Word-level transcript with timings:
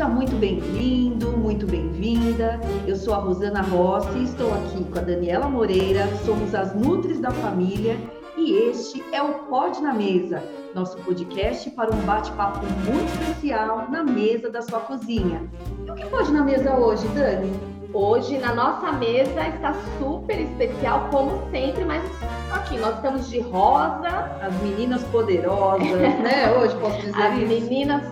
Seja 0.00 0.08
muito 0.10 0.34
bem-vindo, 0.36 1.30
muito 1.36 1.66
bem-vinda. 1.66 2.58
Eu 2.86 2.96
sou 2.96 3.12
a 3.12 3.18
Rosana 3.18 3.60
Rossi 3.60 4.16
e 4.16 4.24
estou 4.24 4.50
aqui 4.54 4.82
com 4.82 4.98
a 4.98 5.02
Daniela 5.02 5.46
Moreira. 5.46 6.08
Somos 6.24 6.54
as 6.54 6.74
Nutris 6.74 7.20
da 7.20 7.30
Família 7.30 7.98
e 8.34 8.50
este 8.70 9.04
é 9.12 9.22
o 9.22 9.40
Pode 9.40 9.78
na 9.82 9.92
Mesa, 9.92 10.42
nosso 10.74 10.96
podcast 11.00 11.68
para 11.72 11.94
um 11.94 12.00
bate-papo 12.06 12.60
muito 12.86 13.12
especial 13.20 13.90
na 13.90 14.02
mesa 14.02 14.48
da 14.48 14.62
sua 14.62 14.80
cozinha. 14.80 15.42
E 15.86 15.90
o 15.90 15.94
que 15.94 16.06
pode 16.06 16.32
na 16.32 16.44
mesa 16.44 16.74
hoje, 16.78 17.06
Dani? 17.08 17.52
Hoje 17.92 18.38
na 18.38 18.54
nossa 18.54 18.92
mesa 18.92 19.48
está 19.48 19.74
super 19.98 20.40
especial, 20.40 21.08
como 21.10 21.42
sempre, 21.50 21.84
mas 21.84 22.02
aqui 22.50 22.78
nós 22.78 22.94
estamos 22.94 23.28
de 23.28 23.40
rosa. 23.40 24.08
As 24.40 24.62
meninas 24.62 25.02
poderosas, 25.08 25.90
né? 25.90 26.56
Hoje 26.56 26.74
posso 26.76 27.00
dizer 27.02 27.20
As 27.20 27.36
isso. 27.36 27.48
meninas 27.48 28.02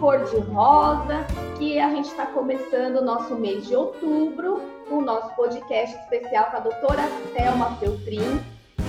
tudo 0.00 0.06
cor 0.06 0.24
de 0.24 0.38
rosa, 0.50 1.26
que 1.58 1.78
a 1.78 1.90
gente 1.90 2.08
está 2.08 2.26
começando 2.26 2.96
o 2.96 3.04
nosso 3.04 3.34
mês 3.34 3.66
de 3.66 3.76
outubro, 3.76 4.62
o 4.90 5.00
nosso 5.02 5.34
podcast 5.36 5.94
especial 5.96 6.50
com 6.50 6.56
a 6.56 6.60
doutora 6.60 7.02
Thelma 7.36 7.76
Feltrin. 7.76 8.40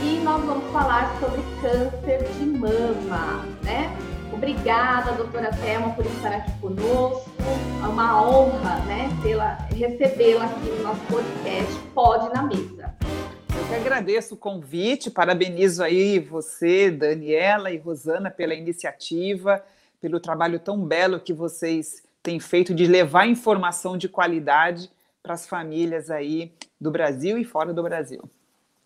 E 0.01 0.19
nós 0.23 0.43
vamos 0.43 0.71
falar 0.71 1.13
sobre 1.19 1.41
câncer 1.61 2.23
de 2.23 2.45
mama, 2.45 3.45
né? 3.61 3.95
Obrigada, 4.33 5.11
doutora 5.11 5.51
Thelma, 5.51 5.93
por 5.93 6.05
estar 6.05 6.31
aqui 6.31 6.51
conosco. 6.59 7.29
É 7.83 7.87
uma 7.87 8.25
honra, 8.25 8.79
né, 8.85 9.09
recebê-la 9.75 10.45
aqui 10.45 10.69
no 10.69 10.83
nosso 10.83 11.01
podcast 11.01 11.77
Pode 11.93 12.33
na 12.33 12.43
Mesa. 12.43 12.95
Eu 13.53 13.67
que 13.67 13.75
agradeço 13.75 14.35
o 14.35 14.37
convite, 14.37 15.11
parabenizo 15.11 15.83
aí 15.83 16.19
você, 16.19 16.89
Daniela 16.89 17.69
e 17.69 17.77
Rosana 17.77 18.31
pela 18.31 18.55
iniciativa, 18.55 19.61
pelo 20.01 20.19
trabalho 20.19 20.59
tão 20.59 20.83
belo 20.83 21.19
que 21.19 21.31
vocês 21.31 22.03
têm 22.23 22.39
feito 22.39 22.73
de 22.73 22.87
levar 22.87 23.27
informação 23.27 23.95
de 23.95 24.09
qualidade 24.09 24.91
para 25.21 25.35
as 25.35 25.47
famílias 25.47 26.09
aí 26.09 26.51
do 26.79 26.91
Brasil 26.91 27.37
e 27.37 27.43
fora 27.43 27.71
do 27.71 27.83
Brasil. 27.83 28.21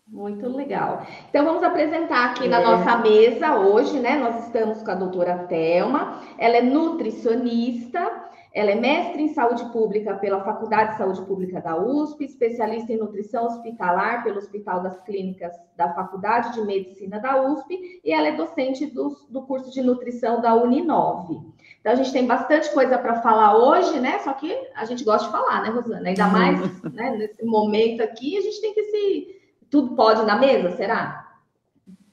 Muito 0.06 0.48
legal. 0.48 1.04
Então 1.28 1.44
vamos 1.44 1.64
apresentar 1.64 2.26
aqui 2.26 2.44
é. 2.44 2.48
na 2.48 2.60
nossa 2.60 2.98
mesa 2.98 3.56
hoje, 3.56 3.98
né? 3.98 4.16
Nós 4.16 4.46
estamos 4.46 4.80
com 4.82 4.90
a 4.90 4.94
doutora 4.94 5.38
Thelma. 5.48 6.20
Ela 6.38 6.58
é 6.58 6.62
nutricionista, 6.62 8.08
ela 8.56 8.70
é 8.70 8.74
mestre 8.74 9.22
em 9.22 9.28
saúde 9.28 9.70
pública 9.70 10.14
pela 10.14 10.42
Faculdade 10.42 10.92
de 10.92 10.96
Saúde 10.96 11.20
Pública 11.26 11.60
da 11.60 11.76
USP, 11.76 12.24
especialista 12.24 12.90
em 12.90 12.96
nutrição 12.96 13.44
hospitalar 13.44 14.24
pelo 14.24 14.38
Hospital 14.38 14.82
das 14.82 14.98
Clínicas 15.02 15.52
da 15.76 15.92
Faculdade 15.92 16.54
de 16.54 16.62
Medicina 16.62 17.20
da 17.20 17.38
USP 17.42 18.00
e 18.02 18.10
ela 18.10 18.28
é 18.28 18.32
docente 18.32 18.86
do, 18.86 19.14
do 19.28 19.42
curso 19.42 19.70
de 19.70 19.82
nutrição 19.82 20.40
da 20.40 20.54
Uninove. 20.54 21.38
Então 21.78 21.92
a 21.92 21.96
gente 21.96 22.10
tem 22.10 22.26
bastante 22.26 22.72
coisa 22.72 22.96
para 22.96 23.20
falar 23.20 23.58
hoje, 23.58 24.00
né? 24.00 24.20
Só 24.20 24.32
que 24.32 24.50
a 24.74 24.86
gente 24.86 25.04
gosta 25.04 25.26
de 25.26 25.32
falar, 25.32 25.62
né, 25.62 25.68
Rosana? 25.68 26.08
Ainda 26.08 26.26
mais 26.26 26.58
né, 26.94 27.10
nesse 27.10 27.44
momento 27.44 28.02
aqui, 28.02 28.38
a 28.38 28.40
gente 28.40 28.58
tem 28.62 28.72
que 28.72 28.84
se 28.84 29.36
tudo 29.68 29.94
pode 29.94 30.24
na 30.24 30.36
mesa, 30.36 30.70
será? 30.70 31.25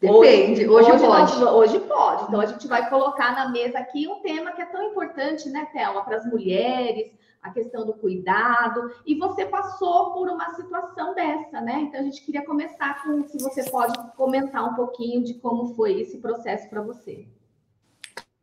Depende, 0.04 0.68
hoje, 0.68 0.92
hoje, 0.92 1.06
hoje 1.06 1.08
pode. 1.08 1.40
Nós, 1.40 1.54
hoje 1.54 1.80
pode. 1.80 2.24
Então 2.24 2.42
a 2.42 2.46
gente 2.46 2.68
vai 2.68 2.90
colocar 2.90 3.34
na 3.34 3.50
mesa 3.50 3.80
aqui 3.80 4.06
um 4.06 4.20
tema 4.20 4.52
que 4.52 4.62
é 4.62 4.66
tão 4.66 4.84
importante, 4.84 5.50
né, 5.50 5.66
Thelma, 5.72 6.04
para 6.04 6.18
as 6.18 6.26
mulheres, 6.26 7.10
a 7.42 7.50
questão 7.52 7.86
do 7.86 7.94
cuidado. 7.94 8.92
E 9.06 9.16
você 9.16 9.46
passou 9.46 10.12
por 10.12 10.28
uma 10.28 10.54
situação 10.56 11.16
dessa, 11.16 11.62
né? 11.62 11.80
Então 11.84 12.02
a 12.02 12.04
gente 12.04 12.22
queria 12.22 12.46
começar 12.46 13.02
com 13.02 13.24
se 13.24 13.38
você 13.38 13.64
pode 13.70 13.98
comentar 14.18 14.70
um 14.70 14.76
pouquinho 14.76 15.24
de 15.24 15.36
como 15.36 15.74
foi 15.74 16.02
esse 16.02 16.18
processo 16.18 16.70
para 16.70 16.82
você. 16.82 17.26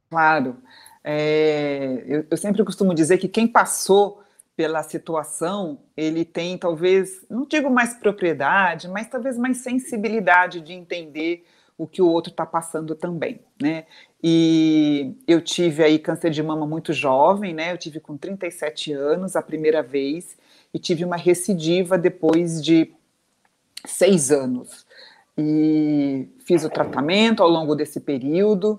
Claro. 0.08 0.56
É, 1.05 2.03
eu, 2.06 2.27
eu 2.31 2.36
sempre 2.38 2.64
costumo 2.64 2.94
dizer 2.94 3.19
que 3.19 3.28
quem 3.28 3.47
passou 3.47 4.19
pela 4.61 4.83
situação, 4.83 5.78
ele 5.97 6.22
tem 6.22 6.59
talvez, 6.59 7.25
não 7.31 7.47
digo 7.47 7.71
mais 7.71 7.94
propriedade, 7.94 8.88
mas 8.88 9.09
talvez 9.09 9.38
mais 9.38 9.56
sensibilidade 9.56 10.60
de 10.60 10.75
entender 10.75 11.47
o 11.78 11.87
que 11.87 12.03
o 12.03 12.06
outro 12.06 12.31
está 12.31 12.44
passando 12.44 12.94
também, 12.94 13.41
né? 13.59 13.87
E 14.22 15.15
eu 15.26 15.41
tive 15.41 15.82
aí 15.82 15.99
câncer 15.99 16.28
de 16.28 16.43
mama 16.43 16.66
muito 16.66 16.93
jovem, 16.93 17.54
né? 17.54 17.72
Eu 17.72 17.78
tive 17.78 18.00
com 18.00 18.19
37 18.19 18.93
anos 18.93 19.34
a 19.34 19.41
primeira 19.41 19.82
vez 19.82 20.37
e 20.75 20.78
tive 20.78 21.06
uma 21.06 21.16
recidiva 21.16 21.97
depois 21.97 22.62
de 22.62 22.93
seis 23.87 24.31
anos. 24.31 24.84
E 25.38 26.28
fiz 26.44 26.66
o 26.66 26.69
tratamento 26.69 27.43
ao 27.43 27.49
longo 27.49 27.75
desse 27.75 27.99
período. 27.99 28.78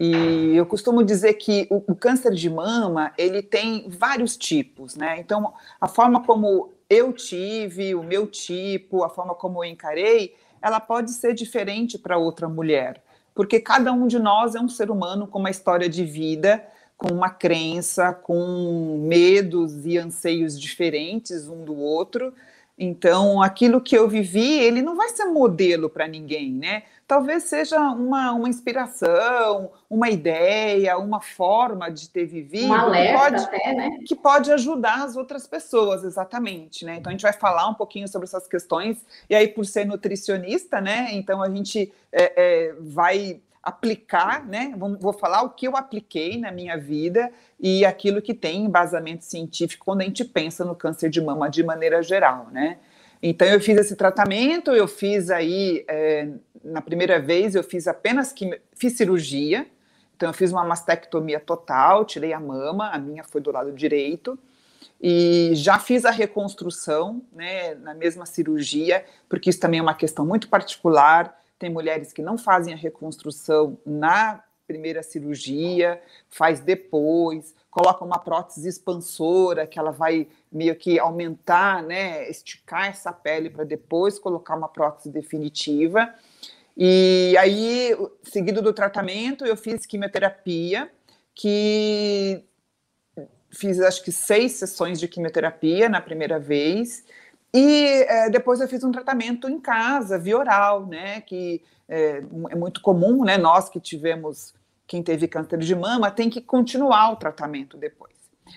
E 0.00 0.54
eu 0.56 0.64
costumo 0.64 1.02
dizer 1.02 1.34
que 1.34 1.66
o, 1.68 1.82
o, 1.92 1.94
câncer 1.94 2.32
de 2.32 2.48
mama 2.48 3.12
ele 3.18 3.42
tem 3.42 3.88
vários 3.88 4.36
tipos, 4.36 4.94
né? 4.94 5.18
Então 5.18 5.52
a 5.80 5.88
forma 5.88 6.22
como 6.22 6.72
eu 6.88 7.12
tive, 7.12 7.94
o 7.96 8.02
meu 8.02 8.26
tipo, 8.26 9.02
a 9.02 9.08
forma 9.08 9.34
como 9.34 9.64
eu 9.64 9.68
encarei, 9.68 10.36
ela 10.62 10.78
pode 10.78 11.10
ser 11.10 11.34
diferente 11.34 11.98
para 11.98 12.16
outra 12.16 12.48
mulher, 12.48 13.02
porque 13.34 13.58
cada 13.58 13.92
um 13.92 14.06
de 14.06 14.18
nós 14.18 14.54
é 14.54 14.60
um 14.60 14.68
ser 14.68 14.88
humano 14.90 15.26
com 15.26 15.40
uma 15.40 15.50
história 15.50 15.88
de 15.88 16.04
vida, 16.04 16.64
com 16.96 17.12
uma 17.12 17.30
crença, 17.30 18.12
com 18.12 19.04
medos 19.04 19.84
e 19.84 19.98
anseios 19.98 20.58
diferentes 20.60 21.48
um 21.48 21.64
do 21.64 21.76
outro. 21.76 22.32
Então, 22.76 23.42
aquilo 23.42 23.80
que 23.80 23.96
eu 23.96 24.08
vivi, 24.08 24.60
ele 24.60 24.82
não 24.82 24.96
vai 24.96 25.08
ser 25.08 25.24
modelo 25.26 25.90
para 25.90 26.06
ninguém, 26.06 26.52
né? 26.52 26.84
Talvez 27.08 27.44
seja 27.44 27.80
uma, 27.80 28.32
uma 28.32 28.50
inspiração, 28.50 29.72
uma 29.88 30.10
ideia, 30.10 30.98
uma 30.98 31.22
forma 31.22 31.90
de 31.90 32.10
ter 32.10 32.26
vivido. 32.26 32.68
Um 32.68 32.74
alerta 32.74 33.14
que 33.14 33.18
pode, 33.18 33.44
até, 33.44 33.72
né? 33.72 33.98
Que 34.06 34.14
pode 34.14 34.52
ajudar 34.52 35.04
as 35.04 35.16
outras 35.16 35.46
pessoas, 35.46 36.04
exatamente, 36.04 36.84
né? 36.84 36.96
Então, 36.96 37.08
a 37.08 37.12
gente 37.14 37.22
vai 37.22 37.32
falar 37.32 37.66
um 37.66 37.72
pouquinho 37.72 38.06
sobre 38.06 38.26
essas 38.26 38.46
questões. 38.46 39.06
E 39.30 39.34
aí, 39.34 39.48
por 39.48 39.64
ser 39.64 39.86
nutricionista, 39.86 40.82
né? 40.82 41.08
Então, 41.12 41.42
a 41.42 41.48
gente 41.48 41.90
é, 42.12 42.32
é, 42.36 42.74
vai 42.78 43.40
aplicar, 43.62 44.44
né? 44.46 44.74
Vou 45.00 45.14
falar 45.14 45.40
o 45.44 45.48
que 45.48 45.66
eu 45.66 45.78
apliquei 45.78 46.38
na 46.38 46.52
minha 46.52 46.76
vida 46.76 47.32
e 47.58 47.86
aquilo 47.86 48.20
que 48.20 48.34
tem 48.34 48.66
embasamento 48.66 49.24
científico 49.24 49.86
quando 49.86 50.02
a 50.02 50.04
gente 50.04 50.26
pensa 50.26 50.62
no 50.62 50.74
câncer 50.74 51.08
de 51.08 51.22
mama 51.22 51.48
de 51.48 51.62
maneira 51.62 52.02
geral, 52.02 52.48
né? 52.52 52.76
Então 53.22 53.48
eu 53.48 53.60
fiz 53.60 53.76
esse 53.76 53.96
tratamento, 53.96 54.70
eu 54.70 54.86
fiz 54.86 55.28
aí 55.28 55.84
é, 55.88 56.28
na 56.64 56.80
primeira 56.80 57.20
vez 57.20 57.54
eu 57.54 57.62
fiz 57.62 57.86
apenas 57.86 58.32
que 58.32 58.60
fiz 58.74 58.96
cirurgia, 58.96 59.66
então 60.16 60.28
eu 60.28 60.34
fiz 60.34 60.50
uma 60.50 60.64
mastectomia 60.64 61.38
total, 61.38 62.04
tirei 62.04 62.32
a 62.32 62.40
mama, 62.40 62.90
a 62.90 62.98
minha 62.98 63.22
foi 63.22 63.40
do 63.40 63.52
lado 63.52 63.72
direito. 63.72 64.38
E 65.00 65.52
já 65.54 65.78
fiz 65.78 66.04
a 66.04 66.10
reconstrução, 66.10 67.22
né, 67.32 67.74
na 67.76 67.94
mesma 67.94 68.26
cirurgia, 68.26 69.04
porque 69.28 69.50
isso 69.50 69.60
também 69.60 69.78
é 69.78 69.82
uma 69.82 69.94
questão 69.94 70.26
muito 70.26 70.48
particular. 70.48 71.38
Tem 71.56 71.70
mulheres 71.70 72.12
que 72.12 72.20
não 72.20 72.36
fazem 72.36 72.74
a 72.74 72.76
reconstrução 72.76 73.78
na 73.86 74.42
primeira 74.66 75.02
cirurgia, 75.02 76.00
faz 76.28 76.60
depois, 76.60 77.54
coloca 77.70 78.04
uma 78.04 78.18
prótese 78.18 78.68
expansora 78.68 79.66
que 79.66 79.78
ela 79.78 79.90
vai 79.90 80.28
meio 80.52 80.76
que 80.76 80.98
aumentar, 80.98 81.82
né, 81.82 82.28
esticar 82.28 82.88
essa 82.88 83.12
pele 83.12 83.48
para 83.48 83.64
depois 83.64 84.18
colocar 84.18 84.56
uma 84.56 84.68
prótese 84.68 85.10
definitiva. 85.10 86.12
E 86.80 87.36
aí, 87.36 87.90
seguido 88.22 88.62
do 88.62 88.72
tratamento, 88.72 89.44
eu 89.44 89.56
fiz 89.56 89.84
quimioterapia, 89.84 90.88
que 91.34 92.44
fiz 93.50 93.80
acho 93.80 94.04
que 94.04 94.12
seis 94.12 94.52
sessões 94.52 95.00
de 95.00 95.08
quimioterapia 95.08 95.88
na 95.88 96.00
primeira 96.00 96.38
vez, 96.38 97.04
e 97.52 98.04
é, 98.06 98.30
depois 98.30 98.60
eu 98.60 98.68
fiz 98.68 98.84
um 98.84 98.92
tratamento 98.92 99.48
em 99.48 99.58
casa, 99.58 100.18
via 100.18 100.38
oral, 100.38 100.86
né? 100.86 101.20
Que 101.22 101.62
é, 101.88 102.22
é, 102.50 102.54
muito 102.54 102.80
comum, 102.80 103.24
né? 103.24 103.38
Nós 103.38 103.68
que 103.68 103.80
tivemos, 103.80 104.54
quem 104.86 105.02
teve 105.02 105.26
câncer 105.26 105.58
de 105.58 105.74
mama, 105.74 106.10
tem 106.10 106.28
que 106.30 106.40
continuar 106.40 107.10
o 107.10 107.16
tratamento 107.16 107.76
depois. 107.76 108.14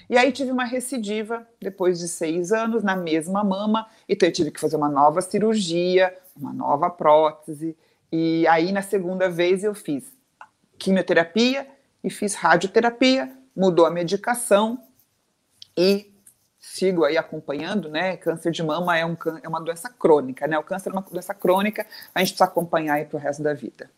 E 0.10 0.18
aí 0.18 0.32
tive 0.32 0.52
uma 0.52 0.66
recidiva 0.66 1.48
depois 1.60 2.00
de 2.00 2.08
seis 2.08 2.52
anos 2.52 2.84
na 2.84 2.96
mesma 2.96 3.44
mama, 3.44 3.88
então 4.08 4.28
eu 4.28 4.34
tive 4.34 4.52
que 4.52 4.60
fazer 4.60 4.76
uma 4.76 4.90
nova 4.90 5.22
cirurgia, 5.22 6.16
uma 6.36 6.54
nova 6.54 6.90
prótese. 6.90 7.76
E 8.12 8.46
aí 8.48 8.72
na 8.72 8.82
segunda 8.82 9.30
vez 9.30 9.64
eu 9.64 9.74
fiz 9.74 10.12
quimioterapia 10.78 11.68
e 12.04 12.10
fiz 12.10 12.36
radioterapia, 12.36 13.32
mudou 13.56 13.86
a 13.86 13.92
medicação 13.92 14.84
e 15.78 16.12
sigo 16.60 17.04
aí 17.04 17.18
acompanhando, 17.18 17.90
né? 17.90 18.18
Câncer 18.18 18.52
de 18.52 18.62
mama 18.64 18.98
é, 18.98 19.06
um, 19.06 19.16
é 19.42 19.48
uma 19.48 19.62
doença 19.62 19.90
crônica, 19.90 20.48
né? 20.48 20.58
O 20.58 20.64
câncer 20.64 20.90
é 20.90 20.94
uma 20.94 21.02
doença 21.02 21.34
crônica, 21.34 21.86
a 22.14 22.20
gente 22.20 22.30
precisa 22.30 22.46
acompanhar 22.46 22.96
aí 22.96 23.06
para 23.06 23.18
o 23.18 23.20
resto 23.20 23.42
da 23.42 23.54
vida. 23.54 23.90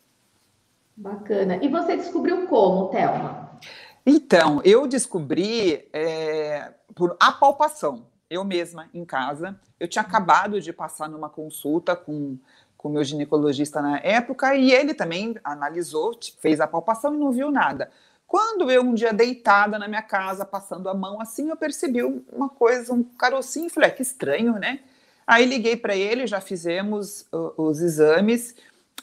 Bacana. 0.95 1.57
E 1.57 1.67
você 1.67 1.97
descobriu 1.97 2.47
como, 2.47 2.89
Thelma? 2.89 3.59
Então, 4.05 4.61
eu 4.63 4.87
descobri 4.87 5.87
é, 5.91 6.71
por 6.93 7.15
apalpação, 7.19 8.05
eu 8.29 8.43
mesma 8.43 8.89
em 8.93 9.03
casa. 9.03 9.59
Eu 9.79 9.87
tinha 9.87 10.01
acabado 10.01 10.61
de 10.61 10.71
passar 10.71 11.09
numa 11.09 11.29
consulta 11.29 11.95
com 11.95 12.37
com 12.83 12.89
o 12.89 12.91
meu 12.91 13.03
ginecologista 13.05 13.81
na 13.81 13.97
época 13.99 14.53
e 14.55 14.73
ele 14.73 14.93
também 14.93 15.37
analisou, 15.41 16.19
fez 16.39 16.59
a 16.59 16.67
palpação 16.67 17.15
e 17.15 17.17
não 17.17 17.31
viu 17.31 17.49
nada. 17.49 17.89
Quando 18.27 18.69
eu, 18.69 18.81
um 18.81 18.93
dia 18.93 19.13
deitada 19.13 19.79
na 19.79 19.87
minha 19.87 20.01
casa, 20.01 20.43
passando 20.43 20.89
a 20.89 20.93
mão 20.93 21.21
assim, 21.21 21.49
eu 21.49 21.55
percebi 21.55 22.03
uma 22.03 22.49
coisa, 22.49 22.93
um 22.93 23.01
carocinho, 23.01 23.69
falei, 23.69 23.89
ah, 23.89 23.93
que 23.93 24.01
estranho, 24.01 24.53
né? 24.59 24.81
Aí 25.25 25.45
liguei 25.45 25.77
para 25.77 25.95
ele, 25.95 26.27
já 26.27 26.41
fizemos 26.41 27.25
uh, 27.31 27.53
os 27.55 27.79
exames 27.79 28.53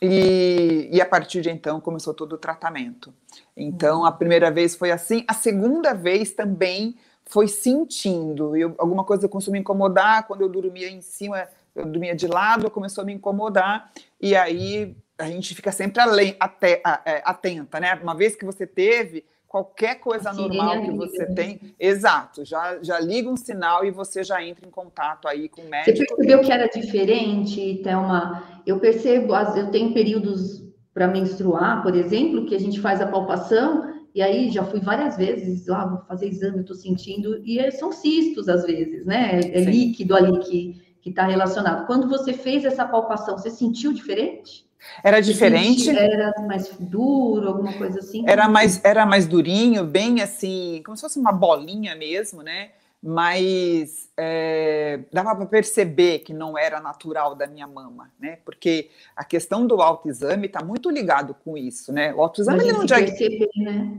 e, 0.03 0.91
e, 0.93 1.00
a 1.00 1.06
partir 1.06 1.41
de 1.41 1.49
então 1.49 1.81
começou 1.81 2.12
todo 2.12 2.35
o 2.35 2.38
tratamento. 2.38 3.15
Então 3.56 4.05
a 4.05 4.12
primeira 4.12 4.50
vez 4.50 4.75
foi 4.75 4.91
assim, 4.91 5.25
a 5.27 5.32
segunda 5.32 5.94
vez 5.94 6.32
também 6.32 6.97
foi 7.25 7.49
sentindo. 7.49 8.55
Eu, 8.55 8.75
alguma 8.77 9.05
coisa 9.05 9.27
começou 9.27 9.53
me 9.53 9.61
incomodar, 9.61 10.27
quando 10.27 10.43
eu 10.43 10.49
dormia 10.50 10.91
em 10.91 11.00
cima, 11.00 11.49
eu 11.75 11.87
dormia 11.87 12.14
de 12.14 12.26
lado, 12.26 12.70
começou 12.70 13.02
a 13.02 13.05
me 13.05 13.12
incomodar, 13.12 13.90
e 14.20 14.34
aí 14.34 14.96
a 15.19 15.26
gente 15.26 15.55
fica 15.55 15.70
sempre 15.70 16.00
além, 16.00 16.34
até, 16.40 16.82
é, 17.05 17.22
atenta, 17.25 17.78
né? 17.78 17.94
Uma 18.02 18.14
vez 18.14 18.34
que 18.34 18.44
você 18.44 18.67
teve, 18.67 19.25
qualquer 19.46 19.96
coisa 19.96 20.32
normal 20.32 20.81
que 20.81 20.93
você 20.93 21.26
né? 21.26 21.34
tem, 21.34 21.61
exato, 21.78 22.44
já, 22.44 22.78
já 22.81 23.00
liga 23.00 23.28
um 23.28 23.37
sinal 23.37 23.84
e 23.84 23.90
você 23.90 24.22
já 24.22 24.43
entra 24.44 24.67
em 24.67 24.70
contato 24.70 25.26
aí 25.26 25.49
com 25.49 25.62
o 25.62 25.69
médico. 25.69 25.96
Você 25.99 26.06
percebeu 26.06 26.40
que 26.40 26.52
era 26.52 26.69
diferente, 26.69 27.81
Thelma? 27.82 28.62
Eu 28.64 28.78
percebo, 28.78 29.34
eu 29.34 29.70
tenho 29.70 29.93
períodos 29.93 30.64
para 30.94 31.08
menstruar, 31.08 31.82
por 31.82 31.96
exemplo, 31.96 32.46
que 32.46 32.55
a 32.55 32.61
gente 32.61 32.81
faz 32.81 33.00
a 33.00 33.06
palpação, 33.06 33.90
e 34.14 34.22
aí 34.22 34.50
já 34.50 34.64
fui 34.64 34.81
várias 34.81 35.17
vezes 35.17 35.67
lá, 35.67 35.84
vou 35.84 35.99
fazer 36.06 36.28
exame, 36.28 36.58
eu 36.58 36.64
tô 36.64 36.75
sentindo, 36.75 37.40
e 37.44 37.58
é, 37.58 37.70
são 37.70 37.90
cistos 37.93 38.49
às 38.49 38.64
vezes, 38.64 39.05
né? 39.05 39.38
É 39.38 39.64
Sim. 39.64 39.70
líquido 39.70 40.14
ali 40.17 40.38
que 40.40 40.90
está 41.08 41.25
relacionado. 41.25 41.87
Quando 41.87 42.08
você 42.08 42.32
fez 42.32 42.64
essa 42.64 42.85
palpação, 42.85 43.38
você 43.38 43.50
sentiu 43.50 43.93
diferente? 43.93 44.69
Era 45.02 45.20
diferente? 45.20 45.91
Era 45.91 46.32
mais 46.47 46.70
duro, 46.79 47.49
alguma 47.49 47.73
coisa 47.73 48.00
assim? 48.00 48.25
Era 48.26 48.49
mais, 48.49 48.82
era 48.85 49.05
mais 49.05 49.26
durinho, 49.26 49.85
bem 49.85 50.20
assim, 50.20 50.82
como 50.85 50.97
se 50.97 51.02
fosse 51.02 51.19
uma 51.19 51.32
bolinha 51.32 51.94
mesmo, 51.94 52.43
né? 52.43 52.70
Mas 53.02 54.11
é, 54.14 55.00
dava 55.11 55.35
para 55.35 55.47
perceber 55.47 56.19
que 56.19 56.35
não 56.35 56.56
era 56.58 56.81
natural 56.81 57.35
da 57.35 57.46
minha 57.46 57.67
mama, 57.67 58.11
né? 58.20 58.38
Porque 58.44 58.91
a 59.17 59.25
questão 59.25 59.67
do 59.67 59.81
autoexame 59.81 60.46
está 60.46 60.62
muito 60.62 60.91
ligado 60.91 61.35
com 61.43 61.56
isso, 61.56 61.93
né? 61.93 62.12
O 62.14 62.20
autoexame 62.20 62.61
ele 62.61 62.73
não, 62.73 62.85
diag... 62.85 63.49
né? 63.56 63.91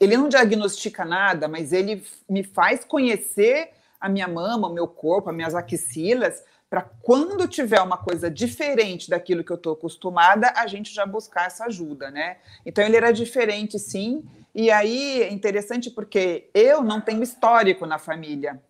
ele 0.00 0.16
não 0.16 0.28
diagnostica 0.30 1.04
nada, 1.04 1.46
mas 1.46 1.74
ele 1.74 2.02
me 2.28 2.42
faz 2.42 2.84
conhecer 2.84 3.70
a 4.00 4.08
minha 4.08 4.28
mama, 4.28 4.68
o 4.68 4.72
meu 4.72 4.86
corpo, 4.86 5.30
as 5.30 5.36
minhas 5.36 5.54
axilas, 5.54 6.42
para 6.70 6.82
quando 7.02 7.48
tiver 7.48 7.80
uma 7.80 7.96
coisa 7.96 8.30
diferente 8.30 9.08
daquilo 9.08 9.42
que 9.42 9.50
eu 9.50 9.56
estou 9.56 9.72
acostumada, 9.72 10.52
a 10.54 10.66
gente 10.66 10.92
já 10.92 11.06
buscar 11.06 11.46
essa 11.46 11.64
ajuda, 11.64 12.10
né? 12.10 12.36
Então 12.64 12.84
ele 12.84 12.96
era 12.96 13.10
diferente, 13.10 13.78
sim. 13.78 14.22
E 14.54 14.70
aí 14.70 15.22
é 15.22 15.32
interessante 15.32 15.90
porque 15.90 16.50
eu 16.52 16.82
não 16.82 17.00
tenho 17.00 17.22
histórico 17.22 17.86
na 17.86 17.98
família. 17.98 18.60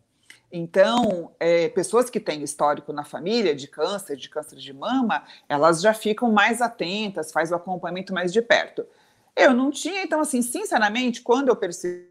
Então, 0.51 1.33
é, 1.39 1.69
pessoas 1.69 2.09
que 2.09 2.19
têm 2.19 2.43
histórico 2.43 2.93
na 2.93 3.05
família 3.05 3.55
de 3.55 3.69
câncer, 3.69 4.17
de 4.17 4.31
câncer 4.31 4.57
de 4.57 4.73
mama, 4.73 5.25
elas 5.49 5.83
já 5.83 5.93
ficam 5.93 6.33
mais 6.33 6.63
atentas, 6.63 7.33
faz 7.33 7.51
o 7.51 7.55
acompanhamento 7.55 8.15
mais 8.15 8.33
de 8.33 8.41
perto. 8.41 8.87
Eu 9.37 9.53
não 9.53 9.71
tinha, 9.71 10.03
então, 10.03 10.21
assim, 10.21 10.41
sinceramente, 10.41 11.21
quando 11.21 11.49
eu 11.49 11.57
percebi, 11.57 12.09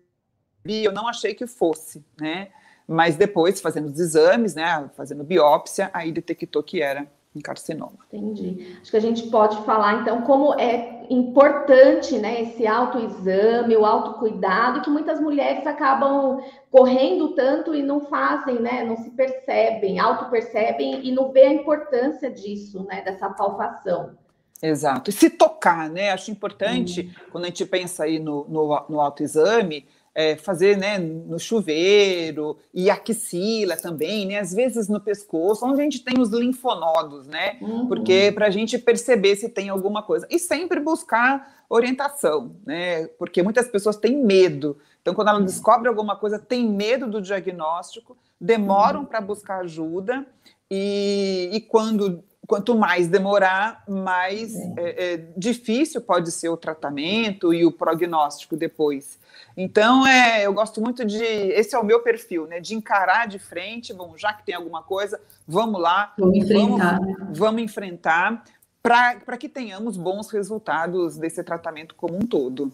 eu 0.65 0.91
não 0.91 1.07
achei 1.07 1.33
que 1.33 1.47
fosse, 1.47 2.05
né? 2.19 2.49
Mas 2.87 3.17
depois, 3.17 3.59
fazendo 3.59 3.87
os 3.87 3.99
exames, 3.99 4.55
né, 4.55 4.89
fazendo 4.95 5.23
biópsia, 5.23 5.89
aí 5.93 6.11
detectou 6.11 6.63
que 6.63 6.81
era 6.81 7.05
um 7.35 7.41
carcinoma. 7.41 7.99
Entendi. 8.11 8.77
Acho 8.81 8.91
que 8.91 8.97
a 8.97 9.01
gente 9.01 9.27
pode 9.27 9.57
falar, 9.63 10.01
então, 10.01 10.21
como 10.21 10.53
é 10.59 11.05
importante, 11.09 12.17
né, 12.17 12.41
esse 12.41 12.65
autoexame, 12.65 13.75
o 13.75 13.85
autocuidado, 13.85 14.81
que 14.81 14.89
muitas 14.89 15.19
mulheres 15.19 15.67
acabam 15.67 16.41
correndo 16.71 17.35
tanto 17.35 17.75
e 17.75 17.83
não 17.83 18.01
fazem, 18.05 18.59
né, 18.59 18.83
não 18.83 18.97
se 18.97 19.09
percebem, 19.11 19.99
auto-percebem 19.99 21.05
e 21.05 21.11
não 21.11 21.31
vê 21.31 21.43
a 21.43 21.53
importância 21.53 22.29
disso, 22.29 22.83
né, 22.83 23.01
dessa 23.01 23.29
palpação. 23.29 24.17
Exato. 24.61 25.09
E 25.09 25.13
se 25.13 25.29
tocar, 25.29 25.87
né? 25.87 26.09
Acho 26.11 26.31
importante, 26.31 27.01
hum. 27.01 27.29
quando 27.31 27.43
a 27.43 27.47
gente 27.47 27.63
pensa 27.65 28.05
aí 28.05 28.17
no, 28.17 28.43
no, 28.49 28.85
no 28.89 28.99
autoexame, 28.99 29.85
é, 30.17 30.35
fazer 30.35 30.75
né, 30.75 30.97
no 30.97 31.37
chuveiro 31.37 32.57
e 32.73 32.89
axila 32.89 33.77
também, 33.77 34.25
né? 34.25 34.39
Às 34.39 34.51
vezes 34.51 34.89
no 34.89 34.99
pescoço, 34.99 35.63
onde 35.63 35.79
a 35.79 35.83
gente 35.83 36.03
tem 36.03 36.19
os 36.19 36.31
linfonodos, 36.31 37.27
né? 37.27 37.59
Uhum. 37.61 37.87
Porque 37.87 38.31
para 38.33 38.47
a 38.47 38.49
gente 38.49 38.79
perceber 38.79 39.35
se 39.35 39.47
tem 39.47 39.69
alguma 39.69 40.01
coisa. 40.01 40.25
E 40.27 40.39
sempre 40.39 40.79
buscar 40.79 41.63
orientação, 41.69 42.55
né? 42.65 43.05
Porque 43.19 43.43
muitas 43.43 43.67
pessoas 43.67 43.95
têm 43.95 44.17
medo. 44.17 44.79
Então, 45.03 45.13
quando 45.13 45.27
ela 45.27 45.37
uhum. 45.37 45.45
descobre 45.45 45.87
alguma 45.87 46.15
coisa, 46.15 46.39
tem 46.39 46.67
medo 46.67 47.05
do 47.05 47.21
diagnóstico, 47.21 48.17
demoram 48.41 49.01
uhum. 49.01 49.05
para 49.05 49.21
buscar 49.21 49.59
ajuda, 49.59 50.25
e, 50.69 51.49
e 51.53 51.61
quando 51.61 52.23
quanto 52.47 52.73
mais 52.73 53.09
demorar, 53.09 53.83
mais 53.88 54.55
é. 54.55 55.13
É, 55.13 55.25
difícil 55.35 56.01
pode 56.01 56.31
ser 56.31 56.47
o 56.47 56.55
tratamento 56.55 57.53
e 57.53 57.65
o 57.65 57.71
prognóstico 57.71 58.55
depois. 58.55 59.19
Então, 59.55 60.07
é, 60.07 60.45
eu 60.45 60.53
gosto 60.53 60.79
muito 60.79 61.03
de. 61.03 61.21
Esse 61.23 61.75
é 61.75 61.79
o 61.79 61.83
meu 61.83 62.01
perfil, 62.01 62.47
né? 62.47 62.59
De 62.59 62.73
encarar 62.73 63.27
de 63.27 63.38
frente, 63.38 63.94
bom, 63.94 64.13
já 64.15 64.31
que 64.31 64.45
tem 64.45 64.55
alguma 64.55 64.81
coisa, 64.81 65.19
vamos 65.47 65.81
lá. 65.81 66.13
Vamos 66.17 66.38
enfrentar. 66.38 66.99
Vamos, 66.99 67.38
vamos 67.38 67.61
enfrentar 67.61 68.44
para 68.81 69.38
que 69.38 69.49
tenhamos 69.49 69.97
bons 69.97 70.29
resultados 70.29 71.17
desse 71.17 71.44
tratamento 71.44 71.94
como 71.95 72.15
um 72.15 72.25
todo. 72.25 72.71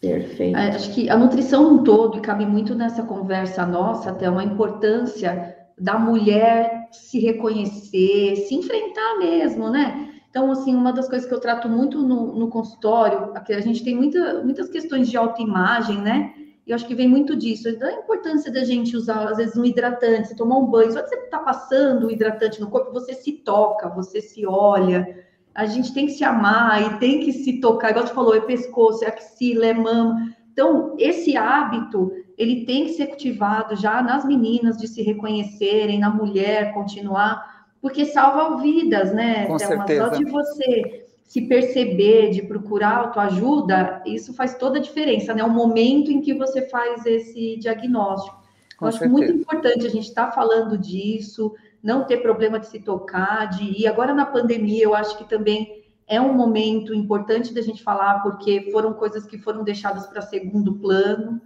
Perfeito. 0.00 0.56
É, 0.56 0.68
acho 0.68 0.92
que 0.92 1.08
a 1.08 1.16
nutrição 1.16 1.72
um 1.72 1.82
todo, 1.82 2.18
e 2.18 2.20
cabe 2.20 2.44
muito 2.44 2.74
nessa 2.74 3.02
conversa 3.02 3.64
nossa, 3.64 4.10
até 4.10 4.28
uma 4.28 4.44
importância 4.44 5.56
da 5.78 5.98
mulher 5.98 6.88
se 6.90 7.18
reconhecer, 7.18 8.36
se 8.36 8.54
enfrentar 8.54 9.18
mesmo, 9.18 9.68
né? 9.70 10.14
Então, 10.30 10.50
assim, 10.50 10.74
uma 10.74 10.92
das 10.92 11.08
coisas 11.08 11.26
que 11.26 11.32
eu 11.32 11.40
trato 11.40 11.68
muito 11.68 12.02
no, 12.02 12.34
no 12.34 12.48
consultório, 12.48 13.32
a 13.34 13.60
gente 13.60 13.82
tem 13.82 13.94
muita, 13.94 14.42
muitas 14.42 14.68
questões 14.68 15.08
de 15.08 15.16
autoimagem, 15.16 15.98
né? 16.00 16.34
E 16.66 16.72
eu 16.72 16.74
acho 16.74 16.86
que 16.86 16.94
vem 16.94 17.08
muito 17.08 17.36
disso, 17.36 17.78
da 17.78 17.92
importância 17.92 18.52
da 18.52 18.64
gente 18.64 18.96
usar, 18.96 19.28
às 19.28 19.36
vezes, 19.36 19.56
um 19.56 19.64
hidratante, 19.64 20.34
tomar 20.34 20.58
um 20.58 20.66
banho, 20.66 20.92
só 20.92 21.00
que 21.00 21.08
você 21.08 21.14
está 21.14 21.38
passando 21.38 22.06
o 22.06 22.10
hidratante 22.10 22.60
no 22.60 22.68
corpo, 22.68 22.92
você 22.92 23.14
se 23.14 23.32
toca, 23.32 23.88
você 23.88 24.20
se 24.20 24.44
olha. 24.44 25.24
A 25.54 25.64
gente 25.64 25.94
tem 25.94 26.06
que 26.06 26.12
se 26.12 26.24
amar 26.24 26.82
e 26.82 26.98
tem 26.98 27.20
que 27.20 27.32
se 27.32 27.60
tocar, 27.60 27.90
igual 27.90 28.06
você 28.06 28.12
falou, 28.12 28.34
é 28.34 28.40
pescoço, 28.40 29.04
é 29.04 29.08
axila, 29.08 29.64
é 29.64 29.72
mama. 29.72 30.34
Então, 30.52 30.96
esse 30.98 31.36
hábito, 31.36 32.10
ele 32.36 32.64
tem 32.64 32.84
que 32.84 32.92
ser 32.92 33.06
cultivado 33.06 33.76
já 33.76 34.02
nas 34.02 34.24
meninas 34.24 34.76
de 34.76 34.86
se 34.86 35.02
reconhecerem, 35.02 35.98
na 35.98 36.10
mulher 36.10 36.74
continuar 36.74 37.56
porque 37.86 38.04
salva 38.04 38.60
vidas, 38.60 39.12
né? 39.12 39.46
Com 39.46 39.56
Thelma? 39.56 39.86
certeza. 39.86 40.08
Só 40.08 40.16
de 40.16 40.24
você 40.24 41.06
se 41.22 41.42
perceber, 41.42 42.30
de 42.30 42.42
procurar 42.42 42.96
autoajuda, 42.96 44.02
isso 44.04 44.34
faz 44.34 44.56
toda 44.56 44.78
a 44.78 44.82
diferença, 44.82 45.32
né? 45.32 45.44
O 45.44 45.50
momento 45.50 46.10
em 46.10 46.20
que 46.20 46.34
você 46.34 46.68
faz 46.68 47.06
esse 47.06 47.56
diagnóstico. 47.58 48.36
Com 48.76 48.86
eu 48.86 48.88
acho 48.88 48.98
certeza. 48.98 49.18
muito 49.18 49.32
importante 49.32 49.86
a 49.86 49.90
gente 49.90 50.08
estar 50.08 50.26
tá 50.26 50.32
falando 50.32 50.76
disso, 50.76 51.54
não 51.80 52.04
ter 52.04 52.18
problema 52.18 52.58
de 52.58 52.66
se 52.66 52.80
tocar, 52.80 53.46
de 53.50 53.82
ir. 53.82 53.86
Agora 53.86 54.12
na 54.12 54.26
pandemia, 54.26 54.82
eu 54.82 54.94
acho 54.94 55.16
que 55.18 55.28
também 55.28 55.84
é 56.08 56.20
um 56.20 56.32
momento 56.32 56.92
importante 56.92 57.54
da 57.54 57.62
gente 57.62 57.84
falar, 57.84 58.20
porque 58.20 58.68
foram 58.72 58.92
coisas 58.92 59.24
que 59.26 59.38
foram 59.38 59.62
deixadas 59.62 60.06
para 60.06 60.22
segundo 60.22 60.74
plano. 60.74 61.40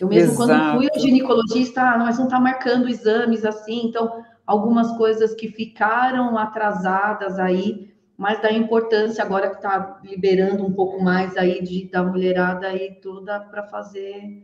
Eu 0.00 0.08
mesmo, 0.08 0.32
Exato. 0.32 0.48
quando 0.48 0.76
fui 0.76 0.88
ao 0.92 1.00
ginecologista, 1.00 1.82
ah, 1.82 1.98
nós 1.98 2.18
não 2.18 2.24
está 2.24 2.40
marcando 2.40 2.88
exames 2.88 3.44
assim, 3.44 3.86
então 3.86 4.24
algumas 4.46 4.96
coisas 4.96 5.34
que 5.34 5.48
ficaram 5.48 6.36
atrasadas 6.36 7.38
aí, 7.38 7.94
mas 8.16 8.40
da 8.40 8.50
importância 8.52 9.22
agora 9.22 9.50
que 9.50 9.56
está 9.56 10.00
liberando 10.04 10.64
um 10.64 10.72
pouco 10.72 11.02
mais 11.02 11.36
aí 11.36 11.62
de, 11.62 11.88
da 11.90 12.02
mulherada 12.02 12.68
aí 12.68 12.98
toda 13.02 13.40
para 13.40 13.64
fazer 13.64 14.42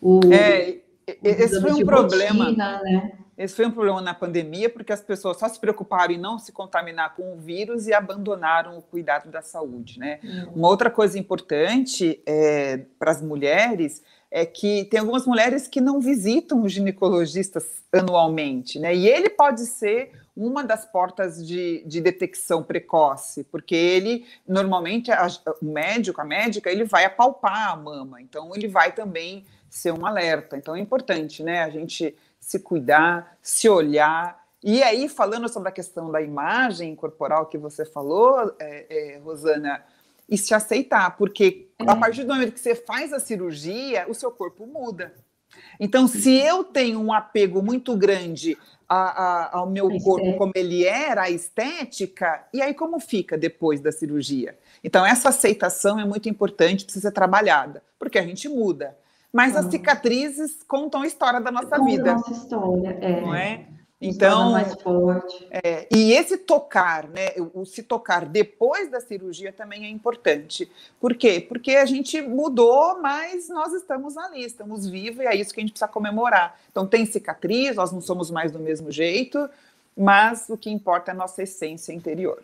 o. 0.00 0.20
É, 0.32 0.80
esse 1.22 1.60
foi 1.60 1.72
um 1.72 1.84
problema. 1.84 2.44
Rotina, 2.46 2.80
né? 2.82 3.12
Esse 3.36 3.56
foi 3.56 3.66
um 3.66 3.70
problema 3.70 4.00
na 4.00 4.12
pandemia, 4.12 4.68
porque 4.68 4.92
as 4.92 5.00
pessoas 5.00 5.38
só 5.38 5.48
se 5.48 5.58
preocuparam 5.58 6.12
em 6.12 6.18
não 6.18 6.38
se 6.38 6.52
contaminar 6.52 7.16
com 7.16 7.32
o 7.32 7.36
vírus 7.36 7.86
e 7.86 7.94
abandonaram 7.94 8.76
o 8.78 8.82
cuidado 8.82 9.30
da 9.30 9.40
saúde, 9.40 9.98
né? 9.98 10.20
Uhum. 10.22 10.52
Uma 10.56 10.68
outra 10.68 10.90
coisa 10.90 11.18
importante 11.18 12.22
é, 12.26 12.84
para 12.98 13.10
as 13.10 13.22
mulheres 13.22 14.02
é 14.34 14.46
que 14.46 14.86
tem 14.86 14.98
algumas 14.98 15.26
mulheres 15.26 15.68
que 15.68 15.78
não 15.78 16.00
visitam 16.00 16.62
os 16.62 16.72
ginecologistas 16.72 17.82
anualmente, 17.92 18.78
né? 18.78 18.94
E 18.96 19.06
ele 19.06 19.28
pode 19.28 19.66
ser 19.66 20.10
uma 20.34 20.64
das 20.64 20.86
portas 20.86 21.46
de, 21.46 21.84
de 21.84 22.00
detecção 22.00 22.62
precoce, 22.62 23.44
porque 23.44 23.74
ele, 23.74 24.26
normalmente, 24.48 25.12
a, 25.12 25.28
o 25.60 25.66
médico, 25.66 26.18
a 26.22 26.24
médica, 26.24 26.70
ele 26.70 26.84
vai 26.84 27.04
apalpar 27.04 27.72
a 27.72 27.76
mama, 27.76 28.22
então 28.22 28.56
ele 28.56 28.66
vai 28.66 28.92
também 28.92 29.44
ser 29.68 29.92
um 29.92 30.06
alerta. 30.06 30.56
Então 30.56 30.74
é 30.74 30.80
importante, 30.80 31.42
né, 31.42 31.62
a 31.62 31.68
gente 31.68 32.16
se 32.40 32.58
cuidar, 32.58 33.36
se 33.42 33.68
olhar. 33.68 34.42
E 34.64 34.82
aí, 34.82 35.10
falando 35.10 35.46
sobre 35.46 35.68
a 35.68 35.72
questão 35.72 36.10
da 36.10 36.22
imagem 36.22 36.96
corporal 36.96 37.46
que 37.46 37.58
você 37.58 37.84
falou, 37.84 38.54
é, 38.58 38.86
é, 38.88 39.18
Rosana, 39.18 39.84
e 40.32 40.38
se 40.38 40.54
aceitar, 40.54 41.14
porque 41.18 41.68
é. 41.78 41.84
a 41.86 41.94
partir 41.94 42.24
do 42.24 42.32
momento 42.32 42.54
que 42.54 42.60
você 42.60 42.74
faz 42.74 43.12
a 43.12 43.20
cirurgia, 43.20 44.06
o 44.08 44.14
seu 44.14 44.30
corpo 44.30 44.66
muda. 44.66 45.12
Então, 45.78 46.08
se 46.08 46.32
eu 46.32 46.64
tenho 46.64 46.98
um 46.98 47.12
apego 47.12 47.62
muito 47.62 47.94
grande 47.94 48.56
a, 48.88 48.96
a, 48.96 49.58
ao 49.58 49.68
meu 49.68 49.90
corpo 50.00 50.34
como 50.38 50.52
ele 50.54 50.86
era, 50.86 51.24
a 51.24 51.30
estética, 51.30 52.46
e 52.50 52.62
aí 52.62 52.72
como 52.72 52.98
fica 52.98 53.36
depois 53.36 53.78
da 53.82 53.92
cirurgia? 53.92 54.58
Então, 54.82 55.04
essa 55.04 55.28
aceitação 55.28 56.00
é 56.00 56.04
muito 56.06 56.30
importante, 56.30 56.84
precisa 56.84 57.08
ser 57.08 57.14
trabalhada, 57.14 57.82
porque 57.98 58.18
a 58.18 58.22
gente 58.22 58.48
muda. 58.48 58.96
Mas 59.30 59.54
as 59.54 59.66
cicatrizes 59.66 60.62
contam 60.66 61.02
a 61.02 61.06
história 61.06 61.42
da 61.42 61.50
nossa 61.50 61.78
vida. 61.84 62.14
Nossa 62.14 62.32
história, 62.32 62.98
é. 63.02 63.20
Não 63.20 63.34
é? 63.34 63.66
Então, 64.02 64.50
mais 64.50 64.74
forte. 64.74 65.46
É, 65.50 65.86
e 65.94 66.12
esse 66.12 66.36
tocar, 66.36 67.06
né, 67.08 67.28
o, 67.54 67.64
se 67.64 67.82
tocar 67.82 68.26
depois 68.26 68.90
da 68.90 69.00
cirurgia 69.00 69.52
também 69.52 69.84
é 69.84 69.88
importante. 69.88 70.68
Por 71.00 71.14
quê? 71.14 71.44
Porque 71.46 71.76
a 71.76 71.86
gente 71.86 72.20
mudou, 72.20 73.00
mas 73.00 73.48
nós 73.48 73.72
estamos 73.72 74.16
ali, 74.16 74.44
estamos 74.44 74.88
vivos 74.88 75.22
e 75.22 75.26
é 75.26 75.36
isso 75.36 75.54
que 75.54 75.60
a 75.60 75.62
gente 75.62 75.72
precisa 75.72 75.88
comemorar. 75.88 76.58
Então 76.70 76.86
tem 76.86 77.06
cicatriz, 77.06 77.76
nós 77.76 77.92
não 77.92 78.00
somos 78.00 78.30
mais 78.30 78.50
do 78.50 78.58
mesmo 78.58 78.90
jeito, 78.90 79.48
mas 79.96 80.48
o 80.48 80.56
que 80.56 80.70
importa 80.70 81.12
é 81.12 81.14
a 81.14 81.16
nossa 81.16 81.42
essência 81.42 81.92
interior. 81.92 82.42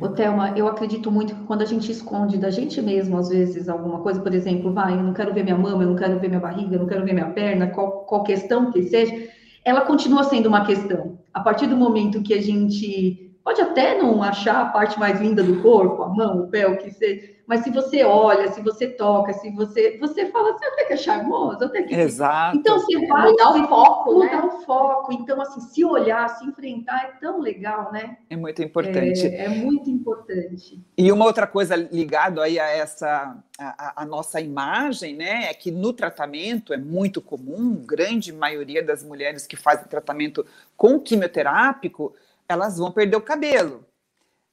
Ô, 0.00 0.08
Thelma, 0.08 0.56
eu 0.56 0.68
acredito 0.68 1.10
muito 1.10 1.34
que 1.34 1.42
quando 1.44 1.62
a 1.62 1.66
gente 1.66 1.90
esconde 1.90 2.38
da 2.38 2.48
gente 2.48 2.80
mesmo, 2.80 3.18
às 3.18 3.28
vezes, 3.28 3.68
alguma 3.68 3.98
coisa, 3.98 4.20
por 4.20 4.32
exemplo, 4.32 4.72
vai, 4.72 4.94
eu 4.94 5.02
não 5.02 5.12
quero 5.12 5.34
ver 5.34 5.42
minha 5.42 5.58
mama, 5.58 5.82
eu 5.82 5.88
não 5.88 5.96
quero 5.96 6.18
ver 6.20 6.28
minha 6.28 6.40
barriga, 6.40 6.76
eu 6.76 6.78
não 6.78 6.86
quero 6.86 7.04
ver 7.04 7.12
minha 7.12 7.30
perna, 7.30 7.66
qual, 7.66 8.04
qual 8.04 8.22
questão 8.22 8.70
que 8.70 8.84
seja, 8.84 9.28
ela 9.64 9.82
continua 9.82 10.24
sendo 10.24 10.48
uma 10.48 10.64
questão. 10.64 11.18
A 11.32 11.40
partir 11.40 11.66
do 11.66 11.76
momento 11.76 12.22
que 12.22 12.34
a 12.34 12.42
gente 12.42 13.30
pode 13.44 13.60
até 13.60 13.96
não 13.96 14.22
achar 14.22 14.60
a 14.60 14.66
parte 14.66 14.98
mais 14.98 15.20
linda 15.20 15.42
do 15.42 15.62
corpo, 15.62 16.02
a 16.02 16.08
mão, 16.08 16.42
o 16.42 16.48
pé, 16.48 16.66
o 16.66 16.76
que 16.76 16.90
seja, 16.90 17.22
mas 17.50 17.64
se 17.64 17.70
você 17.70 18.04
olha, 18.04 18.52
se 18.52 18.62
você 18.62 18.86
toca, 18.86 19.32
se 19.32 19.50
você 19.50 19.98
você 19.98 20.26
fala 20.26 20.52
assim, 20.52 20.64
até 20.66 20.84
que 20.84 20.92
é 20.92 20.96
charmoso, 20.96 21.64
até 21.64 21.82
que 21.82 21.92
Exato. 21.92 22.56
Então 22.56 22.78
você 22.78 23.04
vai 23.08 23.28
mudar 23.28 23.50
o 23.50 23.66
foco, 23.66 24.12
mudar 24.12 24.26
né? 24.26 24.42
o 24.44 24.60
foco. 24.60 25.12
Então 25.12 25.42
assim, 25.42 25.60
se 25.60 25.84
olhar, 25.84 26.28
se 26.28 26.46
enfrentar 26.46 27.06
é 27.06 27.18
tão 27.20 27.40
legal, 27.40 27.90
né? 27.92 28.18
É 28.30 28.36
muito 28.36 28.62
importante. 28.62 29.26
É, 29.26 29.46
é 29.46 29.48
muito 29.48 29.90
importante. 29.90 30.80
E 30.96 31.10
uma 31.10 31.24
outra 31.24 31.44
coisa 31.44 31.74
ligado 31.74 32.40
aí 32.40 32.56
a 32.56 32.68
essa 32.68 33.36
a, 33.58 34.02
a, 34.02 34.06
nossa 34.06 34.40
imagem, 34.40 35.16
né, 35.16 35.50
é 35.50 35.54
que 35.54 35.72
no 35.72 35.92
tratamento 35.92 36.72
é 36.72 36.76
muito 36.76 37.20
comum, 37.20 37.74
grande 37.84 38.32
maioria 38.32 38.80
das 38.80 39.02
mulheres 39.02 39.44
que 39.44 39.56
fazem 39.56 39.88
tratamento 39.88 40.46
com 40.76 41.00
quimioterápico, 41.00 42.14
elas 42.48 42.78
vão 42.78 42.92
perder 42.92 43.16
o 43.16 43.20
cabelo. 43.20 43.89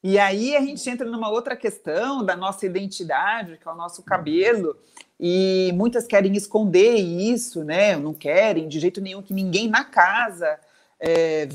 E 0.03 0.19
aí 0.19 0.55
a 0.55 0.61
gente 0.61 0.87
entra 0.89 1.09
numa 1.09 1.29
outra 1.29 1.55
questão 1.55 2.23
da 2.23 2.35
nossa 2.35 2.65
identidade, 2.65 3.57
que 3.57 3.67
é 3.67 3.71
o 3.71 3.75
nosso 3.75 4.03
cabelo, 4.03 4.77
e 5.19 5.71
muitas 5.75 6.05
querem 6.05 6.35
esconder 6.35 6.95
isso, 6.95 7.63
né? 7.63 7.95
Não 7.95 8.13
querem 8.13 8.67
de 8.67 8.79
jeito 8.79 9.01
nenhum 9.01 9.21
que 9.21 9.33
ninguém 9.33 9.67
na 9.67 9.83
casa 9.83 10.59
é, 10.99 11.49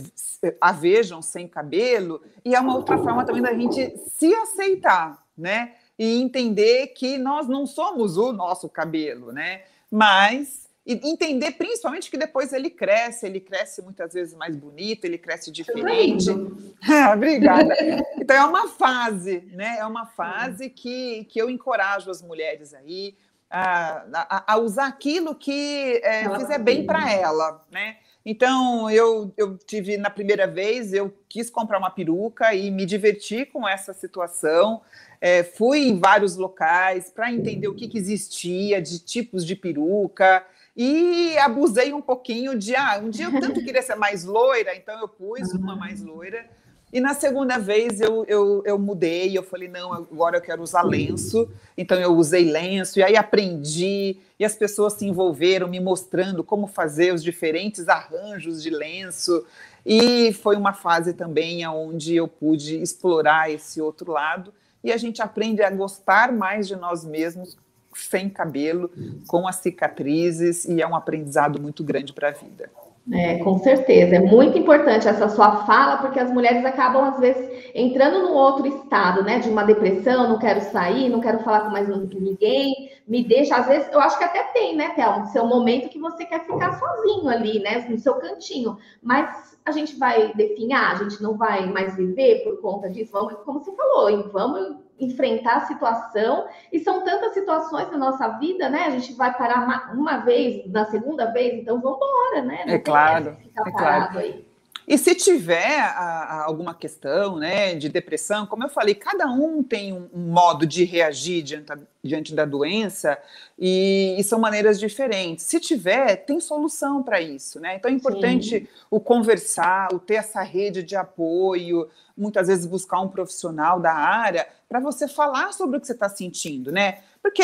a 0.60 0.72
vejam 0.72 1.22
sem 1.22 1.46
cabelo. 1.46 2.20
E 2.44 2.54
é 2.54 2.60
uma 2.60 2.76
outra 2.76 2.98
forma 2.98 3.24
também 3.24 3.42
da 3.42 3.54
gente 3.54 3.96
se 4.18 4.34
aceitar, 4.34 5.24
né? 5.38 5.74
E 5.98 6.20
entender 6.20 6.88
que 6.88 7.18
nós 7.18 7.46
não 7.46 7.66
somos 7.66 8.16
o 8.16 8.32
nosso 8.32 8.68
cabelo, 8.68 9.32
né? 9.32 9.62
Mas 9.90 10.61
e 10.84 10.94
entender 11.08 11.52
principalmente 11.52 12.10
que 12.10 12.18
depois 12.18 12.52
ele 12.52 12.68
cresce, 12.68 13.24
ele 13.24 13.38
cresce 13.40 13.80
muitas 13.82 14.12
vezes 14.12 14.34
mais 14.34 14.56
bonito, 14.56 15.04
ele 15.04 15.18
cresce 15.18 15.50
diferente. 15.50 16.28
Ah, 16.84 17.12
obrigada. 17.14 17.76
Então 18.16 18.34
é 18.34 18.44
uma 18.44 18.66
fase, 18.66 19.48
né? 19.52 19.76
É 19.78 19.86
uma 19.86 20.04
fase 20.04 20.68
que, 20.68 21.24
que 21.26 21.40
eu 21.40 21.48
encorajo 21.48 22.10
as 22.10 22.20
mulheres 22.20 22.74
aí 22.74 23.16
a, 23.48 24.04
a, 24.12 24.54
a 24.54 24.56
usar 24.58 24.86
aquilo 24.86 25.32
que 25.32 26.00
é, 26.02 26.28
fizer 26.36 26.58
bem 26.58 26.84
para 26.84 27.12
ela, 27.12 27.64
né? 27.70 27.98
Então 28.24 28.90
eu, 28.90 29.32
eu 29.36 29.56
tive 29.58 29.96
na 29.96 30.10
primeira 30.10 30.46
vez 30.46 30.92
eu 30.92 31.12
quis 31.28 31.50
comprar 31.50 31.78
uma 31.78 31.90
peruca 31.90 32.52
e 32.54 32.70
me 32.70 32.84
diverti 32.84 33.44
com 33.44 33.68
essa 33.68 33.92
situação. 33.92 34.80
É, 35.20 35.44
fui 35.44 35.86
em 35.86 36.00
vários 36.00 36.36
locais 36.36 37.10
para 37.10 37.32
entender 37.32 37.68
o 37.68 37.74
que, 37.74 37.86
que 37.86 37.98
existia 37.98 38.82
de 38.82 38.98
tipos 38.98 39.44
de 39.44 39.54
peruca 39.54 40.44
e 40.76 41.36
abusei 41.38 41.92
um 41.92 42.00
pouquinho 42.00 42.58
de, 42.58 42.74
ah, 42.74 43.00
um 43.02 43.10
dia 43.10 43.26
eu 43.26 43.40
tanto 43.40 43.62
queria 43.64 43.82
ser 43.82 43.94
mais 43.94 44.24
loira, 44.24 44.74
então 44.74 44.98
eu 45.00 45.08
pus 45.08 45.52
uma 45.52 45.76
mais 45.76 46.02
loira. 46.02 46.44
E 46.92 47.00
na 47.00 47.14
segunda 47.14 47.58
vez 47.58 48.02
eu, 48.02 48.22
eu, 48.26 48.62
eu 48.66 48.78
mudei, 48.78 49.36
eu 49.36 49.42
falei, 49.42 49.66
não, 49.66 49.94
agora 49.94 50.36
eu 50.36 50.42
quero 50.42 50.62
usar 50.62 50.82
lenço. 50.82 51.48
Então 51.76 51.98
eu 51.98 52.14
usei 52.14 52.50
lenço, 52.50 52.98
e 52.98 53.02
aí 53.02 53.16
aprendi, 53.16 54.18
e 54.38 54.44
as 54.44 54.54
pessoas 54.54 54.94
se 54.94 55.06
envolveram 55.06 55.68
me 55.68 55.80
mostrando 55.80 56.44
como 56.44 56.66
fazer 56.66 57.14
os 57.14 57.22
diferentes 57.22 57.88
arranjos 57.88 58.62
de 58.62 58.68
lenço. 58.68 59.46
E 59.86 60.34
foi 60.34 60.54
uma 60.56 60.74
fase 60.74 61.14
também 61.14 61.66
onde 61.66 62.14
eu 62.14 62.28
pude 62.28 62.76
explorar 62.82 63.50
esse 63.50 63.80
outro 63.80 64.12
lado, 64.12 64.52
e 64.84 64.92
a 64.92 64.96
gente 64.96 65.22
aprende 65.22 65.62
a 65.62 65.70
gostar 65.70 66.30
mais 66.30 66.68
de 66.68 66.76
nós 66.76 67.04
mesmos 67.04 67.56
sem 67.94 68.28
cabelo, 68.28 68.90
com 69.26 69.46
as 69.46 69.56
cicatrizes, 69.56 70.64
e 70.64 70.80
é 70.80 70.86
um 70.86 70.94
aprendizado 70.94 71.60
muito 71.60 71.82
grande 71.84 72.12
para 72.12 72.28
a 72.28 72.32
vida. 72.32 72.70
É, 73.10 73.38
com 73.38 73.58
certeza, 73.58 74.14
é 74.14 74.20
muito 74.20 74.56
importante 74.56 75.08
essa 75.08 75.28
sua 75.28 75.64
fala, 75.64 75.96
porque 75.96 76.20
as 76.20 76.30
mulheres 76.30 76.64
acabam, 76.64 77.02
às 77.04 77.18
vezes, 77.18 77.72
entrando 77.74 78.22
num 78.22 78.32
outro 78.32 78.64
estado, 78.66 79.24
né? 79.24 79.40
De 79.40 79.48
uma 79.48 79.64
depressão, 79.64 80.28
não 80.28 80.38
quero 80.38 80.60
sair, 80.60 81.08
não 81.08 81.20
quero 81.20 81.40
falar 81.40 81.62
com 81.62 81.70
mais 81.70 81.88
ninguém, 81.88 82.90
me 83.08 83.24
deixa. 83.24 83.56
Às 83.56 83.66
vezes, 83.66 83.92
eu 83.92 83.98
acho 83.98 84.16
que 84.16 84.24
até 84.24 84.44
tem, 84.52 84.76
né, 84.76 84.90
Thelma? 84.90 85.26
Seu 85.26 85.44
momento 85.44 85.88
que 85.88 85.98
você 85.98 86.24
quer 86.24 86.46
ficar 86.46 86.78
sozinho 86.78 87.28
ali, 87.28 87.58
né? 87.58 87.84
No 87.88 87.98
seu 87.98 88.14
cantinho. 88.14 88.78
Mas 89.02 89.58
a 89.64 89.72
gente 89.72 89.96
vai 89.96 90.32
definhar, 90.34 90.92
a 90.92 91.02
gente 91.02 91.20
não 91.20 91.36
vai 91.36 91.66
mais 91.66 91.96
viver 91.96 92.44
por 92.44 92.60
conta 92.60 92.88
disso. 92.88 93.10
Vamos, 93.12 93.34
como 93.44 93.58
você 93.58 93.72
falou, 93.74 94.30
vamos 94.30 94.76
enfrentar 94.98 95.56
a 95.56 95.66
situação, 95.66 96.46
e 96.72 96.78
são 96.78 97.02
tantas 97.04 97.34
situações 97.34 97.90
na 97.90 97.98
nossa 97.98 98.28
vida, 98.38 98.68
né? 98.68 98.84
A 98.84 98.90
gente 98.90 99.14
vai 99.14 99.36
parar 99.36 99.64
uma, 99.64 99.92
uma 99.92 100.16
vez, 100.18 100.70
na 100.70 100.84
segunda 100.86 101.26
vez, 101.26 101.54
então 101.54 101.80
vamos 101.80 101.98
embora, 101.98 102.42
né? 102.42 102.64
Não 102.66 102.74
é 102.74 102.78
claro, 102.78 103.36
é 103.66 103.70
claro. 103.70 104.18
Aí. 104.18 104.51
E 104.86 104.98
se 104.98 105.14
tiver 105.14 105.80
a, 105.80 105.88
a 105.88 106.44
alguma 106.44 106.74
questão 106.74 107.36
né, 107.36 107.74
de 107.74 107.88
depressão, 107.88 108.46
como 108.46 108.64
eu 108.64 108.68
falei, 108.68 108.94
cada 108.94 109.26
um 109.26 109.62
tem 109.62 109.92
um, 109.92 110.08
um 110.12 110.32
modo 110.32 110.66
de 110.66 110.84
reagir 110.84 111.42
diante, 111.42 111.72
diante 112.02 112.34
da 112.34 112.44
doença 112.44 113.16
e, 113.58 114.16
e, 114.18 114.24
são 114.24 114.38
maneiras 114.38 114.78
diferentes. 114.80 115.44
Se 115.44 115.60
tiver, 115.60 116.16
tem 116.16 116.40
solução 116.40 117.02
para 117.02 117.20
isso. 117.20 117.60
Né? 117.60 117.76
Então 117.76 117.90
é 117.90 117.94
importante 117.94 118.60
Sim. 118.60 118.68
o 118.90 118.98
conversar, 118.98 119.92
o 119.92 119.98
ter 119.98 120.14
essa 120.14 120.42
rede 120.42 120.82
de 120.82 120.96
apoio, 120.96 121.88
muitas 122.16 122.48
vezes 122.48 122.66
buscar 122.66 123.00
um 123.00 123.08
profissional 123.08 123.80
da 123.80 123.92
área 123.92 124.46
para 124.68 124.80
você 124.80 125.06
falar 125.06 125.52
sobre 125.52 125.76
o 125.76 125.80
que 125.80 125.86
você 125.86 125.92
está 125.92 126.08
sentindo, 126.08 126.72
né? 126.72 127.00
Porque, 127.22 127.42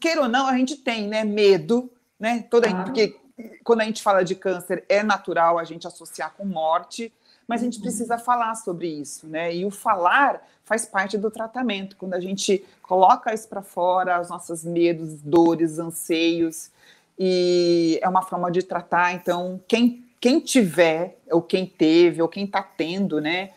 queira 0.00 0.22
ou 0.22 0.28
não, 0.28 0.46
a 0.46 0.56
gente 0.56 0.76
tem 0.76 1.06
né, 1.08 1.24
medo, 1.24 1.90
né? 2.18 2.46
Toda, 2.50 2.68
ah. 2.68 2.84
Porque 2.84 3.16
quando 3.64 3.80
a 3.80 3.84
gente 3.84 4.02
fala 4.02 4.24
de 4.24 4.34
câncer, 4.34 4.84
é 4.88 5.02
natural 5.02 5.58
a 5.58 5.64
gente 5.64 5.86
associar 5.86 6.34
com 6.36 6.44
morte, 6.44 7.12
mas 7.46 7.60
a 7.60 7.64
gente 7.64 7.76
uhum. 7.76 7.82
precisa 7.82 8.18
falar 8.18 8.54
sobre 8.54 8.88
isso, 8.88 9.26
né? 9.26 9.54
E 9.54 9.64
o 9.64 9.70
falar 9.70 10.46
faz 10.64 10.86
parte 10.86 11.18
do 11.18 11.30
tratamento, 11.30 11.96
quando 11.96 12.14
a 12.14 12.20
gente 12.20 12.64
coloca 12.82 13.34
isso 13.34 13.48
para 13.48 13.62
fora, 13.62 14.20
os 14.20 14.28
nossos 14.28 14.64
medos, 14.64 15.20
dores, 15.20 15.78
anseios, 15.78 16.70
e 17.18 17.98
é 18.02 18.08
uma 18.08 18.22
forma 18.22 18.50
de 18.50 18.62
tratar. 18.62 19.12
Então, 19.12 19.60
quem, 19.68 20.04
quem 20.20 20.40
tiver, 20.40 21.18
ou 21.30 21.42
quem 21.42 21.66
teve, 21.66 22.22
ou 22.22 22.28
quem 22.28 22.44
está 22.44 22.62
tendo, 22.62 23.20
né? 23.20 23.50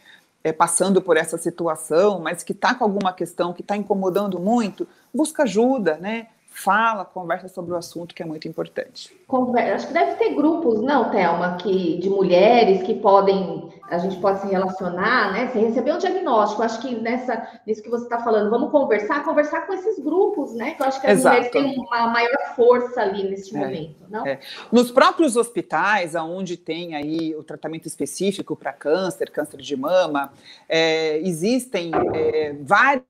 É, 0.43 0.53
passando 0.53 1.01
por 1.01 1.17
essa 1.17 1.39
situação, 1.39 2.19
mas 2.19 2.43
que 2.43 2.51
está 2.51 2.75
com 2.75 2.83
alguma 2.83 3.11
questão 3.11 3.51
que 3.51 3.61
está 3.61 3.75
incomodando 3.75 4.39
muito, 4.39 4.87
busca 5.11 5.41
ajuda, 5.41 5.97
né? 5.97 6.27
Fala, 6.55 7.03
conversa 7.03 7.49
sobre 7.49 7.73
o 7.73 7.75
assunto, 7.75 8.15
que 8.15 8.23
é 8.23 8.25
muito 8.25 8.47
importante. 8.47 9.13
Conversa. 9.27 9.75
Acho 9.75 9.87
que 9.87 9.93
deve 9.93 10.15
ter 10.15 10.33
grupos, 10.33 10.81
não, 10.81 11.11
Thelma, 11.11 11.57
que, 11.57 11.97
de 11.97 12.09
mulheres 12.09 12.81
que 12.83 12.93
podem, 12.93 13.69
a 13.89 13.97
gente 13.97 14.15
pode 14.21 14.39
se 14.39 14.47
relacionar, 14.47 15.33
né? 15.33 15.49
Sem 15.51 15.65
receber 15.65 15.93
um 15.93 15.97
diagnóstico. 15.97 16.63
Acho 16.63 16.81
que 16.81 16.95
nessa, 16.95 17.59
nisso 17.67 17.83
que 17.83 17.89
você 17.89 18.05
está 18.05 18.19
falando, 18.19 18.49
vamos 18.49 18.71
conversar, 18.71 19.25
conversar 19.25 19.67
com 19.67 19.73
esses 19.73 19.99
grupos, 19.99 20.53
né? 20.53 20.75
Que 20.75 20.81
eu 20.81 20.87
acho 20.87 21.01
que 21.01 21.07
as 21.07 21.19
Exato. 21.19 21.35
mulheres 21.35 21.51
têm 21.51 21.77
uma 21.77 22.07
maior 22.07 22.55
força 22.55 23.01
ali 23.01 23.29
neste 23.29 23.53
é, 23.53 23.59
momento, 23.59 24.05
não? 24.09 24.25
É. 24.25 24.39
Nos 24.71 24.89
próprios 24.91 25.35
hospitais, 25.35 26.15
onde 26.15 26.55
tem 26.55 26.95
aí 26.95 27.35
o 27.35 27.43
tratamento 27.43 27.85
específico 27.85 28.55
para 28.55 28.71
câncer, 28.71 29.29
câncer 29.29 29.57
de 29.57 29.75
mama, 29.75 30.31
é, 30.69 31.17
existem 31.17 31.91
é, 32.13 32.55
vários 32.61 33.03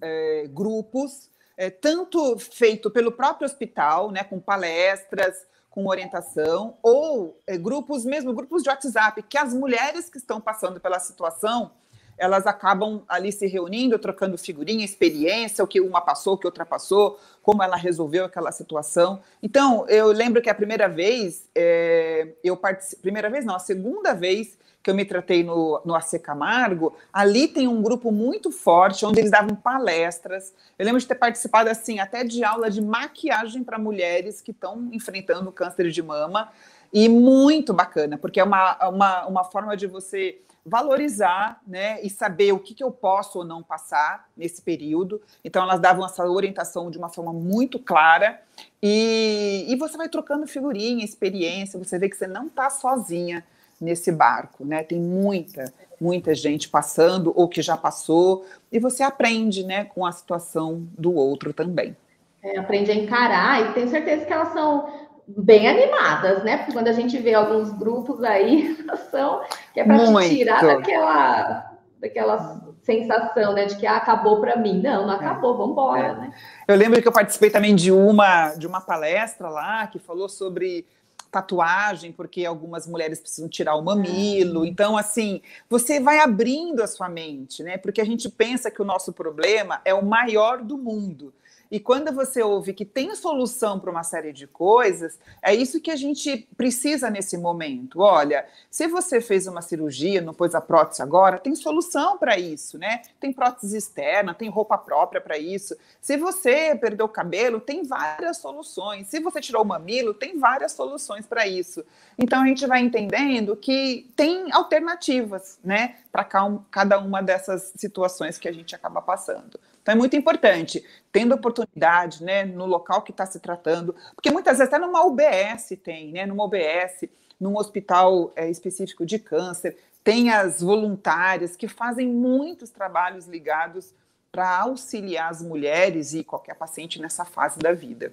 é, 0.00 0.46
grupos 0.48 1.35
é, 1.56 1.70
tanto 1.70 2.38
feito 2.38 2.90
pelo 2.90 3.12
próprio 3.12 3.46
hospital, 3.46 4.10
né, 4.10 4.22
com 4.24 4.38
palestras, 4.38 5.46
com 5.70 5.86
orientação, 5.86 6.76
ou 6.82 7.38
é, 7.46 7.56
grupos 7.56 8.04
mesmo, 8.04 8.32
grupos 8.32 8.62
de 8.62 8.68
WhatsApp, 8.68 9.22
que 9.22 9.36
as 9.36 9.52
mulheres 9.52 10.08
que 10.08 10.18
estão 10.18 10.40
passando 10.40 10.80
pela 10.80 10.98
situação 10.98 11.70
elas 12.18 12.46
acabam 12.46 13.02
ali 13.08 13.30
se 13.30 13.46
reunindo, 13.46 13.98
trocando 13.98 14.38
figurinha, 14.38 14.84
experiência, 14.84 15.62
o 15.62 15.66
que 15.66 15.80
uma 15.80 16.00
passou, 16.00 16.34
o 16.34 16.38
que 16.38 16.46
outra 16.46 16.64
passou, 16.64 17.18
como 17.42 17.62
ela 17.62 17.76
resolveu 17.76 18.24
aquela 18.24 18.50
situação. 18.52 19.20
Então, 19.42 19.86
eu 19.88 20.08
lembro 20.08 20.40
que 20.40 20.48
a 20.48 20.54
primeira 20.54 20.88
vez, 20.88 21.48
é, 21.54 22.28
eu 22.42 22.56
participei, 22.56 23.02
primeira 23.02 23.28
vez 23.28 23.44
não, 23.44 23.54
a 23.54 23.58
segunda 23.58 24.14
vez 24.14 24.56
que 24.86 24.90
eu 24.90 24.94
me 24.94 25.04
tratei 25.04 25.42
no, 25.42 25.82
no 25.84 25.96
AC 25.96 26.16
Camargo, 26.22 26.94
ali 27.12 27.48
tem 27.48 27.66
um 27.66 27.82
grupo 27.82 28.12
muito 28.12 28.52
forte, 28.52 29.04
onde 29.04 29.18
eles 29.18 29.32
davam 29.32 29.56
palestras. 29.56 30.54
Eu 30.78 30.86
lembro 30.86 31.00
de 31.00 31.08
ter 31.08 31.16
participado, 31.16 31.68
assim, 31.68 31.98
até 31.98 32.22
de 32.22 32.44
aula 32.44 32.70
de 32.70 32.80
maquiagem 32.80 33.64
para 33.64 33.80
mulheres 33.80 34.40
que 34.40 34.52
estão 34.52 34.88
enfrentando 34.92 35.50
câncer 35.50 35.90
de 35.90 36.00
mama, 36.00 36.52
e 36.92 37.08
muito 37.08 37.74
bacana, 37.74 38.16
porque 38.16 38.38
é 38.38 38.44
uma, 38.44 38.88
uma, 38.88 39.26
uma 39.26 39.44
forma 39.44 39.76
de 39.76 39.88
você 39.88 40.40
valorizar 40.64 41.60
né, 41.66 42.00
e 42.02 42.08
saber 42.08 42.52
o 42.52 42.60
que, 42.60 42.72
que 42.72 42.84
eu 42.84 42.92
posso 42.92 43.40
ou 43.40 43.44
não 43.44 43.64
passar 43.64 44.28
nesse 44.36 44.62
período. 44.62 45.20
Então, 45.44 45.64
elas 45.64 45.80
davam 45.80 46.06
essa 46.06 46.24
orientação 46.24 46.92
de 46.92 46.96
uma 46.98 47.08
forma 47.08 47.32
muito 47.32 47.80
clara 47.80 48.40
e, 48.80 49.64
e 49.66 49.74
você 49.74 49.96
vai 49.96 50.08
trocando 50.08 50.46
figurinha, 50.46 51.04
experiência, 51.04 51.76
você 51.76 51.98
vê 51.98 52.08
que 52.08 52.16
você 52.16 52.28
não 52.28 52.46
está 52.46 52.70
sozinha 52.70 53.44
nesse 53.80 54.10
barco, 54.10 54.64
né? 54.64 54.82
Tem 54.82 54.98
muita, 54.98 55.72
muita 56.00 56.34
gente 56.34 56.68
passando 56.68 57.32
ou 57.34 57.48
que 57.48 57.62
já 57.62 57.76
passou 57.76 58.46
e 58.70 58.78
você 58.78 59.02
aprende, 59.02 59.64
né, 59.64 59.84
com 59.84 60.04
a 60.04 60.12
situação 60.12 60.86
do 60.98 61.14
outro 61.14 61.52
também. 61.52 61.96
É, 62.42 62.58
aprende 62.58 62.90
a 62.90 62.94
encarar 62.94 63.60
e 63.60 63.72
tenho 63.74 63.88
certeza 63.88 64.24
que 64.24 64.32
elas 64.32 64.52
são 64.52 65.06
bem 65.26 65.68
animadas, 65.68 66.44
né? 66.44 66.58
Porque 66.58 66.72
quando 66.72 66.88
a 66.88 66.92
gente 66.92 67.18
vê 67.18 67.34
alguns 67.34 67.72
grupos 67.72 68.22
aí, 68.22 68.76
são 69.10 69.42
que 69.74 69.80
é 69.80 69.84
para 69.84 69.98
te 69.98 70.28
tirar 70.28 70.62
daquela, 70.62 71.72
daquela 72.00 72.60
sensação, 72.82 73.52
né, 73.52 73.64
de 73.64 73.76
que 73.76 73.86
ah, 73.86 73.96
acabou 73.96 74.40
para 74.40 74.56
mim. 74.56 74.80
Não, 74.80 75.06
não 75.06 75.14
é. 75.14 75.16
acabou, 75.16 75.54
é. 75.54 75.56
vamos 75.56 75.72
embora, 75.72 76.06
é. 76.06 76.14
né? 76.14 76.34
Eu 76.68 76.76
lembro 76.76 77.02
que 77.02 77.08
eu 77.08 77.12
participei 77.12 77.50
também 77.50 77.74
de 77.74 77.90
uma 77.90 78.54
de 78.54 78.66
uma 78.66 78.80
palestra 78.80 79.48
lá 79.48 79.86
que 79.88 79.98
falou 79.98 80.28
sobre 80.28 80.86
tatuagem, 81.30 82.12
porque 82.12 82.44
algumas 82.44 82.86
mulheres 82.86 83.20
precisam 83.20 83.48
tirar 83.48 83.76
o 83.76 83.82
mamilo. 83.82 84.64
É. 84.64 84.68
Então, 84.68 84.96
assim, 84.96 85.40
você 85.68 86.00
vai 86.00 86.18
abrindo 86.18 86.82
a 86.82 86.86
sua 86.86 87.08
mente, 87.08 87.62
né? 87.62 87.76
Porque 87.78 88.00
a 88.00 88.04
gente 88.04 88.28
pensa 88.28 88.70
que 88.70 88.80
o 88.80 88.84
nosso 88.84 89.12
problema 89.12 89.80
é 89.84 89.94
o 89.94 90.04
maior 90.04 90.62
do 90.62 90.76
mundo. 90.78 91.32
E 91.70 91.80
quando 91.80 92.12
você 92.12 92.42
ouve 92.42 92.72
que 92.72 92.84
tem 92.84 93.14
solução 93.14 93.80
para 93.80 93.90
uma 93.90 94.02
série 94.02 94.32
de 94.32 94.46
coisas, 94.46 95.18
é 95.42 95.54
isso 95.54 95.80
que 95.80 95.90
a 95.90 95.96
gente 95.96 96.48
precisa 96.56 97.10
nesse 97.10 97.36
momento. 97.36 98.00
Olha, 98.00 98.46
se 98.70 98.86
você 98.86 99.20
fez 99.20 99.46
uma 99.46 99.62
cirurgia, 99.62 100.20
não 100.20 100.32
pôs 100.34 100.54
a 100.54 100.60
prótese 100.60 101.02
agora, 101.02 101.38
tem 101.38 101.54
solução 101.54 102.16
para 102.18 102.38
isso, 102.38 102.78
né? 102.78 103.02
Tem 103.18 103.32
prótese 103.32 103.76
externa, 103.76 104.34
tem 104.34 104.48
roupa 104.48 104.78
própria 104.78 105.20
para 105.20 105.36
isso. 105.38 105.76
Se 106.00 106.16
você 106.16 106.74
perdeu 106.74 107.06
o 107.06 107.08
cabelo, 107.08 107.60
tem 107.60 107.82
várias 107.84 108.38
soluções. 108.38 109.08
Se 109.08 109.18
você 109.20 109.40
tirou 109.40 109.62
o 109.62 109.66
mamilo, 109.66 110.14
tem 110.14 110.38
várias 110.38 110.72
soluções 110.72 111.26
para 111.26 111.46
isso. 111.46 111.84
Então 112.18 112.42
a 112.42 112.46
gente 112.46 112.66
vai 112.66 112.80
entendendo 112.80 113.56
que 113.56 114.10
tem 114.14 114.52
alternativas, 114.52 115.58
né, 115.62 115.96
para 116.12 116.24
cada 116.70 116.98
uma 116.98 117.22
dessas 117.22 117.72
situações 117.76 118.38
que 118.38 118.48
a 118.48 118.52
gente 118.52 118.74
acaba 118.74 119.02
passando. 119.02 119.58
Então 119.86 119.94
é 119.94 119.96
muito 119.96 120.16
importante, 120.16 120.84
tendo 121.12 121.32
oportunidade, 121.32 122.24
né, 122.24 122.44
no 122.44 122.66
local 122.66 123.02
que 123.02 123.12
está 123.12 123.24
se 123.24 123.38
tratando, 123.38 123.94
porque 124.16 124.32
muitas 124.32 124.58
vezes 124.58 124.74
até 124.74 124.84
numa 124.84 125.06
UBS 125.06 125.78
tem, 125.80 126.10
né, 126.10 126.26
numa 126.26 126.44
UBS, 126.44 127.08
num 127.38 127.56
hospital 127.56 128.32
é, 128.34 128.50
específico 128.50 129.06
de 129.06 129.20
câncer, 129.20 129.76
tem 130.02 130.30
as 130.30 130.60
voluntárias 130.60 131.54
que 131.54 131.68
fazem 131.68 132.08
muitos 132.08 132.68
trabalhos 132.68 133.28
ligados 133.28 133.94
para 134.32 134.58
auxiliar 134.58 135.30
as 135.30 135.40
mulheres 135.40 136.14
e 136.14 136.24
qualquer 136.24 136.56
paciente 136.56 137.00
nessa 137.00 137.24
fase 137.24 137.60
da 137.60 137.72
vida. 137.72 138.12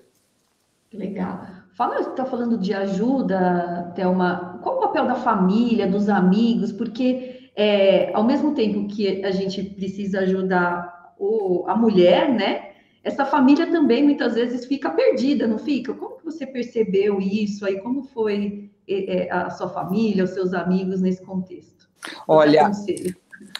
Legal. 0.93 1.41
Fala, 1.75 2.01
está 2.01 2.23
falando 2.23 2.55
de 2.55 2.71
ajuda, 2.71 3.91
Thelma. 3.95 4.59
Qual 4.61 4.77
o 4.77 4.81
papel 4.81 5.07
da 5.07 5.15
família, 5.15 5.87
dos 5.87 6.07
amigos? 6.07 6.71
Porque 6.71 7.49
é, 7.55 8.13
ao 8.13 8.23
mesmo 8.23 8.53
tempo 8.53 8.87
que 8.87 9.25
a 9.25 9.31
gente 9.31 9.63
precisa 9.63 10.19
ajudar 10.19 10.92
o, 11.17 11.65
a 11.67 11.75
mulher, 11.75 12.31
né? 12.31 12.73
Essa 13.03 13.25
família 13.25 13.67
também 13.67 14.03
muitas 14.03 14.35
vezes 14.35 14.65
fica 14.65 14.89
perdida, 14.89 15.45
não 15.45 15.57
fica? 15.57 15.93
Como 15.93 16.17
que 16.17 16.25
você 16.25 16.47
percebeu 16.47 17.19
isso 17.19 17.65
aí? 17.65 17.79
Como 17.81 18.03
foi 18.03 18.71
é, 18.87 19.29
a 19.29 19.49
sua 19.49 19.69
família, 19.69 20.23
os 20.23 20.29
seus 20.29 20.53
amigos 20.53 21.01
nesse 21.01 21.21
contexto? 21.21 21.89
Olha, 22.27 22.71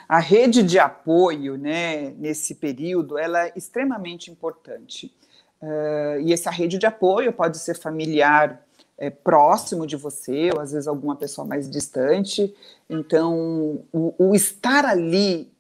a 0.08 0.20
rede 0.20 0.63
de 0.63 0.80
apoio, 0.80 1.58
né, 1.58 2.12
nesse 2.12 2.56
período, 2.56 3.18
ela 3.18 3.48
é 3.48 3.54
extremamente 3.56 4.32
importante. 4.32 5.13
Uh, 5.62 6.20
e 6.22 6.34
essa 6.34 6.52
rede 6.52 6.78
de 6.78 6.86
apoio 6.86 7.32
pode 7.32 7.58
ser 7.58 7.78
familiar 7.78 8.62
é, 8.98 9.10
próximo 9.10 9.88
de 9.88 9.96
você, 9.96 10.52
ou 10.54 10.60
às 10.60 10.72
vezes 10.72 10.88
alguma 10.88 11.16
pessoa 11.16 11.48
mais 11.48 11.70
distante. 11.70 12.54
Então, 12.89 13.84
o, 13.92 14.13
o 14.18 14.36
estar 14.36 14.86
ali 14.86 15.52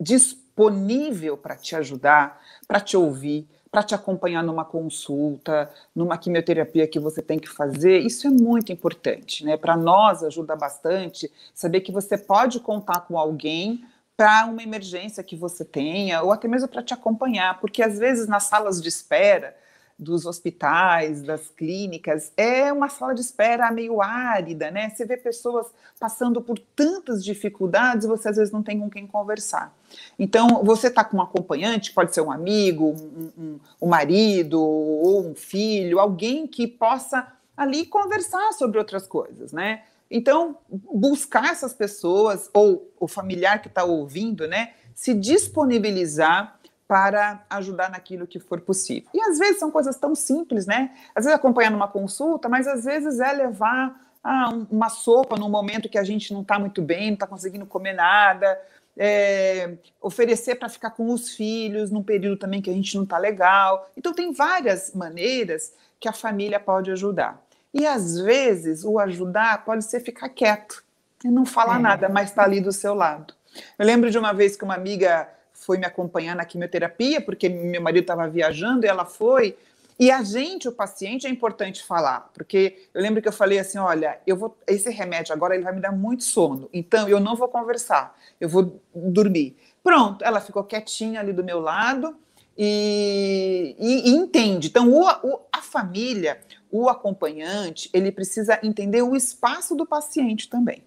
disponível 0.00 0.41
disponível 0.52 1.36
para 1.36 1.56
te 1.56 1.74
ajudar, 1.74 2.40
para 2.68 2.78
te 2.78 2.96
ouvir, 2.96 3.48
para 3.70 3.82
te 3.82 3.94
acompanhar 3.94 4.44
numa 4.44 4.66
consulta, 4.66 5.70
numa 5.96 6.18
quimioterapia 6.18 6.86
que 6.86 7.00
você 7.00 7.22
tem 7.22 7.38
que 7.38 7.48
fazer, 7.48 8.00
isso 8.00 8.26
é 8.26 8.30
muito 8.30 8.70
importante, 8.70 9.44
né? 9.46 9.56
Para 9.56 9.76
nós 9.78 10.22
ajuda 10.22 10.54
bastante 10.54 11.32
saber 11.54 11.80
que 11.80 11.90
você 11.90 12.18
pode 12.18 12.60
contar 12.60 13.00
com 13.00 13.18
alguém 13.18 13.82
para 14.14 14.44
uma 14.44 14.62
emergência 14.62 15.24
que 15.24 15.34
você 15.34 15.64
tenha, 15.64 16.22
ou 16.22 16.30
até 16.30 16.46
mesmo 16.46 16.68
para 16.68 16.82
te 16.82 16.92
acompanhar, 16.92 17.58
porque 17.60 17.82
às 17.82 17.98
vezes 17.98 18.28
nas 18.28 18.44
salas 18.44 18.80
de 18.80 18.88
espera 18.90 19.56
dos 20.02 20.26
hospitais, 20.26 21.22
das 21.22 21.48
clínicas, 21.48 22.32
é 22.36 22.72
uma 22.72 22.88
sala 22.88 23.14
de 23.14 23.20
espera 23.20 23.70
meio 23.70 24.02
árida, 24.02 24.70
né? 24.70 24.90
Você 24.90 25.06
vê 25.06 25.16
pessoas 25.16 25.68
passando 25.98 26.42
por 26.42 26.58
tantas 26.58 27.24
dificuldades 27.24 28.04
e 28.04 28.08
você 28.08 28.28
às 28.28 28.36
vezes 28.36 28.52
não 28.52 28.62
tem 28.62 28.80
com 28.80 28.90
quem 28.90 29.06
conversar. 29.06 29.74
Então, 30.18 30.62
você 30.64 30.88
está 30.88 31.04
com 31.04 31.18
um 31.18 31.22
acompanhante, 31.22 31.92
pode 31.92 32.12
ser 32.14 32.20
um 32.20 32.32
amigo, 32.32 32.86
um, 32.86 33.32
um, 33.38 33.60
um 33.82 33.88
marido 33.88 34.60
ou 34.60 35.26
um 35.26 35.34
filho, 35.34 36.00
alguém 36.00 36.46
que 36.46 36.66
possa 36.66 37.32
ali 37.56 37.86
conversar 37.86 38.52
sobre 38.52 38.78
outras 38.78 39.06
coisas, 39.06 39.52
né? 39.52 39.82
Então, 40.10 40.58
buscar 40.68 41.52
essas 41.52 41.72
pessoas 41.72 42.50
ou 42.52 42.92
o 43.00 43.08
familiar 43.08 43.62
que 43.62 43.68
está 43.68 43.84
ouvindo, 43.84 44.46
né? 44.46 44.72
Se 44.94 45.14
disponibilizar 45.14 46.58
para 46.92 47.42
ajudar 47.48 47.90
naquilo 47.90 48.26
que 48.26 48.38
for 48.38 48.60
possível. 48.60 49.08
E 49.14 49.20
às 49.22 49.38
vezes 49.38 49.58
são 49.58 49.70
coisas 49.70 49.96
tão 49.96 50.14
simples, 50.14 50.66
né? 50.66 50.94
Às 51.14 51.24
vezes 51.24 51.38
acompanhar 51.38 51.72
uma 51.72 51.88
consulta, 51.88 52.50
mas 52.50 52.68
às 52.68 52.84
vezes 52.84 53.18
é 53.18 53.32
levar 53.32 53.98
ah, 54.22 54.50
uma 54.70 54.90
sopa 54.90 55.38
num 55.38 55.48
momento 55.48 55.88
que 55.88 55.96
a 55.96 56.04
gente 56.04 56.34
não 56.34 56.42
está 56.42 56.58
muito 56.58 56.82
bem, 56.82 57.06
não 57.06 57.14
está 57.14 57.26
conseguindo 57.26 57.64
comer 57.64 57.94
nada, 57.94 58.60
é, 58.94 59.72
oferecer 60.02 60.56
para 60.56 60.68
ficar 60.68 60.90
com 60.90 61.10
os 61.10 61.30
filhos 61.30 61.90
num 61.90 62.02
período 62.02 62.36
também 62.36 62.60
que 62.60 62.68
a 62.68 62.74
gente 62.74 62.94
não 62.94 63.04
está 63.04 63.16
legal. 63.16 63.90
Então 63.96 64.12
tem 64.12 64.30
várias 64.30 64.92
maneiras 64.92 65.72
que 65.98 66.10
a 66.10 66.12
família 66.12 66.60
pode 66.60 66.90
ajudar. 66.90 67.42
E 67.72 67.86
às 67.86 68.18
vezes 68.20 68.84
o 68.84 68.98
ajudar 68.98 69.64
pode 69.64 69.82
ser 69.84 70.00
ficar 70.00 70.28
quieto 70.28 70.84
e 71.24 71.28
não 71.28 71.46
falar 71.46 71.78
é. 71.78 71.82
nada, 71.82 72.08
mas 72.10 72.28
está 72.28 72.42
ali 72.42 72.60
do 72.60 72.70
seu 72.70 72.92
lado. 72.92 73.32
Eu 73.78 73.86
lembro 73.86 74.10
de 74.10 74.18
uma 74.18 74.34
vez 74.34 74.58
que 74.58 74.64
uma 74.64 74.74
amiga 74.74 75.26
foi 75.64 75.78
me 75.78 75.86
acompanhar 75.86 76.34
na 76.34 76.44
quimioterapia, 76.44 77.20
porque 77.20 77.48
meu 77.48 77.80
marido 77.80 78.02
estava 78.02 78.28
viajando 78.28 78.84
e 78.84 78.88
ela 78.88 79.04
foi. 79.04 79.56
E 79.98 80.10
a 80.10 80.22
gente, 80.22 80.68
o 80.68 80.72
paciente, 80.72 81.26
é 81.26 81.30
importante 81.30 81.84
falar, 81.84 82.30
porque 82.34 82.88
eu 82.92 83.00
lembro 83.00 83.22
que 83.22 83.28
eu 83.28 83.32
falei 83.32 83.58
assim: 83.58 83.78
olha, 83.78 84.18
eu 84.26 84.36
vou 84.36 84.56
esse 84.66 84.90
remédio 84.90 85.32
agora 85.32 85.54
ele 85.54 85.64
vai 85.64 85.74
me 85.74 85.80
dar 85.80 85.92
muito 85.92 86.24
sono, 86.24 86.68
então 86.72 87.08
eu 87.08 87.20
não 87.20 87.36
vou 87.36 87.48
conversar, 87.48 88.18
eu 88.40 88.48
vou 88.48 88.80
dormir. 88.94 89.56
Pronto, 89.82 90.24
ela 90.24 90.40
ficou 90.40 90.64
quietinha 90.64 91.20
ali 91.20 91.32
do 91.32 91.44
meu 91.44 91.60
lado 91.60 92.16
e, 92.56 93.76
e, 93.78 94.10
e 94.10 94.14
entende. 94.14 94.68
Então, 94.68 94.90
o, 94.90 95.02
o, 95.02 95.40
a 95.52 95.60
família, 95.60 96.40
o 96.70 96.88
acompanhante, 96.88 97.90
ele 97.92 98.12
precisa 98.12 98.58
entender 98.62 99.02
o 99.02 99.16
espaço 99.16 99.74
do 99.74 99.86
paciente 99.86 100.48
também. 100.48 100.82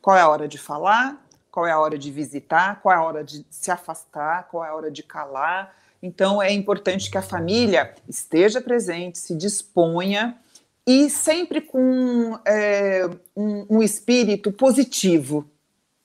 Qual 0.00 0.16
é 0.16 0.20
a 0.20 0.28
hora 0.28 0.48
de 0.48 0.58
falar, 0.58 1.22
qual 1.50 1.66
é 1.66 1.72
a 1.72 1.78
hora 1.78 1.98
de 1.98 2.10
visitar, 2.10 2.80
qual 2.80 2.94
é 2.94 2.98
a 2.98 3.02
hora 3.02 3.24
de 3.24 3.44
se 3.50 3.70
afastar, 3.70 4.48
qual 4.48 4.64
é 4.64 4.68
a 4.68 4.74
hora 4.74 4.90
de 4.90 5.02
calar. 5.02 5.74
Então, 6.02 6.40
é 6.40 6.52
importante 6.52 7.10
que 7.10 7.18
a 7.18 7.22
família 7.22 7.94
esteja 8.08 8.60
presente, 8.60 9.18
se 9.18 9.34
disponha 9.34 10.38
e 10.86 11.10
sempre 11.10 11.60
com 11.60 12.38
é, 12.44 13.08
um, 13.36 13.76
um, 13.76 13.82
espírito 13.82 14.50
positivo. 14.50 15.48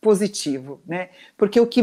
Positivo, 0.01 0.81
né? 0.85 1.09
Porque 1.37 1.59
o 1.59 1.65
que, 1.65 1.81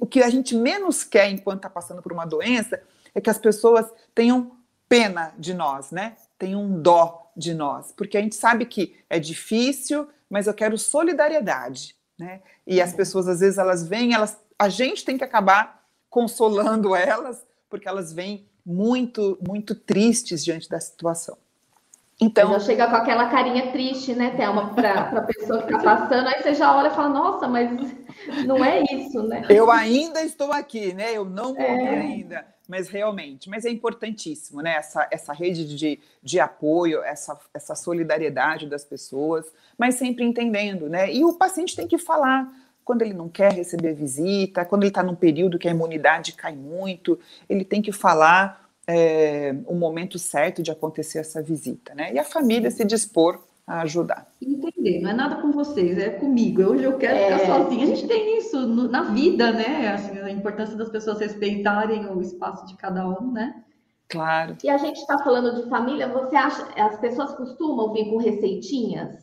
o 0.00 0.06
que 0.06 0.22
a 0.22 0.30
gente 0.30 0.54
menos 0.54 1.04
quer 1.04 1.28
enquanto 1.30 1.58
está 1.58 1.70
passando 1.70 2.02
por 2.02 2.12
uma 2.12 2.24
doença 2.24 2.82
é 3.14 3.20
que 3.20 3.30
as 3.30 3.38
pessoas 3.38 3.86
tenham 4.14 4.56
pena 4.88 5.32
de 5.38 5.54
nós, 5.54 5.90
né? 5.90 6.16
Tenham 6.38 6.80
dó 6.80 7.30
de 7.36 7.54
nós. 7.54 7.92
Porque 7.92 8.16
a 8.16 8.20
gente 8.20 8.34
sabe 8.34 8.64
que 8.64 8.96
é 9.08 9.18
difícil, 9.18 10.08
mas 10.28 10.46
eu 10.46 10.54
quero 10.54 10.78
solidariedade 10.78 11.94
né? 12.22 12.40
E 12.66 12.80
as 12.80 12.92
pessoas, 12.92 13.26
às 13.28 13.40
vezes, 13.40 13.58
elas 13.58 13.86
vêm, 13.86 14.14
elas 14.14 14.38
a 14.58 14.68
gente 14.68 15.04
tem 15.04 15.18
que 15.18 15.24
acabar 15.24 15.84
consolando 16.08 16.94
elas, 16.96 17.44
porque 17.68 17.88
elas 17.88 18.12
vêm 18.12 18.46
muito, 18.64 19.36
muito 19.46 19.74
tristes 19.74 20.44
diante 20.44 20.68
da 20.68 20.78
situação. 20.78 21.36
Então, 22.22 22.52
já 22.52 22.60
chega 22.60 22.86
com 22.86 22.94
aquela 22.94 23.28
carinha 23.28 23.72
triste, 23.72 24.14
né, 24.14 24.30
Thelma, 24.36 24.72
para 24.74 25.08
a 25.08 25.22
pessoa 25.22 25.60
que 25.62 25.74
está 25.74 25.96
passando, 25.96 26.28
aí 26.28 26.40
você 26.40 26.54
já 26.54 26.76
olha 26.76 26.86
e 26.86 26.94
fala, 26.94 27.08
nossa, 27.08 27.48
mas 27.48 27.68
não 28.46 28.64
é 28.64 28.80
isso, 28.80 29.24
né? 29.24 29.44
Eu 29.48 29.72
ainda 29.72 30.22
estou 30.22 30.52
aqui, 30.52 30.94
né? 30.94 31.12
Eu 31.12 31.24
não 31.24 31.48
morri 31.48 31.64
é. 31.64 31.98
ainda, 31.98 32.46
mas 32.68 32.88
realmente, 32.88 33.50
mas 33.50 33.64
é 33.64 33.70
importantíssimo, 33.70 34.62
né? 34.62 34.76
Essa, 34.76 35.08
essa 35.10 35.32
rede 35.32 35.74
de, 35.76 35.98
de 36.22 36.38
apoio, 36.38 37.02
essa, 37.02 37.36
essa 37.52 37.74
solidariedade 37.74 38.68
das 38.68 38.84
pessoas, 38.84 39.44
mas 39.76 39.96
sempre 39.96 40.24
entendendo, 40.24 40.88
né? 40.88 41.12
E 41.12 41.24
o 41.24 41.32
paciente 41.32 41.74
tem 41.74 41.88
que 41.88 41.98
falar 41.98 42.48
quando 42.84 43.02
ele 43.02 43.14
não 43.14 43.28
quer 43.28 43.52
receber 43.52 43.94
visita, 43.94 44.64
quando 44.64 44.84
ele 44.84 44.90
está 44.90 45.02
num 45.02 45.16
período 45.16 45.58
que 45.58 45.66
a 45.66 45.72
imunidade 45.72 46.34
cai 46.34 46.54
muito, 46.54 47.18
ele 47.48 47.64
tem 47.64 47.82
que 47.82 47.90
falar 47.90 48.61
é, 48.86 49.54
o 49.66 49.74
momento 49.74 50.18
certo 50.18 50.62
de 50.62 50.70
acontecer 50.70 51.18
essa 51.18 51.42
visita, 51.42 51.94
né? 51.94 52.12
E 52.12 52.18
a 52.18 52.24
família 52.24 52.70
se 52.70 52.84
dispor 52.84 53.40
a 53.66 53.82
ajudar. 53.82 54.26
Entender, 54.40 55.00
não 55.00 55.10
é 55.10 55.14
nada 55.14 55.36
com 55.36 55.52
vocês, 55.52 55.96
é 55.98 56.10
comigo. 56.10 56.62
Hoje 56.62 56.84
eu 56.84 56.98
quero 56.98 57.16
é... 57.16 57.38
ficar 57.38 57.46
sozinha. 57.46 57.84
A 57.84 57.86
gente 57.86 58.08
tem 58.08 58.38
isso 58.38 58.58
no, 58.66 58.88
na 58.88 59.02
vida, 59.12 59.52
né? 59.52 59.92
Assim, 59.94 60.18
a 60.18 60.30
importância 60.30 60.76
das 60.76 60.88
pessoas 60.88 61.20
respeitarem 61.20 62.06
o 62.06 62.20
espaço 62.20 62.66
de 62.66 62.74
cada 62.76 63.08
um, 63.08 63.32
né? 63.32 63.62
Claro. 64.08 64.56
E 64.62 64.68
a 64.68 64.76
gente 64.76 64.98
está 64.98 65.18
falando 65.24 65.62
de 65.62 65.70
família, 65.70 66.06
você 66.08 66.36
acha, 66.36 66.68
as 66.76 66.98
pessoas 66.98 67.34
costumam 67.34 67.92
vir 67.94 68.10
com 68.10 68.18
receitinhas? 68.18 69.21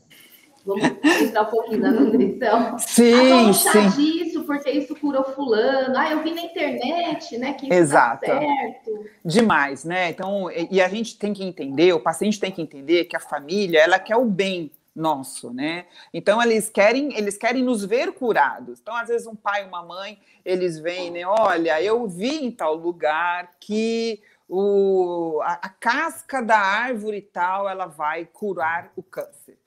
Vamos 0.69 1.21
entrar 1.21 1.41
um 1.41 1.45
pouquinho 1.45 1.79
na 1.79 1.91
nutrição. 1.91 2.77
Sim, 2.77 3.49
ah, 3.49 3.53
sim. 3.53 3.89
disso, 3.89 4.43
porque 4.43 4.69
isso 4.69 4.95
curou 4.95 5.23
fulano. 5.23 5.97
Ah, 5.97 6.11
eu 6.11 6.21
vi 6.21 6.33
na 6.33 6.41
internet, 6.41 7.37
né, 7.37 7.53
que 7.53 7.65
isso 7.65 7.73
Exato. 7.73 8.25
Tá 8.25 8.39
certo. 8.39 9.05
Demais, 9.25 9.83
né? 9.83 10.09
Então, 10.09 10.49
e 10.51 10.81
a 10.81 10.87
gente 10.87 11.17
tem 11.17 11.33
que 11.33 11.43
entender, 11.43 11.91
o 11.93 11.99
paciente 11.99 12.39
tem 12.39 12.51
que 12.51 12.61
entender 12.61 13.05
que 13.05 13.15
a 13.15 13.19
família, 13.19 13.79
ela 13.79 13.97
quer 13.97 14.15
o 14.15 14.25
bem 14.25 14.71
nosso, 14.95 15.53
né? 15.53 15.85
Então 16.13 16.41
eles 16.41 16.69
querem, 16.69 17.17
eles 17.17 17.37
querem 17.37 17.63
nos 17.63 17.85
ver 17.85 18.11
curados. 18.11 18.79
Então 18.79 18.95
às 18.95 19.07
vezes 19.07 19.25
um 19.25 19.35
pai, 19.35 19.65
uma 19.65 19.83
mãe, 19.83 20.19
eles 20.43 20.77
vêm, 20.77 21.09
né? 21.11 21.25
Olha, 21.25 21.81
eu 21.81 22.07
vi 22.07 22.43
em 22.43 22.51
tal 22.51 22.75
lugar 22.75 23.51
que 23.59 24.21
o, 24.49 25.39
a, 25.43 25.53
a 25.53 25.69
casca 25.69 26.41
da 26.41 26.57
árvore 26.57 27.21
tal, 27.21 27.69
ela 27.69 27.85
vai 27.85 28.25
curar 28.25 28.91
o 28.95 29.03
câncer. 29.03 29.58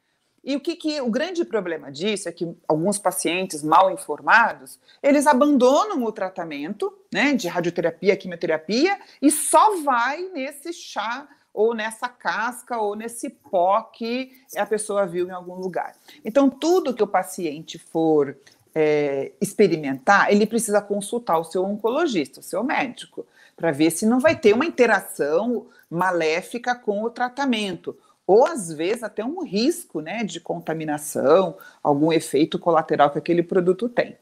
E 0.45 0.57
o 0.57 0.61
que, 0.61 0.75
que 0.75 1.01
o 1.01 1.09
grande 1.09 1.45
problema 1.45 1.91
disso 1.91 2.29
é 2.29 2.33
que 2.33 2.53
alguns 2.67 2.99
pacientes 2.99 3.63
mal 3.63 3.91
informados, 3.91 4.79
eles 5.03 5.27
abandonam 5.27 6.03
o 6.03 6.11
tratamento, 6.11 6.93
né, 7.13 7.33
de 7.35 7.47
radioterapia, 7.47 8.17
quimioterapia 8.17 8.99
e 9.21 9.31
só 9.31 9.81
vai 9.83 10.23
nesse 10.33 10.73
chá 10.73 11.29
ou 11.55 11.75
nessa 11.75 12.09
casca 12.09 12.79
ou 12.79 12.97
nesse 12.97 13.31
pó 13.31 13.83
que 13.83 14.33
a 14.57 14.67
pessoa 14.67 15.07
viu 15.07 15.29
em 15.29 15.33
algum 15.33 15.55
lugar. 15.55 15.95
Então, 16.25 16.49
tudo 16.49 16.95
que 16.95 17.03
o 17.03 17.07
paciente 17.07 17.79
for 17.79 18.37
é, 18.75 19.33
experimentar, 19.41 20.33
ele 20.33 20.47
precisa 20.47 20.81
consultar 20.81 21.39
o 21.39 21.45
seu 21.45 21.65
oncologista, 21.65 22.41
o 22.41 22.43
seu 22.43 22.65
médico, 22.65 23.27
para 23.55 23.71
ver 23.71 23.91
se 23.91 24.07
não 24.07 24.19
vai 24.19 24.35
ter 24.35 24.55
uma 24.55 24.65
interação 24.65 25.67
maléfica 25.91 26.75
com 26.75 27.03
o 27.03 27.11
tratamento 27.11 27.97
ou 28.27 28.47
às 28.47 28.73
vezes 28.73 29.03
até 29.03 29.25
um 29.25 29.43
risco 29.43 30.01
né, 30.01 30.25
de 30.25 30.41
contaminação, 30.41 31.57
algum 31.83 32.13
efeito 32.13 32.59
colateral 32.59 33.11
que 33.11 33.19
aquele 33.19 33.43
produto 33.43 33.89
tem. 33.89 34.17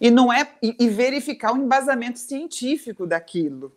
E 0.00 0.10
não 0.10 0.32
é 0.32 0.48
e, 0.62 0.74
e 0.78 0.88
verificar 0.88 1.52
o 1.52 1.58
embasamento 1.58 2.18
científico 2.18 3.06
daquilo, 3.06 3.72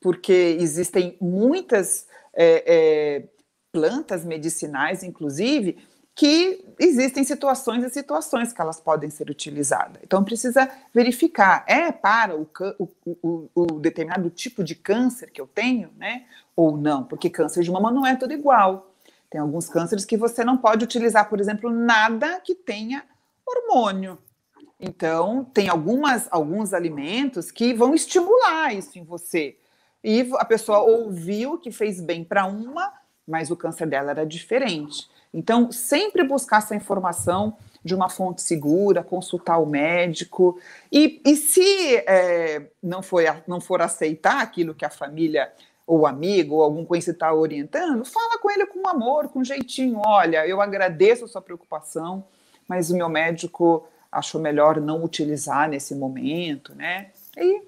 porque 0.00 0.56
existem 0.58 1.16
muitas 1.20 2.06
é, 2.34 2.64
é, 2.66 3.24
plantas 3.70 4.24
medicinais, 4.24 5.02
inclusive, 5.02 5.78
que 6.14 6.64
existem 6.78 7.24
situações 7.24 7.84
e 7.84 7.90
situações 7.90 8.52
que 8.52 8.60
elas 8.60 8.78
podem 8.78 9.08
ser 9.08 9.30
utilizadas. 9.30 10.02
Então 10.02 10.22
precisa 10.22 10.70
verificar, 10.92 11.64
é 11.66 11.90
para 11.90 12.36
o, 12.36 12.46
o, 13.22 13.48
o, 13.54 13.66
determinado 13.80 14.28
tipo 14.28 14.62
de 14.62 14.74
câncer 14.74 15.30
que 15.30 15.40
eu 15.40 15.46
tenho, 15.46 15.90
né? 15.96 16.26
Ou 16.54 16.76
não, 16.76 17.02
porque 17.02 17.30
câncer 17.30 17.62
de 17.62 17.70
mama 17.70 17.90
não 17.90 18.06
é 18.06 18.14
tudo 18.14 18.32
igual. 18.32 18.91
Tem 19.32 19.40
alguns 19.40 19.66
cânceres 19.66 20.04
que 20.04 20.18
você 20.18 20.44
não 20.44 20.58
pode 20.58 20.84
utilizar, 20.84 21.26
por 21.26 21.40
exemplo, 21.40 21.70
nada 21.70 22.38
que 22.40 22.54
tenha 22.54 23.02
hormônio. 23.46 24.18
Então, 24.78 25.42
tem 25.54 25.70
algumas, 25.70 26.28
alguns 26.30 26.74
alimentos 26.74 27.50
que 27.50 27.72
vão 27.72 27.94
estimular 27.94 28.74
isso 28.74 28.98
em 28.98 29.04
você. 29.04 29.56
E 30.04 30.28
a 30.34 30.44
pessoa 30.44 30.80
ouviu 30.80 31.56
que 31.56 31.72
fez 31.72 31.98
bem 31.98 32.22
para 32.22 32.44
uma, 32.44 32.92
mas 33.26 33.50
o 33.50 33.56
câncer 33.56 33.86
dela 33.86 34.10
era 34.10 34.26
diferente. 34.26 35.08
Então, 35.32 35.72
sempre 35.72 36.22
buscar 36.24 36.58
essa 36.58 36.76
informação 36.76 37.56
de 37.82 37.94
uma 37.94 38.10
fonte 38.10 38.42
segura, 38.42 39.02
consultar 39.02 39.56
o 39.56 39.64
médico. 39.64 40.60
E, 40.92 41.22
e 41.24 41.36
se 41.36 41.96
é, 42.06 42.66
não, 42.82 43.02
foi, 43.02 43.24
não 43.46 43.62
for 43.62 43.80
aceitar 43.80 44.42
aquilo 44.42 44.74
que 44.74 44.84
a 44.84 44.90
família 44.90 45.50
ou 45.86 46.06
amigo, 46.06 46.56
ou 46.56 46.62
algum 46.62 46.84
conhecido 46.84 47.14
está 47.14 47.32
orientando, 47.32 48.04
fala 48.04 48.38
com 48.38 48.50
ele 48.50 48.66
com 48.66 48.88
amor, 48.88 49.28
com 49.28 49.44
jeitinho. 49.44 50.00
Olha, 50.04 50.46
eu 50.46 50.60
agradeço 50.60 51.24
a 51.24 51.28
sua 51.28 51.42
preocupação, 51.42 52.24
mas 52.68 52.90
o 52.90 52.96
meu 52.96 53.08
médico 53.08 53.86
achou 54.10 54.40
melhor 54.40 54.80
não 54.80 55.02
utilizar 55.02 55.68
nesse 55.68 55.94
momento, 55.94 56.74
né? 56.74 57.10
E 57.36 57.62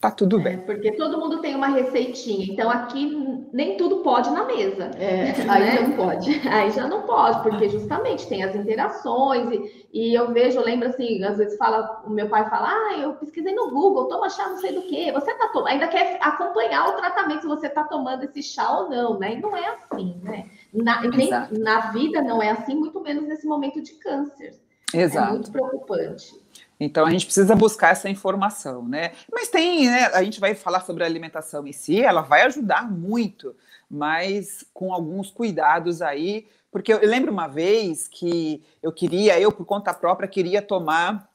tá 0.00 0.10
tudo 0.10 0.38
bem. 0.38 0.54
É, 0.54 0.56
porque 0.58 0.92
todo 0.92 1.18
mundo 1.18 1.40
tem 1.40 1.54
uma 1.54 1.68
receitinha, 1.68 2.46
então 2.52 2.70
aqui 2.70 3.06
nem 3.52 3.76
tudo 3.76 3.98
pode 3.98 4.30
na 4.30 4.44
mesa. 4.44 4.90
É, 4.98 5.32
aí 5.48 5.62
né? 5.62 5.80
não 5.80 5.92
pode. 5.92 6.48
Aí 6.48 6.70
já 6.70 6.86
não 6.86 7.02
pode, 7.02 7.42
porque 7.42 7.68
justamente 7.68 8.28
tem 8.28 8.42
as 8.44 8.54
interações 8.54 9.50
e, 9.50 9.86
e 9.92 10.14
eu 10.14 10.32
vejo, 10.32 10.58
eu 10.58 10.64
lembro 10.64 10.88
assim, 10.88 11.22
às 11.24 11.38
vezes 11.38 11.56
fala, 11.56 12.02
o 12.06 12.10
meu 12.10 12.28
pai 12.28 12.48
fala, 12.48 12.68
ah, 12.68 12.98
eu 12.98 13.14
pesquisei 13.14 13.54
no 13.54 13.70
Google, 13.70 14.08
toma 14.08 14.28
chá 14.28 14.48
não 14.48 14.58
sei 14.58 14.72
do 14.72 14.82
que, 14.82 15.10
você 15.12 15.32
tá 15.34 15.48
tomando, 15.48 15.68
ainda 15.68 15.88
quer 15.88 16.18
acompanhar 16.20 16.88
o 16.88 16.96
tratamento 16.96 17.42
se 17.42 17.48
você 17.48 17.68
tá 17.68 17.84
tomando 17.84 18.24
esse 18.24 18.42
chá 18.42 18.78
ou 18.78 18.88
não, 18.88 19.18
né? 19.18 19.34
E 19.34 19.40
não 19.40 19.56
é 19.56 19.66
assim, 19.66 20.20
né? 20.22 20.46
Na, 20.72 21.00
nem, 21.02 21.30
na 21.58 21.90
vida 21.92 22.22
não 22.22 22.42
é 22.42 22.50
assim, 22.50 22.74
muito 22.74 23.00
menos 23.00 23.24
nesse 23.26 23.46
momento 23.46 23.82
de 23.82 23.92
câncer. 23.94 24.54
Exato. 24.92 25.28
É 25.28 25.32
muito 25.32 25.50
preocupante. 25.50 26.46
Então 26.78 27.06
a 27.06 27.10
gente 27.10 27.24
precisa 27.24 27.54
buscar 27.54 27.92
essa 27.92 28.08
informação, 28.08 28.86
né? 28.86 29.12
Mas 29.32 29.48
tem, 29.48 29.88
né? 29.88 30.06
A 30.06 30.22
gente 30.22 30.38
vai 30.38 30.54
falar 30.54 30.80
sobre 30.80 31.02
a 31.02 31.06
alimentação 31.06 31.66
em 31.66 31.72
si, 31.72 32.02
ela 32.02 32.20
vai 32.20 32.42
ajudar 32.42 32.90
muito, 32.90 33.54
mas 33.90 34.64
com 34.74 34.92
alguns 34.92 35.30
cuidados 35.30 36.02
aí, 36.02 36.46
porque 36.70 36.92
eu, 36.92 37.00
lembro 37.00 37.32
uma 37.32 37.46
vez 37.46 38.08
que 38.08 38.62
eu 38.82 38.92
queria, 38.92 39.40
eu 39.40 39.50
por 39.50 39.64
conta 39.64 39.94
própria 39.94 40.28
queria 40.28 40.60
tomar 40.60 41.30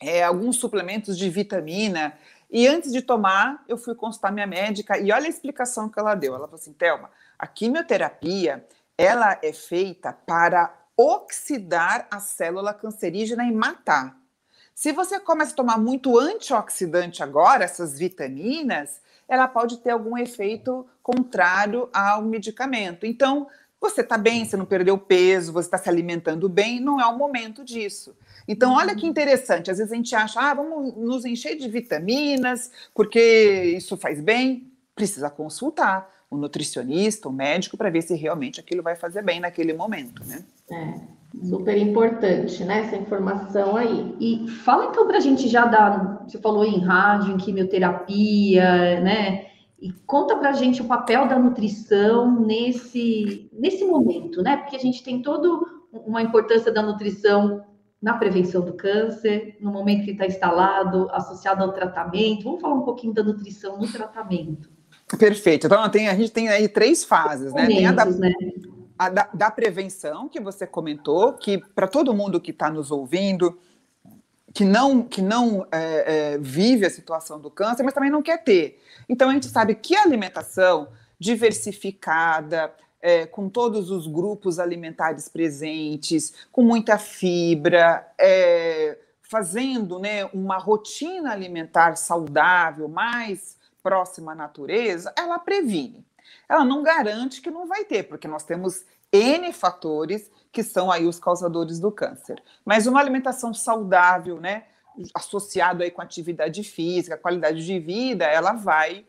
é, 0.00 0.22
alguns 0.22 0.56
suplementos 0.56 1.18
de 1.18 1.28
vitamina 1.28 2.12
e 2.50 2.66
antes 2.68 2.92
de 2.92 3.02
tomar 3.02 3.64
eu 3.68 3.76
fui 3.76 3.94
consultar 3.94 4.32
minha 4.32 4.46
médica 4.46 4.98
e 4.98 5.10
olha 5.10 5.26
a 5.26 5.30
explicação 5.30 5.88
que 5.88 5.98
ela 5.98 6.14
deu. 6.14 6.34
Ela 6.34 6.46
falou 6.46 6.60
assim, 6.60 6.72
Thelma, 6.72 7.10
a 7.38 7.46
quimioterapia 7.46 8.64
ela 8.96 9.38
é 9.42 9.52
feita 9.52 10.12
para 10.12 10.74
oxidar 10.96 12.08
a 12.10 12.18
célula 12.18 12.74
cancerígena 12.74 13.44
e 13.44 13.52
matar. 13.52 14.17
Se 14.78 14.92
você 14.92 15.18
começa 15.18 15.50
a 15.50 15.56
tomar 15.56 15.76
muito 15.76 16.16
antioxidante 16.16 17.20
agora, 17.20 17.64
essas 17.64 17.98
vitaminas, 17.98 19.00
ela 19.28 19.48
pode 19.48 19.78
ter 19.78 19.90
algum 19.90 20.16
efeito 20.16 20.86
contrário 21.02 21.88
ao 21.92 22.22
medicamento. 22.22 23.04
Então, 23.04 23.48
você 23.80 24.02
está 24.02 24.16
bem, 24.16 24.44
você 24.44 24.56
não 24.56 24.64
perdeu 24.64 24.96
peso, 24.96 25.52
você 25.52 25.66
está 25.66 25.78
se 25.78 25.88
alimentando 25.88 26.48
bem, 26.48 26.78
não 26.78 27.00
é 27.00 27.06
o 27.06 27.18
momento 27.18 27.64
disso. 27.64 28.16
Então, 28.46 28.72
olha 28.74 28.94
que 28.94 29.04
interessante. 29.04 29.68
Às 29.68 29.78
vezes 29.78 29.92
a 29.92 29.96
gente 29.96 30.14
acha, 30.14 30.40
ah, 30.40 30.54
vamos 30.54 30.94
nos 30.94 31.24
encher 31.24 31.56
de 31.56 31.68
vitaminas, 31.68 32.70
porque 32.94 33.74
isso 33.76 33.96
faz 33.96 34.20
bem. 34.20 34.72
Precisa 34.94 35.28
consultar 35.28 36.08
o 36.30 36.36
nutricionista, 36.36 37.28
o 37.28 37.32
médico, 37.32 37.76
para 37.76 37.90
ver 37.90 38.02
se 38.02 38.14
realmente 38.14 38.60
aquilo 38.60 38.84
vai 38.84 38.94
fazer 38.94 39.22
bem 39.22 39.40
naquele 39.40 39.72
momento, 39.72 40.24
né? 40.24 40.44
É. 40.70 41.17
Super 41.44 41.76
importante, 41.76 42.64
né? 42.64 42.80
Essa 42.80 42.96
informação 42.96 43.76
aí. 43.76 44.16
E 44.18 44.48
fala 44.48 44.86
então 44.86 45.06
para 45.06 45.18
a 45.18 45.20
gente 45.20 45.46
já 45.48 45.66
dar, 45.66 46.24
você 46.26 46.38
falou 46.38 46.64
em 46.64 46.80
rádio, 46.80 47.34
em 47.34 47.36
quimioterapia, 47.36 49.00
né? 49.00 49.46
E 49.80 49.92
conta 50.06 50.36
para 50.36 50.50
a 50.50 50.54
gente 50.54 50.80
o 50.80 50.86
papel 50.86 51.28
da 51.28 51.38
nutrição 51.38 52.40
nesse, 52.40 53.48
nesse 53.52 53.84
momento, 53.84 54.42
né? 54.42 54.56
Porque 54.56 54.74
a 54.74 54.80
gente 54.80 55.02
tem 55.04 55.22
toda 55.22 55.48
uma 55.92 56.22
importância 56.22 56.72
da 56.72 56.82
nutrição 56.82 57.62
na 58.00 58.14
prevenção 58.14 58.64
do 58.64 58.72
câncer, 58.72 59.56
no 59.60 59.70
momento 59.72 60.04
que 60.04 60.12
está 60.12 60.26
instalado, 60.26 61.08
associado 61.10 61.62
ao 61.62 61.72
tratamento. 61.72 62.44
Vamos 62.44 62.60
falar 62.60 62.74
um 62.74 62.84
pouquinho 62.84 63.12
da 63.12 63.22
nutrição 63.22 63.78
no 63.78 63.90
tratamento. 63.90 64.70
Perfeito. 65.18 65.66
Então, 65.66 65.88
tem, 65.90 66.08
a 66.08 66.14
gente 66.14 66.32
tem 66.32 66.48
aí 66.48 66.68
três 66.68 67.04
fases, 67.04 67.52
né? 67.52 67.66
Tem 67.66 67.86
a 67.86 67.92
da, 67.92 68.04
né? 68.04 68.32
A, 68.98 69.08
da, 69.08 69.28
da, 69.32 69.50
prevenção 69.50 70.28
que 70.28 70.40
você 70.40 70.66
comentou, 70.66 71.34
que 71.34 71.58
para 71.58 71.86
todo 71.86 72.14
mundo 72.14 72.40
que 72.40 72.50
está 72.50 72.68
nos 72.68 72.90
ouvindo, 72.90 73.58
que 74.52 74.64
não, 74.64 75.02
que 75.02 75.22
não 75.22 75.66
é, 75.70 76.32
é, 76.34 76.38
vive 76.38 76.86
a 76.86 76.90
situação 76.90 77.38
do 77.40 77.50
câncer, 77.50 77.82
mas 77.82 77.94
também 77.94 78.10
não 78.10 78.22
quer 78.22 78.42
ter. 78.42 78.82
Então, 79.08 79.30
a 79.30 79.32
gente 79.32 79.46
sabe 79.46 79.74
que 79.74 79.94
a 79.94 80.02
alimentação 80.02 80.88
diversificada, 81.18 82.72
é, 83.00 83.26
com 83.26 83.48
todos 83.48 83.90
os 83.90 84.06
grupos 84.06 84.58
alimentares 84.58 85.28
presentes, 85.28 86.32
com 86.50 86.62
muita 86.62 86.98
fibra, 86.98 88.06
é, 88.18 88.98
fazendo 89.22 89.98
né, 89.98 90.24
uma 90.32 90.58
rotina 90.58 91.32
alimentar 91.32 91.96
saudável, 91.96 92.88
mais 92.88 93.56
próxima 93.82 94.32
à 94.32 94.34
natureza, 94.34 95.12
ela 95.16 95.38
previne. 95.38 96.04
Ela 96.48 96.64
não 96.64 96.82
garante 96.82 97.40
que 97.40 97.50
não 97.50 97.66
vai 97.66 97.84
ter, 97.84 98.04
porque 98.04 98.26
nós 98.26 98.44
temos 98.44 98.84
N 99.12 99.52
fatores 99.52 100.30
que 100.50 100.62
são 100.62 100.90
aí 100.90 101.06
os 101.06 101.18
causadores 101.18 101.78
do 101.78 101.92
câncer. 101.92 102.42
Mas 102.64 102.86
uma 102.86 103.00
alimentação 103.00 103.52
saudável, 103.52 104.40
né, 104.40 104.64
associado 105.14 105.82
aí 105.82 105.90
com 105.90 106.00
atividade 106.00 106.62
física, 106.64 107.16
qualidade 107.16 107.64
de 107.64 107.78
vida, 107.78 108.24
ela 108.24 108.52
vai 108.52 109.06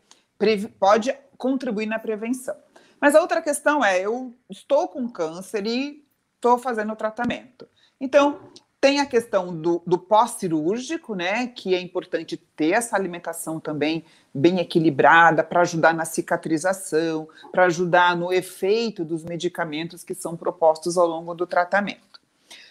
pode 0.78 1.14
contribuir 1.36 1.86
na 1.86 1.98
prevenção. 1.98 2.56
Mas 3.00 3.14
a 3.14 3.20
outra 3.20 3.42
questão 3.42 3.84
é, 3.84 4.00
eu 4.00 4.34
estou 4.48 4.88
com 4.88 5.08
câncer 5.08 5.66
e 5.66 6.04
estou 6.34 6.58
fazendo 6.58 6.92
o 6.92 6.96
tratamento. 6.96 7.68
Então, 8.00 8.50
tem 8.80 8.98
a 8.98 9.06
questão 9.06 9.54
do, 9.54 9.82
do 9.86 9.98
pós-cirúrgico, 9.98 11.14
né, 11.14 11.48
que 11.48 11.74
é 11.74 11.80
importante 11.80 12.36
ter 12.36 12.70
essa 12.70 12.96
alimentação 12.96 13.60
também 13.60 14.04
bem 14.32 14.58
equilibrada 14.58 15.44
para 15.44 15.60
ajudar 15.60 15.92
na 15.92 16.06
cicatrização, 16.06 17.28
para 17.52 17.66
ajudar 17.66 18.16
no 18.16 18.32
efeito 18.32 19.04
dos 19.04 19.22
medicamentos 19.22 20.02
que 20.02 20.14
são 20.14 20.34
propostos 20.36 20.96
ao 20.96 21.06
longo 21.06 21.34
do 21.34 21.46
tratamento. 21.46 22.20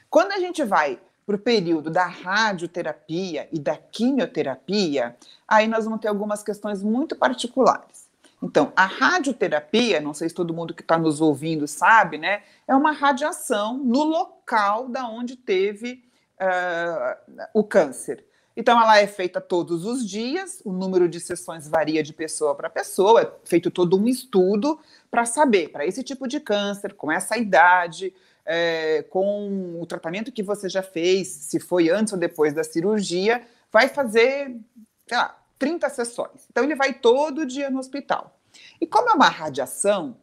Quando 0.10 0.32
a 0.32 0.40
gente 0.40 0.64
vai 0.64 1.00
para 1.28 1.36
o 1.36 1.40
período 1.40 1.92
da 1.92 2.08
radioterapia 2.08 3.48
e 3.52 3.60
da 3.60 3.78
quimioterapia, 3.78 5.16
aí 5.48 5.68
nós 5.68 5.86
vamos 5.86 6.00
ter 6.00 6.08
algumas 6.08 6.42
questões 6.42 6.82
muito 6.82 7.16
particulares. 7.16 7.99
Então, 8.42 8.72
a 8.76 8.86
radioterapia, 8.86 10.00
não 10.00 10.14
sei 10.14 10.30
se 10.30 10.36
todo 10.36 10.54
mundo 10.54 10.74
que 10.74 10.82
está 10.82 10.98
nos 10.98 11.20
ouvindo 11.20 11.68
sabe, 11.68 12.18
né? 12.18 12.42
É 12.68 12.74
uma 12.74 12.92
radiação 12.92 13.78
no 13.78 14.04
local 14.04 14.88
da 14.88 15.08
onde 15.08 15.36
teve 15.36 16.04
uh, 16.40 17.38
o 17.54 17.64
câncer. 17.64 18.24
Então, 18.56 18.82
ela 18.82 18.98
é 18.98 19.08
feita 19.08 19.40
todos 19.40 19.86
os 19.86 20.08
dias, 20.08 20.62
o 20.66 20.72
número 20.72 21.08
de 21.08 21.20
sessões 21.20 21.68
varia 21.68 22.02
de 22.02 22.14
pessoa 22.14 22.56
para 22.56 22.70
pessoa, 22.70 23.22
é 23.22 23.32
feito 23.46 23.70
todo 23.70 23.98
um 23.98 24.08
estudo 24.08 24.80
para 25.10 25.26
saber, 25.26 25.70
para 25.70 25.86
esse 25.86 26.04
tipo 26.04 26.28
de 26.28 26.40
câncer, 26.40 26.94
com 26.94 27.12
essa 27.12 27.38
idade, 27.38 28.14
é, 28.46 29.04
com 29.04 29.80
o 29.82 29.86
tratamento 29.86 30.32
que 30.32 30.44
você 30.44 30.68
já 30.68 30.82
fez, 30.82 31.28
se 31.28 31.60
foi 31.60 31.90
antes 31.90 32.12
ou 32.12 32.20
depois 32.20 32.54
da 32.54 32.64
cirurgia, 32.64 33.42
vai 33.72 33.88
fazer, 33.88 34.58
sei 35.08 35.18
lá, 35.18 35.40
30 35.60 35.90
sessões. 35.90 36.48
Então, 36.50 36.64
ele 36.64 36.76
vai 36.76 36.94
todo 36.94 37.46
dia 37.46 37.70
no 37.70 37.80
hospital. 37.80 38.40
E 38.82 38.88
como 38.88 39.10
é 39.10 39.14
uma 39.14 39.30
radiação, 39.30 40.18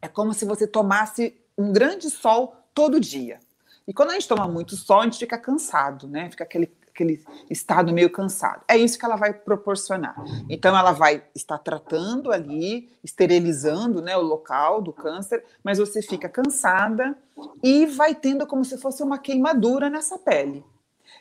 é 0.00 0.08
como 0.08 0.32
se 0.32 0.44
você 0.44 0.66
tomasse 0.66 1.36
um 1.58 1.72
grande 1.72 2.08
sol 2.08 2.56
todo 2.72 3.00
dia. 3.00 3.40
E 3.86 3.92
quando 3.92 4.10
a 4.10 4.14
gente 4.14 4.28
toma 4.28 4.46
muito 4.46 4.76
sol, 4.76 5.00
a 5.00 5.04
gente 5.04 5.18
fica 5.18 5.36
cansado, 5.36 6.06
né? 6.06 6.30
Fica 6.30 6.44
aquele, 6.44 6.72
aquele 6.88 7.24
estado 7.50 7.92
meio 7.92 8.08
cansado. 8.10 8.62
É 8.68 8.76
isso 8.76 8.96
que 8.96 9.04
ela 9.04 9.16
vai 9.16 9.32
proporcionar. 9.32 10.14
Então, 10.48 10.76
ela 10.76 10.92
vai 10.92 11.24
estar 11.34 11.58
tratando 11.58 12.30
ali, 12.30 12.90
esterilizando 13.02 14.00
né, 14.00 14.16
o 14.16 14.22
local 14.22 14.80
do 14.80 14.92
câncer, 14.92 15.44
mas 15.64 15.78
você 15.78 16.00
fica 16.00 16.28
cansada 16.28 17.18
e 17.62 17.86
vai 17.86 18.14
tendo 18.14 18.46
como 18.46 18.64
se 18.64 18.78
fosse 18.78 19.02
uma 19.02 19.18
queimadura 19.18 19.90
nessa 19.90 20.16
pele. 20.16 20.64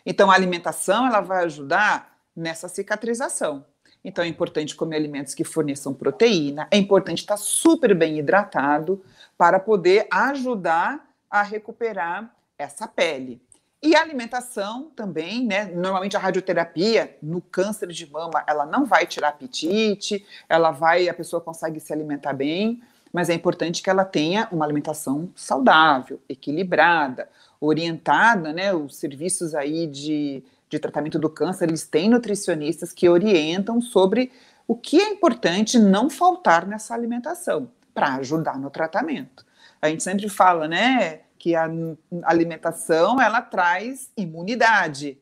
Então, 0.06 0.30
a 0.30 0.36
alimentação 0.36 1.08
ela 1.08 1.22
vai 1.22 1.44
ajudar 1.46 2.11
nessa 2.36 2.68
cicatrização. 2.68 3.66
Então 4.04 4.24
é 4.24 4.28
importante 4.28 4.76
comer 4.76 4.96
alimentos 4.96 5.34
que 5.34 5.44
forneçam 5.44 5.94
proteína, 5.94 6.68
é 6.72 6.78
importante 6.78 7.20
estar 7.20 7.38
super 7.38 7.94
bem 7.94 8.18
hidratado 8.18 9.04
para 9.38 9.60
poder 9.60 10.08
ajudar 10.12 11.08
a 11.30 11.44
recuperar 11.44 12.34
essa 12.58 12.88
pele. 12.88 13.42
E 13.84 13.96
a 13.96 14.02
alimentação 14.02 14.92
também, 14.96 15.46
né? 15.46 15.66
Normalmente 15.66 16.16
a 16.16 16.20
radioterapia 16.20 17.18
no 17.22 17.42
câncer 17.42 17.88
de 17.88 18.10
mama, 18.12 18.44
ela 18.46 18.64
não 18.64 18.86
vai 18.86 19.08
tirar 19.08 19.30
apetite, 19.30 20.24
ela 20.48 20.70
vai, 20.70 21.10
a 21.10 21.14
pessoa 21.14 21.42
consegue 21.42 21.80
se 21.80 21.92
alimentar 21.92 22.34
bem, 22.34 22.82
mas 23.12 23.30
é 23.30 23.34
importante 23.34 23.82
que 23.82 23.90
ela 23.90 24.06
tenha 24.06 24.48
uma 24.52 24.66
alimentação 24.66 25.32
saudável, 25.36 26.22
equilibrada, 26.30 27.28
orientada, 27.62 28.52
né? 28.52 28.74
Os 28.74 28.98
serviços 28.98 29.56
aí 29.56 29.88
de 29.88 30.44
de 30.72 30.80
tratamento 30.80 31.20
do 31.20 31.30
câncer, 31.30 31.68
eles 31.68 31.86
têm 31.86 32.10
nutricionistas 32.10 32.94
que 32.94 33.10
orientam 33.10 33.82
sobre 33.82 34.32
o 34.66 34.74
que 34.74 35.02
é 35.02 35.10
importante 35.10 35.78
não 35.78 36.10
faltar 36.10 36.66
nessa 36.66 36.94
alimentação 36.94 37.70
para 37.94 38.16
ajudar 38.16 38.58
no 38.58 38.70
tratamento. 38.70 39.46
A 39.82 39.90
gente 39.90 40.02
sempre 40.02 40.30
fala, 40.30 40.70
né, 40.70 41.20
que 41.38 41.56
a 41.56 41.70
alimentação 42.24 43.22
ela 43.22 43.42
traz 43.42 44.10
imunidade 44.16 45.18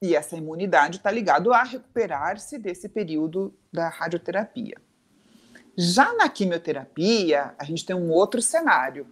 e 0.00 0.16
essa 0.16 0.36
imunidade 0.36 0.96
está 0.96 1.10
ligado 1.10 1.52
a 1.52 1.62
recuperar-se 1.62 2.58
desse 2.58 2.88
período 2.88 3.54
da 3.70 3.90
radioterapia. 3.90 4.76
Já 5.76 6.14
na 6.14 6.30
quimioterapia, 6.30 7.54
a 7.58 7.64
gente 7.64 7.84
tem 7.84 7.94
um 7.94 8.10
outro 8.10 8.40
cenário 8.40 9.06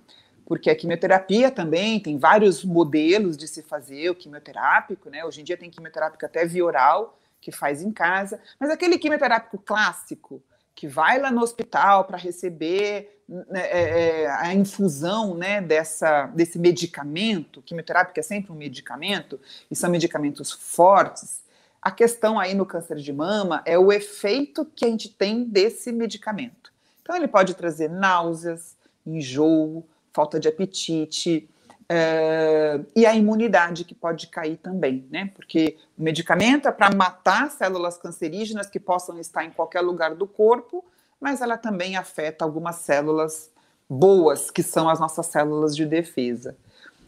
porque 0.47 0.71
a 0.71 0.77
quimioterapia 0.77 1.51
também 1.51 2.01
tem 2.01 2.19
vários 2.19 2.65
modelos 2.65 3.37
de 3.37 3.47
se 3.47 3.63
fazer 3.63 4.11
o 4.11 4.15
quimioterápico, 4.15 5.11
né? 5.11 5.25
Hoje 5.25 5.41
em 5.41 5.45
dia 5.45 5.57
tem 5.57 5.71
quimioterápico 5.71 6.25
até 6.25 6.45
via 6.45 6.65
oral, 6.65 7.19
que 7.41 7.51
faz 7.51 7.83
em 7.83 7.91
casa, 7.91 8.41
mas 8.59 8.71
aquele 8.71 8.99
quimioterápico 8.99 9.59
clássico, 9.59 10.43
que 10.75 10.87
vai 10.87 11.19
lá 11.21 11.31
no 11.31 11.43
hospital 11.43 12.05
para 12.05 12.17
receber 12.17 13.21
né, 13.29 13.61
é, 13.61 14.23
é, 14.23 14.31
a 14.31 14.55
infusão 14.55 15.35
né, 15.35 15.61
dessa, 15.61 16.27
desse 16.27 16.59
medicamento, 16.59 17.63
quimioterápico 17.63 18.19
é 18.19 18.23
sempre 18.23 18.53
um 18.53 18.55
medicamento, 18.55 19.41
e 19.71 19.77
são 19.77 19.91
medicamentos 19.91 20.53
fortes. 20.53 21.43
A 21.81 21.91
questão 21.91 22.39
aí 22.39 22.55
no 22.55 22.67
câncer 22.67 22.97
de 22.99 23.13
mama 23.13 23.63
é 23.65 23.79
o 23.79 23.93
efeito 23.93 24.65
que 24.65 24.85
a 24.85 24.89
gente 24.89 25.09
tem 25.09 25.45
desse 25.45 25.91
medicamento. 25.91 26.73
Então, 27.03 27.17
ele 27.17 27.27
pode 27.27 27.55
trazer 27.55 27.89
náuseas, 27.89 28.77
enjoo, 29.05 29.85
falta 30.13 30.39
de 30.39 30.49
apetite, 30.49 31.49
é, 31.95 32.81
e 32.97 33.05
a 33.05 33.15
imunidade 33.15 33.85
que 33.85 33.95
pode 33.95 34.27
cair 34.29 34.57
também, 34.57 35.07
né? 35.11 35.31
Porque 35.35 35.77
o 35.99 36.03
medicamento 36.03 36.67
é 36.67 36.73
para 36.73 36.95
matar 36.95 37.51
células 37.51 37.99
cancerígenas 37.99 38.69
que 38.71 38.81
possam 38.81 39.19
estar 39.19 39.45
em 39.45 39.51
qualquer 39.51 39.83
lugar 39.83 40.15
do 40.15 40.27
corpo, 40.27 40.85
mas 41.21 41.43
ela 41.43 41.59
também 41.59 41.97
afeta 41.97 42.45
algumas 42.45 42.77
células 42.77 43.51
boas, 43.89 44.51
que 44.51 44.63
são 44.63 44.89
as 44.89 44.99
nossas 44.99 45.27
células 45.27 45.77
de 45.77 45.85
defesa. 45.85 46.57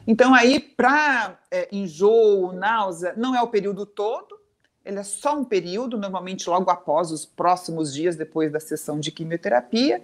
Então, 0.06 0.34
aí, 0.34 0.60
para 0.60 1.38
é, 1.50 1.66
enjoo, 1.72 2.52
náusea, 2.52 3.14
não 3.16 3.34
é 3.34 3.40
o 3.40 3.48
período 3.48 3.86
todo, 3.86 4.38
ele 4.84 4.98
é 4.98 5.02
só 5.02 5.34
um 5.34 5.44
período, 5.44 5.96
normalmente 5.96 6.48
logo 6.48 6.70
após 6.70 7.10
os 7.10 7.24
próximos 7.24 7.94
dias 7.94 8.16
depois 8.16 8.52
da 8.52 8.60
sessão 8.60 9.00
de 9.00 9.10
quimioterapia, 9.10 10.02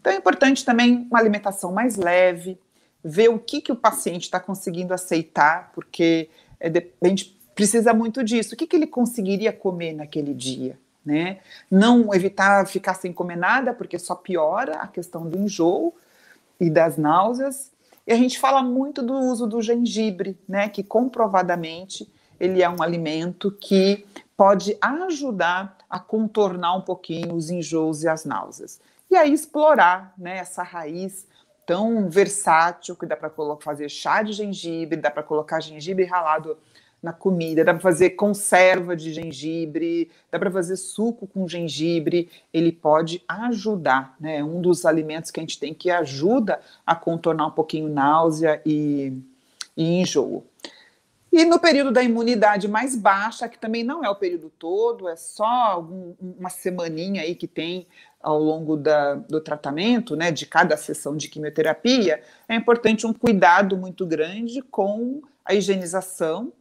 então 0.00 0.12
é 0.12 0.16
importante 0.16 0.64
também 0.64 1.06
uma 1.10 1.18
alimentação 1.18 1.72
mais 1.72 1.96
leve, 1.96 2.58
ver 3.04 3.28
o 3.28 3.38
que, 3.38 3.60
que 3.60 3.72
o 3.72 3.76
paciente 3.76 4.24
está 4.24 4.40
conseguindo 4.40 4.94
aceitar, 4.94 5.70
porque 5.74 6.28
é, 6.58 6.70
gente 7.06 7.38
precisa 7.54 7.92
muito 7.92 8.24
disso. 8.24 8.54
O 8.54 8.56
que, 8.56 8.66
que 8.66 8.76
ele 8.76 8.86
conseguiria 8.86 9.52
comer 9.52 9.92
naquele 9.92 10.34
dia? 10.34 10.78
Né? 11.04 11.38
Não 11.70 12.14
evitar 12.14 12.66
ficar 12.66 12.94
sem 12.94 13.12
comer 13.12 13.36
nada, 13.36 13.72
porque 13.72 13.98
só 13.98 14.14
piora 14.14 14.76
a 14.76 14.86
questão 14.86 15.28
do 15.28 15.38
enjoo 15.38 15.94
e 16.58 16.70
das 16.70 16.96
náuseas. 16.96 17.70
E 18.06 18.12
a 18.12 18.16
gente 18.16 18.38
fala 18.38 18.62
muito 18.62 19.02
do 19.02 19.14
uso 19.14 19.46
do 19.46 19.62
gengibre, 19.62 20.38
né? 20.48 20.68
Que 20.68 20.82
comprovadamente 20.82 22.10
ele 22.38 22.62
é 22.62 22.68
um 22.68 22.82
alimento 22.82 23.50
que 23.50 24.04
pode 24.36 24.76
ajudar 24.80 25.78
a 25.88 25.98
contornar 25.98 26.74
um 26.76 26.80
pouquinho 26.80 27.34
os 27.34 27.50
enjoos 27.50 28.02
e 28.02 28.08
as 28.08 28.24
náuseas 28.24 28.80
e 29.10 29.16
aí 29.16 29.32
explorar 29.32 30.14
né, 30.16 30.38
essa 30.38 30.62
raiz 30.62 31.26
tão 31.66 32.08
versátil 32.08 32.96
que 32.96 33.06
dá 33.06 33.16
para 33.16 33.30
fazer 33.60 33.88
chá 33.88 34.22
de 34.22 34.32
gengibre, 34.32 34.96
dá 34.96 35.10
para 35.10 35.22
colocar 35.22 35.60
gengibre 35.60 36.04
ralado 36.04 36.56
na 37.02 37.12
comida, 37.12 37.64
dá 37.64 37.72
para 37.72 37.80
fazer 37.80 38.10
conserva 38.10 38.94
de 38.94 39.12
gengibre, 39.12 40.10
dá 40.30 40.38
para 40.38 40.50
fazer 40.50 40.76
suco 40.76 41.26
com 41.26 41.48
gengibre, 41.48 42.28
ele 42.52 42.70
pode 42.70 43.22
ajudar, 43.26 44.14
né? 44.20 44.38
É 44.38 44.44
um 44.44 44.60
dos 44.60 44.84
alimentos 44.84 45.30
que 45.30 45.40
a 45.40 45.42
gente 45.42 45.58
tem 45.58 45.72
que 45.72 45.90
ajuda 45.90 46.60
a 46.84 46.94
contornar 46.94 47.46
um 47.46 47.52
pouquinho 47.52 47.88
náusea 47.88 48.60
e, 48.66 49.12
e 49.76 50.00
enjoo. 50.00 50.44
E 51.32 51.44
no 51.44 51.60
período 51.60 51.92
da 51.92 52.02
imunidade 52.02 52.66
mais 52.66 52.96
baixa, 52.96 53.48
que 53.48 53.58
também 53.58 53.84
não 53.84 54.04
é 54.04 54.10
o 54.10 54.16
período 54.16 54.50
todo, 54.50 55.08
é 55.08 55.14
só 55.14 55.80
uma 56.20 56.50
semaninha 56.50 57.22
aí 57.22 57.34
que 57.36 57.46
tem 57.46 57.86
ao 58.20 58.38
longo 58.38 58.76
da, 58.76 59.14
do 59.14 59.40
tratamento, 59.40 60.14
né, 60.14 60.30
de 60.30 60.44
cada 60.44 60.76
sessão 60.76 61.16
de 61.16 61.28
quimioterapia, 61.28 62.22
é 62.48 62.54
importante 62.54 63.06
um 63.06 63.12
cuidado 63.12 63.76
muito 63.76 64.04
grande 64.04 64.60
com 64.60 65.22
a 65.44 65.54
higienização, 65.54 66.52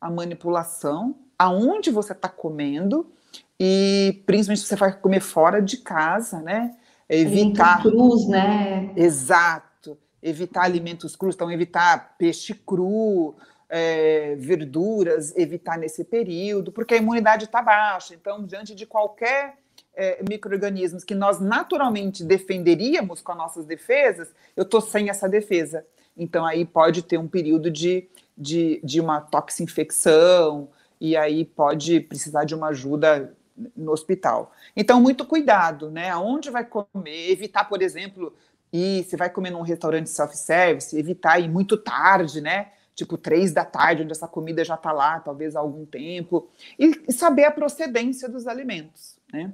a 0.00 0.10
manipulação, 0.10 1.16
aonde 1.38 1.90
você 1.90 2.12
está 2.12 2.28
comendo 2.28 3.10
e 3.58 4.22
principalmente 4.26 4.60
se 4.60 4.66
você 4.66 4.76
vai 4.76 4.92
comer 4.92 5.20
fora 5.20 5.62
de 5.62 5.78
casa, 5.78 6.40
né? 6.40 6.76
Evitar 7.08 7.82
cruz, 7.82 8.26
né? 8.28 8.92
Exato. 8.96 9.96
Evitar 10.22 10.64
alimentos 10.64 11.14
crus, 11.14 11.34
então 11.34 11.50
evitar 11.50 12.16
peixe 12.18 12.52
cru, 12.52 13.34
é, 13.68 14.34
verduras, 14.36 15.36
evitar 15.36 15.78
nesse 15.78 16.04
período, 16.04 16.72
porque 16.72 16.94
a 16.94 16.98
imunidade 16.98 17.44
está 17.44 17.60
baixa. 17.62 18.14
Então, 18.14 18.44
diante 18.44 18.74
de 18.74 18.86
qualquer 18.86 19.56
é, 19.94 20.22
micro-organismos 20.28 21.04
que 21.04 21.14
nós 21.14 21.40
naturalmente 21.40 22.24
defenderíamos 22.24 23.20
com 23.20 23.32
as 23.32 23.38
nossas 23.38 23.64
defesas, 23.64 24.32
eu 24.56 24.62
estou 24.62 24.80
sem 24.80 25.10
essa 25.10 25.28
defesa. 25.28 25.84
Então, 26.16 26.44
aí 26.46 26.64
pode 26.64 27.02
ter 27.02 27.18
um 27.18 27.28
período 27.28 27.70
de, 27.70 28.08
de, 28.36 28.80
de 28.82 29.00
uma 29.00 29.20
toxinfecção, 29.20 30.68
e 31.00 31.16
aí 31.16 31.44
pode 31.44 32.00
precisar 32.00 32.44
de 32.44 32.54
uma 32.54 32.68
ajuda 32.68 33.34
no 33.76 33.92
hospital. 33.92 34.52
Então, 34.74 35.00
muito 35.00 35.24
cuidado, 35.24 35.90
né? 35.90 36.10
Aonde 36.10 36.50
vai 36.50 36.64
comer, 36.64 37.30
evitar, 37.30 37.64
por 37.64 37.82
exemplo, 37.82 38.34
ir, 38.72 39.04
se 39.04 39.16
vai 39.16 39.30
comer 39.30 39.50
num 39.50 39.62
restaurante 39.62 40.10
self-service, 40.10 40.98
evitar 40.98 41.38
ir 41.38 41.48
muito 41.48 41.76
tarde, 41.76 42.40
né? 42.40 42.68
Tipo 42.96 43.16
três 43.16 43.52
da 43.52 43.64
tarde, 43.64 44.02
onde 44.02 44.12
essa 44.12 44.26
comida 44.26 44.64
já 44.64 44.74
está 44.74 44.90
lá, 44.90 45.20
talvez 45.20 45.54
há 45.54 45.60
algum 45.60 45.84
tempo, 45.84 46.48
e 46.78 47.12
saber 47.12 47.44
a 47.44 47.50
procedência 47.50 48.28
dos 48.28 48.48
alimentos, 48.48 49.18
né? 49.32 49.52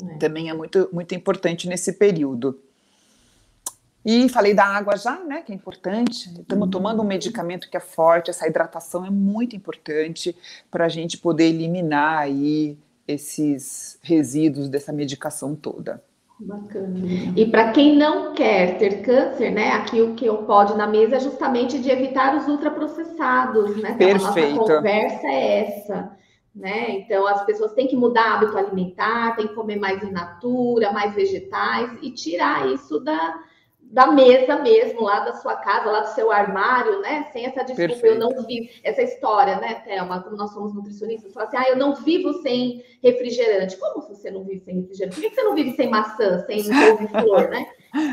É. 0.00 0.14
Também 0.18 0.48
é 0.48 0.54
muito, 0.54 0.88
muito 0.92 1.12
importante 1.14 1.68
nesse 1.68 1.92
período. 1.92 2.62
E 4.04 4.28
falei 4.28 4.54
da 4.54 4.64
água 4.64 4.96
já, 4.96 5.18
né? 5.24 5.42
Que 5.42 5.52
é 5.52 5.54
importante. 5.54 6.30
Estamos 6.40 6.66
uhum. 6.66 6.70
tomando 6.70 7.02
um 7.02 7.06
medicamento 7.06 7.68
que 7.68 7.76
é 7.76 7.80
forte, 7.80 8.30
essa 8.30 8.46
hidratação 8.46 9.04
é 9.04 9.10
muito 9.10 9.56
importante 9.56 10.36
para 10.70 10.86
a 10.86 10.88
gente 10.88 11.18
poder 11.18 11.46
eliminar 11.46 12.18
aí 12.18 12.78
esses 13.08 13.98
resíduos 14.02 14.68
dessa 14.68 14.92
medicação 14.92 15.56
toda. 15.56 16.02
Bacana. 16.40 17.00
E 17.34 17.46
para 17.46 17.72
quem 17.72 17.96
não 17.96 18.32
quer 18.32 18.78
ter 18.78 19.02
câncer, 19.02 19.50
né? 19.50 19.72
Aqui 19.72 20.00
o 20.00 20.14
que 20.14 20.24
eu 20.24 20.38
pode 20.38 20.76
na 20.76 20.86
mesa 20.86 21.16
é 21.16 21.20
justamente 21.20 21.78
de 21.80 21.90
evitar 21.90 22.36
os 22.36 22.46
ultraprocessados, 22.46 23.76
né? 23.76 23.96
Então, 23.96 23.98
Perfeito. 23.98 24.54
A 24.54 24.56
nossa 24.56 24.76
conversa 24.76 25.26
é 25.26 25.60
essa. 25.60 26.18
Né? 26.54 26.90
Então, 26.90 27.26
as 27.26 27.44
pessoas 27.44 27.72
têm 27.72 27.86
que 27.86 27.96
mudar 27.96 28.34
hábito 28.34 28.58
alimentar, 28.58 29.36
têm 29.36 29.46
que 29.46 29.54
comer 29.54 29.76
mais 29.76 30.02
in 30.02 30.10
natura, 30.10 30.92
mais 30.92 31.14
vegetais 31.14 31.96
e 32.02 32.10
tirar 32.10 32.66
isso 32.68 32.98
da, 32.98 33.38
da 33.90 34.06
mesa 34.08 34.58
mesmo, 34.58 35.02
lá 35.02 35.20
da 35.20 35.34
sua 35.34 35.56
casa, 35.56 35.90
lá 35.90 36.00
do 36.00 36.14
seu 36.14 36.30
armário, 36.30 37.00
né? 37.00 37.26
Sem 37.32 37.46
essa 37.46 37.64
desculpa, 37.64 37.92
Perfeito. 37.94 38.06
eu 38.06 38.18
não 38.18 38.46
vivo. 38.46 38.68
Essa 38.84 39.02
história, 39.02 39.58
né, 39.58 39.76
Thelma? 39.84 40.22
Como 40.22 40.36
nós 40.36 40.52
somos 40.52 40.74
nutricionistas, 40.74 41.32
fala 41.32 41.46
assim, 41.46 41.56
ah, 41.56 41.70
eu 41.70 41.76
não 41.76 41.94
vivo 41.94 42.34
sem 42.42 42.84
refrigerante. 43.02 43.76
Como 43.78 44.06
você 44.06 44.30
não 44.30 44.44
vive 44.44 44.60
sem 44.60 44.80
refrigerante? 44.80 45.20
Por 45.20 45.28
que 45.28 45.34
você 45.34 45.42
não 45.42 45.54
vive 45.54 45.74
sem 45.74 45.88
maçã, 45.88 46.44
sem 46.46 46.62
couve-flor, 46.68 47.48
né? 47.48 47.66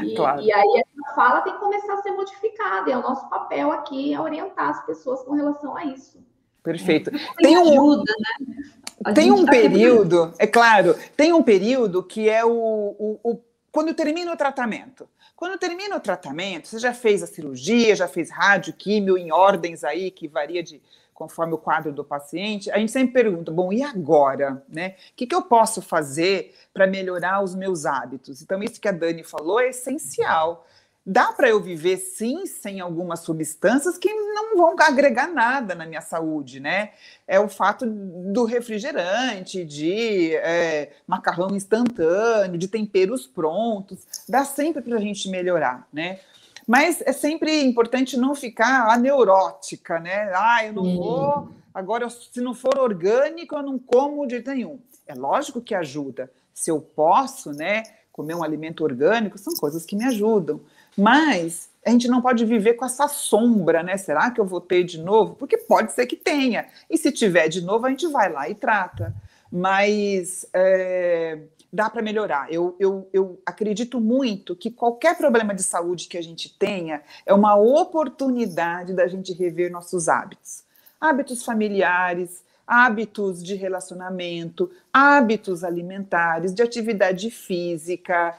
E, 0.03 0.15
claro. 0.15 0.41
e, 0.41 0.51
aí 0.51 0.83
essa 0.83 1.15
fala 1.15 1.41
tem 1.41 1.53
que 1.53 1.59
começar 1.59 1.93
a 1.93 2.01
ser 2.01 2.11
modificada, 2.11 2.89
e 2.89 2.93
é 2.93 2.97
o 2.97 3.01
nosso 3.01 3.29
papel 3.29 3.71
aqui 3.71 4.13
é 4.13 4.19
orientar 4.19 4.69
as 4.69 4.85
pessoas 4.85 5.21
com 5.23 5.33
relação 5.33 5.75
a 5.75 5.83
isso. 5.85 6.23
Perfeito. 6.63 7.11
Tem 7.37 7.57
um, 7.57 7.69
ajuda, 7.69 8.13
né? 8.17 9.13
tem 9.13 9.31
um 9.31 9.45
período, 9.45 10.33
é 10.39 10.47
claro, 10.47 10.95
tem 11.15 11.33
um 11.33 11.43
período 11.43 12.01
que 12.01 12.29
é 12.29 12.43
o, 12.43 12.49
o, 12.49 13.19
o 13.23 13.39
quando 13.71 13.93
termina 13.93 14.31
o 14.31 14.37
tratamento. 14.37 15.07
Quando 15.35 15.59
termina 15.59 15.97
o 15.97 15.99
tratamento, 15.99 16.67
você 16.67 16.79
já 16.79 16.93
fez 16.93 17.21
a 17.21 17.27
cirurgia, 17.27 17.95
já 17.95 18.07
fez 18.07 18.31
rádio, 18.31 18.73
químio 18.73 19.17
em 19.17 19.31
ordens 19.31 19.83
aí 19.83 20.09
que 20.09 20.27
varia 20.27 20.63
de 20.63 20.81
conforme 21.13 21.53
o 21.53 21.57
quadro 21.57 21.93
do 21.93 22.03
paciente, 22.03 22.69
a 22.69 22.77
gente 22.77 22.91
sempre 22.91 23.13
pergunta, 23.13 23.49
bom, 23.49 23.71
e 23.71 23.81
agora, 23.81 24.61
né? 24.67 24.95
O 25.11 25.15
que, 25.15 25.25
que 25.25 25.33
eu 25.33 25.41
posso 25.41 25.81
fazer 25.81 26.53
para 26.73 26.85
melhorar 26.85 27.41
os 27.41 27.55
meus 27.55 27.85
hábitos? 27.85 28.41
Então, 28.41 28.61
isso 28.61 28.81
que 28.81 28.87
a 28.87 28.91
Dani 28.91 29.23
falou 29.23 29.61
é 29.61 29.69
essencial. 29.69 30.67
Dá 31.07 31.31
para 31.31 31.47
eu 31.47 31.61
viver 31.61 31.97
sim 31.97 32.47
sem 32.47 32.79
algumas 32.79 33.19
substâncias 33.19 33.95
que 33.95 34.11
não 34.11 34.57
vão 34.57 34.75
agregar 34.79 35.27
nada 35.27 35.75
na 35.75 35.85
minha 35.85 36.01
saúde, 36.01 36.59
né? 36.59 36.93
É 37.27 37.39
o 37.39 37.47
fato 37.47 37.85
do 37.85 38.43
refrigerante, 38.43 39.63
de 39.63 40.35
é, 40.37 40.93
macarrão 41.05 41.55
instantâneo, 41.55 42.57
de 42.57 42.67
temperos 42.67 43.27
prontos, 43.27 43.99
dá 44.27 44.43
sempre 44.43 44.81
para 44.81 44.95
a 44.95 44.99
gente 44.99 45.29
melhorar, 45.29 45.87
né? 45.93 46.19
Mas 46.65 46.99
é 47.01 47.13
sempre 47.13 47.63
importante 47.63 48.17
não 48.17 48.33
ficar 48.33 48.89
a 48.89 48.97
neurótica, 48.97 49.99
né? 49.99 50.31
Ah, 50.33 50.65
eu 50.65 50.73
não 50.73 50.97
vou, 50.97 51.49
agora 51.71 52.09
se 52.09 52.41
não 52.41 52.55
for 52.55 52.79
orgânico, 52.79 53.55
eu 53.55 53.61
não 53.61 53.77
como 53.77 54.25
de 54.25 54.35
jeito 54.35 54.49
nenhum. 54.49 54.79
É 55.05 55.13
lógico 55.13 55.61
que 55.61 55.75
ajuda. 55.75 56.31
Se 56.51 56.71
eu 56.71 56.81
posso, 56.81 57.51
né, 57.51 57.83
comer 58.11 58.33
um 58.33 58.43
alimento 58.43 58.83
orgânico, 58.83 59.37
são 59.37 59.53
coisas 59.53 59.85
que 59.85 59.95
me 59.95 60.05
ajudam. 60.05 60.61
Mas 60.97 61.69
a 61.85 61.91
gente 61.91 62.07
não 62.07 62.21
pode 62.21 62.43
viver 62.45 62.73
com 62.73 62.85
essa 62.85 63.07
sombra, 63.07 63.83
né? 63.83 63.95
Será 63.97 64.31
que 64.31 64.41
eu 64.41 64.45
vou 64.45 64.59
ter 64.59 64.83
de 64.83 64.99
novo? 64.99 65.35
Porque 65.35 65.57
pode 65.57 65.91
ser 65.91 66.07
que 66.07 66.15
tenha. 66.15 66.67
E 66.89 66.97
se 66.97 67.11
tiver 67.11 67.47
de 67.47 67.61
novo, 67.61 67.85
a 67.85 67.89
gente 67.89 68.07
vai 68.07 68.31
lá 68.31 68.49
e 68.49 68.55
trata. 68.55 69.13
Mas 69.51 70.47
é, 70.53 71.39
dá 71.71 71.89
para 71.89 72.01
melhorar. 72.01 72.51
Eu, 72.51 72.75
eu, 72.79 73.07
eu 73.13 73.39
acredito 73.45 73.99
muito 73.99 74.55
que 74.55 74.71
qualquer 74.71 75.17
problema 75.17 75.53
de 75.53 75.61
saúde 75.61 76.07
que 76.07 76.17
a 76.17 76.23
gente 76.23 76.57
tenha 76.57 77.03
é 77.25 77.33
uma 77.33 77.55
oportunidade 77.55 78.93
da 78.93 79.07
gente 79.07 79.33
rever 79.33 79.71
nossos 79.71 80.07
hábitos. 80.07 80.63
Hábitos 80.99 81.43
familiares, 81.43 82.43
hábitos 82.65 83.43
de 83.43 83.53
relacionamento, 83.55 84.71
hábitos 84.91 85.63
alimentares, 85.63 86.53
de 86.53 86.63
atividade 86.63 87.29
física. 87.29 88.35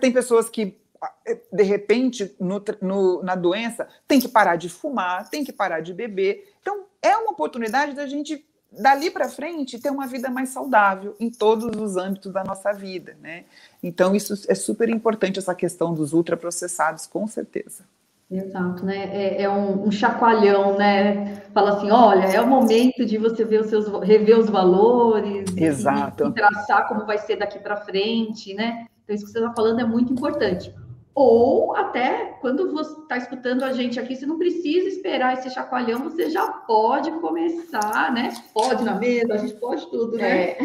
Tem 0.00 0.12
pessoas 0.12 0.48
que 0.48 0.76
de 1.52 1.62
repente, 1.62 2.34
no, 2.38 2.62
no, 2.80 3.22
na 3.22 3.34
doença, 3.34 3.88
tem 4.06 4.20
que 4.20 4.28
parar 4.28 4.56
de 4.56 4.68
fumar, 4.68 5.28
tem 5.28 5.44
que 5.44 5.52
parar 5.52 5.80
de 5.80 5.92
beber. 5.92 6.52
Então, 6.60 6.84
é 7.02 7.16
uma 7.16 7.32
oportunidade 7.32 7.94
da 7.94 8.06
gente, 8.06 8.44
dali 8.72 9.10
para 9.10 9.28
frente, 9.28 9.78
ter 9.78 9.90
uma 9.90 10.06
vida 10.06 10.30
mais 10.30 10.50
saudável 10.50 11.16
em 11.18 11.30
todos 11.30 11.76
os 11.80 11.96
âmbitos 11.96 12.32
da 12.32 12.44
nossa 12.44 12.72
vida, 12.72 13.16
né? 13.20 13.44
Então, 13.82 14.14
isso 14.14 14.34
é 14.48 14.54
super 14.54 14.88
importante, 14.88 15.38
essa 15.38 15.54
questão 15.54 15.94
dos 15.94 16.12
ultraprocessados, 16.12 17.06
com 17.06 17.26
certeza. 17.26 17.84
Exato, 18.28 18.84
né? 18.84 19.04
É, 19.12 19.42
é 19.42 19.48
um, 19.48 19.86
um, 19.86 19.90
chacoalhão, 19.90 20.76
né? 20.76 21.42
Fala 21.54 21.76
assim, 21.76 21.90
olha, 21.92 22.24
é 22.24 22.40
o 22.40 22.46
momento 22.46 23.06
de 23.06 23.18
você 23.18 23.44
ver 23.44 23.60
os 23.60 23.68
seus, 23.68 23.86
rever 24.02 24.36
os 24.36 24.50
valores, 24.50 25.56
Exato. 25.56 26.24
E, 26.24 26.28
e 26.28 26.32
traçar 26.32 26.88
como 26.88 27.06
vai 27.06 27.18
ser 27.18 27.36
daqui 27.36 27.60
para 27.60 27.76
frente, 27.76 28.52
né? 28.52 28.86
Então, 29.04 29.14
isso 29.14 29.26
que 29.26 29.30
você 29.30 29.38
está 29.38 29.54
falando 29.54 29.80
é 29.80 29.84
muito 29.84 30.12
importante. 30.12 30.74
Ou 31.16 31.74
até 31.74 32.36
quando 32.42 32.70
você 32.70 32.92
está 33.00 33.16
escutando 33.16 33.62
a 33.64 33.72
gente 33.72 33.98
aqui, 33.98 34.14
você 34.14 34.26
não 34.26 34.36
precisa 34.36 34.86
esperar 34.86 35.32
esse 35.32 35.48
chacoalhão, 35.48 36.04
você 36.04 36.28
já 36.28 36.46
pode 36.46 37.10
começar, 37.20 38.12
né? 38.12 38.34
Pode 38.52 38.84
na 38.84 38.96
mesa, 38.96 39.32
a 39.32 39.38
gente 39.38 39.54
pode 39.54 39.88
tudo, 39.88 40.18
né? 40.18 40.50
É. 40.50 40.58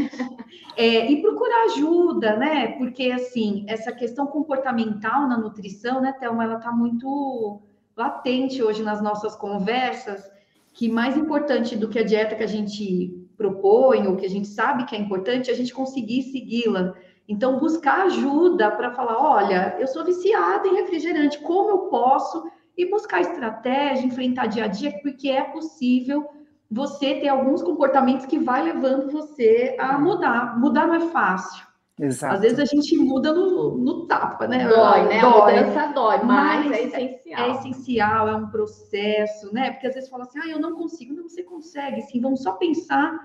É, 0.75 1.09
e 1.09 1.21
procurar 1.21 1.63
ajuda, 1.67 2.35
né? 2.35 2.73
Porque 2.73 3.11
assim, 3.11 3.63
essa 3.65 3.93
questão 3.93 4.27
comportamental 4.27 5.25
na 5.25 5.37
nutrição, 5.37 6.01
né, 6.01 6.11
Thelma, 6.19 6.43
ela 6.43 6.57
está 6.57 6.69
muito 6.69 7.61
latente 7.95 8.61
hoje 8.61 8.83
nas 8.83 9.01
nossas 9.01 9.37
conversas, 9.37 10.29
que 10.73 10.89
mais 10.89 11.15
importante 11.15 11.77
do 11.77 11.87
que 11.87 11.99
a 11.99 12.03
dieta 12.03 12.35
que 12.35 12.43
a 12.43 12.47
gente 12.47 13.25
propõe, 13.37 14.05
ou 14.05 14.17
que 14.17 14.25
a 14.25 14.29
gente 14.29 14.47
sabe 14.47 14.83
que 14.83 14.97
é 14.97 14.99
importante, 14.99 15.49
é 15.49 15.53
a 15.53 15.55
gente 15.55 15.73
conseguir 15.73 16.23
segui-la. 16.23 16.93
Então, 17.31 17.57
buscar 17.57 18.07
ajuda 18.07 18.69
para 18.71 18.91
falar: 18.91 19.17
olha, 19.17 19.77
eu 19.79 19.87
sou 19.87 20.03
viciada 20.03 20.67
em 20.67 20.75
refrigerante, 20.75 21.39
como 21.39 21.69
eu 21.69 21.77
posso? 21.87 22.43
E 22.77 22.89
buscar 22.89 23.21
estratégia, 23.21 24.05
enfrentar 24.05 24.47
dia 24.47 24.65
a 24.65 24.67
dia, 24.67 24.91
porque 25.01 25.29
é 25.29 25.43
possível 25.43 26.27
você 26.69 27.15
ter 27.15 27.29
alguns 27.29 27.63
comportamentos 27.63 28.25
que 28.25 28.37
vai 28.37 28.61
levando 28.63 29.09
você 29.09 29.77
a 29.79 29.97
mudar. 29.97 30.59
Mudar 30.59 30.87
não 30.87 30.95
é 30.95 30.99
fácil. 31.07 31.65
Exato. 31.97 32.35
Às 32.35 32.41
vezes 32.41 32.59
a 32.59 32.65
gente 32.65 32.97
muda 32.97 33.31
no, 33.31 33.77
no 33.77 34.07
tapa, 34.07 34.45
né? 34.45 34.67
Dói, 34.67 35.07
né? 35.07 35.21
Dói. 35.21 35.59
A 35.59 35.63
mudança 35.63 35.93
dói, 35.93 36.23
mas, 36.23 36.65
mas 36.65 36.73
é 36.73 36.83
essencial. 36.83 37.39
É, 37.39 37.47
é, 37.47 37.51
essencial, 37.51 38.27
é 38.27 38.35
um 38.35 38.47
processo, 38.47 39.53
né? 39.53 39.71
Porque 39.71 39.87
às 39.87 39.93
vezes 39.93 40.09
fala 40.09 40.23
assim, 40.23 40.39
ah, 40.39 40.49
eu 40.49 40.59
não 40.59 40.73
consigo. 40.73 41.13
Não, 41.13 41.29
você 41.29 41.43
consegue, 41.43 42.01
sim. 42.01 42.19
Vamos 42.19 42.43
só 42.43 42.53
pensar 42.53 43.17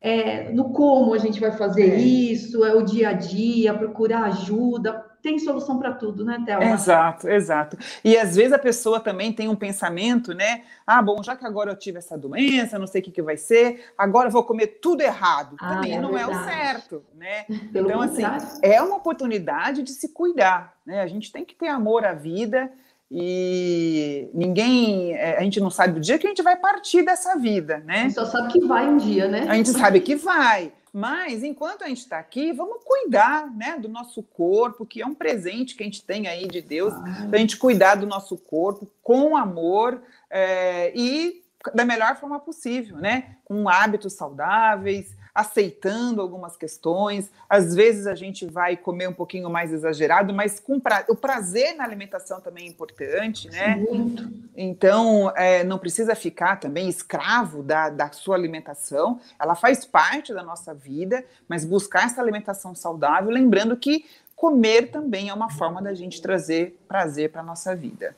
é, 0.00 0.50
no 0.50 0.70
como 0.70 1.12
a 1.12 1.18
gente 1.18 1.38
vai 1.38 1.52
fazer 1.52 1.90
é. 1.90 1.96
isso, 1.96 2.64
é 2.64 2.74
o 2.74 2.82
dia 2.82 3.10
a 3.10 3.12
dia, 3.12 3.74
procurar 3.74 4.24
ajuda. 4.24 5.10
Tem 5.22 5.38
solução 5.38 5.78
para 5.78 5.92
tudo, 5.92 6.24
né, 6.24 6.42
Thelma? 6.46 6.64
Exato, 6.72 7.28
exato. 7.28 7.76
E 8.02 8.16
às 8.16 8.34
vezes 8.34 8.54
a 8.54 8.58
pessoa 8.58 8.98
também 8.98 9.30
tem 9.34 9.48
um 9.48 9.54
pensamento, 9.54 10.32
né? 10.32 10.62
Ah, 10.86 11.02
bom, 11.02 11.22
já 11.22 11.36
que 11.36 11.44
agora 11.44 11.70
eu 11.70 11.76
tive 11.76 11.98
essa 11.98 12.16
doença, 12.16 12.78
não 12.78 12.86
sei 12.86 13.02
o 13.02 13.04
que, 13.04 13.10
que 13.10 13.20
vai 13.20 13.36
ser, 13.36 13.84
agora 13.98 14.28
eu 14.28 14.32
vou 14.32 14.42
comer 14.42 14.78
tudo 14.80 15.02
errado. 15.02 15.56
Ah, 15.60 15.74
também 15.74 15.98
é 15.98 16.00
não 16.00 16.12
verdade. 16.12 16.32
é 16.32 16.40
o 16.40 16.44
certo, 16.44 17.04
né? 17.14 17.44
Pelo 17.70 17.90
então, 17.90 18.00
assim, 18.00 18.22
é 18.62 18.80
uma 18.80 18.96
oportunidade 18.96 19.82
de 19.82 19.90
se 19.90 20.08
cuidar, 20.08 20.74
né? 20.86 21.02
A 21.02 21.06
gente 21.06 21.30
tem 21.30 21.44
que 21.44 21.54
ter 21.54 21.68
amor 21.68 22.06
à 22.06 22.14
vida 22.14 22.72
e 23.10 24.30
ninguém, 24.32 25.14
é, 25.14 25.36
a 25.36 25.42
gente 25.42 25.58
não 25.58 25.70
sabe 25.70 25.98
o 25.98 26.00
dia 26.00 26.16
que 26.16 26.26
a 26.26 26.30
gente 26.30 26.42
vai 26.42 26.56
partir 26.56 27.02
dessa 27.02 27.36
vida, 27.36 27.78
né? 27.78 28.00
A 28.00 28.02
gente 28.02 28.14
só 28.14 28.26
sabe 28.26 28.52
que 28.52 28.60
vai 28.60 28.88
um 28.88 28.96
dia, 28.96 29.26
né? 29.26 29.46
A 29.48 29.54
gente 29.54 29.70
sabe 29.70 30.00
que 30.00 30.14
vai, 30.14 30.72
mas 30.92 31.42
enquanto 31.42 31.82
a 31.82 31.88
gente 31.88 31.98
está 31.98 32.18
aqui, 32.18 32.52
vamos 32.52 32.84
cuidar, 32.84 33.50
né, 33.50 33.76
do 33.78 33.88
nosso 33.88 34.22
corpo, 34.22 34.86
que 34.86 35.02
é 35.02 35.06
um 35.06 35.14
presente 35.14 35.74
que 35.74 35.82
a 35.82 35.86
gente 35.86 36.04
tem 36.04 36.28
aí 36.28 36.46
de 36.46 36.60
Deus, 36.60 36.94
ah. 36.94 37.28
a 37.32 37.36
gente 37.36 37.56
cuidar 37.56 37.96
do 37.96 38.06
nosso 38.06 38.36
corpo 38.36 38.88
com 39.02 39.36
amor 39.36 40.00
é, 40.30 40.92
e 40.94 41.42
da 41.74 41.84
melhor 41.84 42.16
forma 42.16 42.38
possível, 42.38 42.96
né? 42.96 43.36
Com 43.44 43.68
hábitos 43.68 44.12
saudáveis, 44.12 45.16
aceitando 45.34 46.20
algumas 46.20 46.56
questões. 46.56 47.30
Às 47.48 47.74
vezes 47.74 48.06
a 48.06 48.14
gente 48.14 48.46
vai 48.46 48.76
comer 48.76 49.08
um 49.08 49.12
pouquinho 49.12 49.48
mais 49.50 49.72
exagerado, 49.72 50.32
mas 50.32 50.60
com 50.60 50.78
pra... 50.78 51.04
o 51.08 51.16
prazer 51.16 51.74
na 51.74 51.84
alimentação 51.84 52.40
também 52.40 52.66
é 52.66 52.68
importante, 52.68 53.48
né? 53.50 53.76
Muito. 53.76 54.28
Então, 54.56 55.32
é, 55.36 55.64
não 55.64 55.78
precisa 55.78 56.14
ficar 56.14 56.56
também 56.56 56.88
escravo 56.88 57.62
da, 57.62 57.88
da 57.88 58.10
sua 58.12 58.36
alimentação. 58.36 59.20
Ela 59.38 59.54
faz 59.54 59.84
parte 59.84 60.34
da 60.34 60.42
nossa 60.42 60.74
vida, 60.74 61.24
mas 61.48 61.64
buscar 61.64 62.06
essa 62.06 62.20
alimentação 62.20 62.74
saudável, 62.74 63.30
lembrando 63.30 63.76
que 63.76 64.04
comer 64.34 64.90
também 64.90 65.28
é 65.28 65.34
uma 65.34 65.50
forma 65.50 65.82
da 65.82 65.92
gente 65.92 66.22
trazer 66.22 66.78
prazer 66.88 67.30
para 67.30 67.42
a 67.42 67.44
nossa 67.44 67.76
vida. 67.76 68.16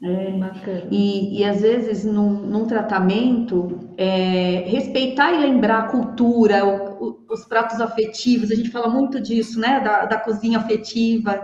É, 0.00 0.86
e, 0.92 1.40
e 1.40 1.44
às 1.44 1.60
vezes 1.60 2.04
num, 2.04 2.30
num 2.30 2.66
tratamento 2.66 3.90
é, 3.96 4.62
respeitar 4.68 5.32
e 5.32 5.38
lembrar 5.38 5.78
a 5.78 5.88
cultura, 5.88 6.64
o, 6.64 7.04
o, 7.04 7.24
os 7.28 7.44
pratos 7.44 7.80
afetivos, 7.80 8.52
a 8.52 8.54
gente 8.54 8.70
fala 8.70 8.88
muito 8.88 9.20
disso, 9.20 9.58
né? 9.58 9.80
Da, 9.80 10.04
da 10.04 10.16
cozinha 10.16 10.58
afetiva, 10.58 11.40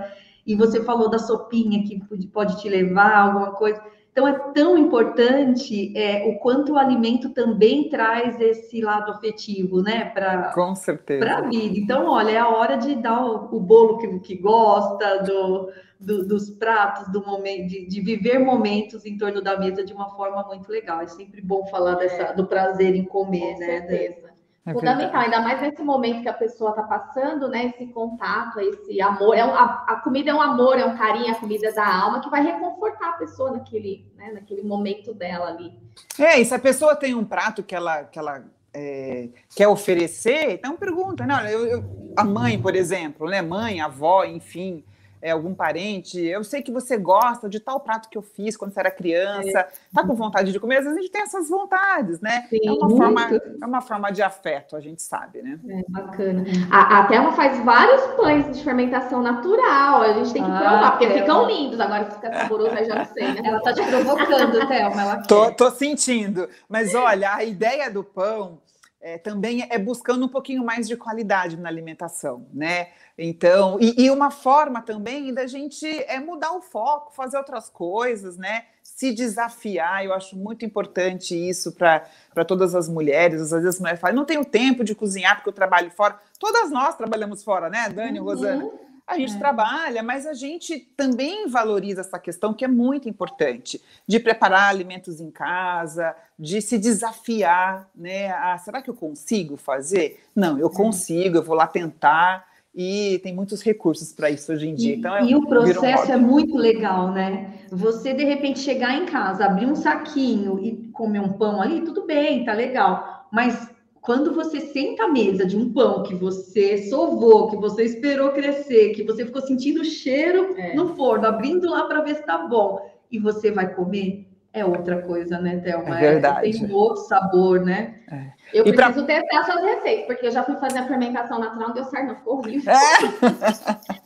e 0.46 0.55
você 0.55 0.84
falou 0.84 1.11
da 1.11 1.18
sopinha 1.18 1.82
que 1.82 1.98
pode 2.28 2.61
te 2.61 2.68
levar 2.68 3.16
alguma 3.16 3.52
coisa. 3.52 3.82
Então 4.15 4.29
é 4.29 4.39
tão 4.53 4.79
importante 4.79 5.93
é, 5.99 6.25
o 6.29 6.39
quanto 6.39 6.75
o 6.75 6.79
alimento 6.79 7.31
também 7.31 7.89
traz 7.89 8.41
esse 8.41 8.81
lado 8.81 9.11
afetivo, 9.11 9.83
né? 9.83 10.05
Pra, 10.05 10.53
Com 10.55 10.73
certeza. 10.77 11.19
Para 11.19 11.39
a 11.39 11.41
vida. 11.49 11.77
Então, 11.77 12.07
olha, 12.07 12.31
é 12.31 12.39
a 12.39 12.49
hora 12.49 12.77
de 12.77 12.95
dar 12.95 13.27
o, 13.27 13.57
o 13.57 13.59
bolo 13.59 13.99
que, 13.99 14.21
que 14.21 14.37
gosta, 14.37 15.25
do, 15.25 15.69
do, 15.99 16.29
dos 16.29 16.49
pratos, 16.49 17.11
do 17.12 17.27
momento, 17.27 17.67
de, 17.67 17.89
de, 17.89 18.01
viver 18.01 18.39
momentos 18.39 19.05
em 19.05 19.19
torno 19.19 19.43
da 19.43 19.59
mesa 19.59 19.85
de 19.85 19.93
uma 19.93 20.09
forma 20.15 20.45
muito 20.45 20.71
legal. 20.71 21.01
É 21.01 21.09
sempre 21.09 21.41
bom 21.41 21.67
falar 21.67 21.97
dessa, 21.97 22.33
do 22.35 22.47
prazer 22.47 22.95
em 22.95 23.03
comer, 23.03 23.55
Com 23.55 23.59
né? 23.59 23.67
Certeza. 23.67 24.24
É 24.67 24.73
Fundamental, 24.73 25.21
ainda 25.21 25.43
mais 25.43 25.61
nesse 25.61 25.83
momento 25.83 26.23
que 26.23 26.29
a 26.29 26.33
pessoa 26.33 26.71
está 26.71 26.83
passando, 26.85 27.49
né? 27.49 27.67
Esse 27.67 27.87
contato, 27.93 28.59
esse 28.61 28.99
amor. 28.99 29.37
É 29.37 29.45
um, 29.45 29.55
a, 29.55 29.85
a, 29.87 29.97
comida 29.97 30.31
é 30.31 30.35
um 30.35 30.41
amor, 30.41 30.79
é 30.79 30.87
um 30.87 30.97
carinho, 30.97 31.31
a 31.31 31.35
comida 31.35 31.69
é 31.69 31.73
da 31.73 31.87
alma 31.87 32.21
que 32.21 32.31
vai 32.31 32.43
reconfortar 32.43 33.11
a 33.11 33.12
pessoa 33.19 33.51
naquele, 33.51 34.11
né, 34.17 34.33
naquele 34.33 34.62
momento 34.62 35.12
dela 35.12 35.49
ali. 35.49 35.79
É, 36.19 36.41
e 36.41 36.45
se 36.47 36.55
a 36.55 36.59
pessoa 36.59 36.97
tem 36.97 37.15
um 37.15 37.27
prato 37.27 37.62
que 37.62 37.75
ela, 37.75 38.05
que 38.05 38.19
ela 38.19 38.43
é, 38.73 39.29
quer 39.55 39.69
oferecer, 39.69 40.53
então 40.53 40.77
pergunta, 40.77 41.27
né? 41.27 41.55
Eu, 41.55 41.67
eu, 41.67 41.85
a 42.17 42.25
mãe, 42.25 42.59
por 42.59 42.75
exemplo, 42.75 43.29
né? 43.29 43.43
Mãe, 43.43 43.83
avó, 43.83 44.25
enfim 44.25 44.83
é, 45.25 45.31
algum 45.31 45.55
parente, 45.55 46.20
eu 46.20 46.45
sei 46.45 46.61
que 46.61 46.70
você 46.70 46.99
gosta 46.99 47.49
de 47.49 47.59
tal 47.59 47.81
prato 47.81 48.11
que 48.11 48.18
eu 48.18 48.20
fiz 48.20 48.59
quando 48.59 48.75
você 48.75 48.81
era 48.81 48.91
criança, 48.91 49.61
é. 49.61 49.68
tá 49.95 50.07
com 50.07 50.14
vontade 50.14 50.53
de 50.53 50.61
comer, 50.61 50.77
às 50.77 50.85
vezes 50.85 50.99
a 50.99 51.01
gente 51.01 51.11
tem 51.11 51.22
essas 51.22 51.49
vontades, 51.49 52.20
né? 52.20 52.47
Sim, 52.51 52.59
é, 52.62 52.70
uma 52.70 52.91
forma, 52.91 53.41
é 53.62 53.66
uma 53.66 53.81
forma 53.81 54.12
de 54.12 54.22
afeto, 54.22 54.77
a 54.77 54.81
gente 54.81 55.03
sabe, 55.03 55.41
né? 55.41 55.59
É, 55.66 55.83
bacana. 55.89 56.45
A, 56.70 56.99
a 56.99 57.07
Thelma 57.07 57.33
faz 57.33 57.59
vários 57.64 58.03
pães 58.18 58.55
de 58.55 58.62
fermentação 58.62 59.22
natural, 59.22 60.03
a 60.03 60.12
gente 60.12 60.31
tem 60.31 60.45
que 60.45 60.51
ah, 60.51 60.59
provar, 60.59 60.91
porque 60.91 61.07
Thelma. 61.07 61.22
ficam 61.22 61.47
lindos, 61.47 61.81
agora 61.81 62.05
se 62.05 62.16
fica 62.16 62.41
saboroso, 62.41 62.75
eu 62.77 62.85
já 62.85 62.95
não 62.95 63.05
sei, 63.07 63.33
né? 63.33 63.41
Ela 63.43 63.61
tá 63.62 63.72
te 63.72 63.83
provocando, 63.83 64.68
Thelma, 64.68 65.03
ela 65.03 65.22
tô, 65.22 65.51
tô 65.53 65.70
sentindo, 65.70 66.47
mas 66.68 66.95
olha, 66.95 67.35
a 67.35 67.43
ideia 67.43 67.91
do 67.91 68.05
pão 68.05 68.59
é, 69.05 69.18
também 69.18 69.66
é 69.68 69.78
buscando 69.78 70.24
um 70.24 70.28
pouquinho 70.28 70.64
mais 70.64 70.88
de 70.88 70.96
qualidade 70.96 71.59
na 71.59 71.68
alimentação, 71.68 72.46
né? 72.55 72.88
Então, 73.18 73.76
e, 73.78 74.07
e, 74.07 74.11
uma 74.11 74.30
forma 74.30 74.80
também 74.80 75.32
da 75.32 75.46
gente 75.46 75.86
é 76.05 76.18
mudar 76.18 76.52
o 76.52 76.62
foco, 76.62 77.14
fazer 77.14 77.36
outras 77.36 77.68
coisas, 77.68 78.38
né? 78.38 78.64
Se 78.82 79.12
desafiar, 79.12 80.07
eu 80.07 80.14
acho 80.14 80.38
muito 80.38 80.64
importante 80.64 81.36
isso 81.36 81.72
para 81.72 82.44
todas 82.46 82.74
as 82.74 82.88
mulheres. 82.88 83.42
Às 83.42 83.50
vezes 83.50 83.66
as 83.66 83.78
mulheres 83.78 84.00
falam, 84.00 84.16
não 84.16 84.24
tenho 84.24 84.42
tempo 84.42 84.82
de 84.82 84.94
cozinhar 84.94 85.36
porque 85.36 85.50
eu 85.50 85.55
trabalho 85.55 85.90
fora. 85.90 86.18
Todas 86.40 86.70
nós 86.70 86.96
trabalhamos 86.96 87.44
fora, 87.44 87.68
né, 87.68 87.90
Dani, 87.90 88.18
uhum. 88.18 88.24
Rosana? 88.24 88.70
A 89.07 89.18
gente 89.18 89.34
é. 89.34 89.38
trabalha, 89.38 90.02
mas 90.02 90.26
a 90.26 90.32
gente 90.32 90.80
também 90.96 91.46
valoriza 91.46 92.00
essa 92.00 92.18
questão 92.18 92.55
que 92.55 92.64
é 92.64 92.68
muito 92.68 93.09
importante, 93.09 93.80
de 94.07 94.18
preparar 94.18 94.70
alimentos 94.70 95.20
em 95.20 95.30
casa, 95.30 96.16
de 96.38 96.62
se 96.62 96.78
desafiar, 96.78 97.88
né? 97.94 98.30
Ah, 98.30 98.57
será 98.59 98.80
que 98.80 98.88
eu 98.88 98.94
consigo 98.94 99.57
fazer? 99.57 100.24
Não, 100.34 100.59
eu 100.59 100.70
consigo, 100.70 101.36
eu 101.36 101.42
vou 101.42 101.55
lá 101.55 101.66
tentar 101.66 102.46
e 102.74 103.20
tem 103.22 103.32
muitos 103.32 103.62
recursos 103.62 104.12
para 104.12 104.30
isso 104.30 104.52
hoje 104.52 104.68
em 104.68 104.74
dia. 104.74 104.96
Então, 104.96 105.14
é, 105.14 105.24
e 105.24 105.36
o 105.36 105.46
processo 105.46 106.11
um 106.11 106.14
é 106.14 106.16
muito 106.16 106.57
legal, 106.57 107.12
né? 107.12 107.55
Você 107.70 108.12
de 108.14 108.24
repente 108.24 108.59
chegar 108.59 108.96
em 108.96 109.07
casa, 109.07 109.44
abrir 109.44 109.66
um 109.66 109.76
saquinho 109.76 110.59
e 110.59 110.88
comer 110.92 111.20
um 111.20 111.34
pão 111.34 111.61
ali, 111.61 111.82
tudo 111.82 112.05
bem, 112.05 112.44
tá 112.44 112.52
legal. 112.52 113.28
Mas 113.30 113.70
quando 114.05 114.34
você 114.34 114.61
senta 114.61 115.05
à 115.05 115.09
mesa 115.09 115.46
de 115.46 115.57
um 115.57 115.72
pão 115.72 116.02
que 116.02 116.14
você 116.14 116.76
sovou, 116.90 117.48
que 117.48 117.57
você 117.57 117.84
esperou 117.84 118.32
crescer, 118.32 118.90
que 118.90 119.02
você 119.02 119.24
ficou 119.24 119.40
sentindo 119.40 119.80
o 119.80 119.84
cheiro 119.84 120.55
é. 120.59 120.74
no 120.74 120.94
forno, 120.94 121.26
abrindo 121.26 121.70
lá 121.70 121.84
para 121.84 122.02
ver 122.02 122.16
se 122.16 122.26
tá 122.26 122.36
bom, 122.46 122.78
e 123.11 123.18
você 123.18 123.50
vai 123.50 123.74
comer, 123.74 124.28
é 124.55 124.64
outra 124.64 125.02
coisa, 125.02 125.36
né, 125.40 125.57
Thelma? 125.59 125.98
É 125.98 126.12
verdade. 126.12 126.48
É, 126.48 126.52
tem 126.52 126.70
um 126.70 126.72
outro 126.72 127.02
sabor, 127.02 127.61
né? 127.61 127.96
É. 128.09 128.26
Eu 128.52 128.64
e 128.64 128.72
preciso 128.72 129.05
pra... 129.05 129.20
testar 129.20 129.44
suas 129.44 129.64
receitas, 129.64 130.07
porque 130.07 130.26
eu 130.26 130.30
já 130.30 130.44
fui 130.44 130.55
fazer 130.59 130.78
a 130.78 130.86
fermentação 130.86 131.40
natural, 131.40 131.68
não 131.68 131.74
deu 131.74 131.84
certo, 131.84 132.07
não, 132.07 132.14
ficou 132.14 132.38
horrível. 132.38 132.72
É. 132.72 132.78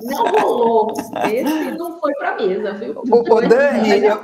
Não 0.01 0.25
rolou. 0.25 0.95
Esse 1.31 1.73
não 1.73 2.01
foi 2.01 2.15
para 2.15 2.37
mesa, 2.37 2.73
viu? 2.73 2.95
O, 2.97 3.35
o 3.35 3.41
Dani, 3.47 3.91
eu, 4.03 4.23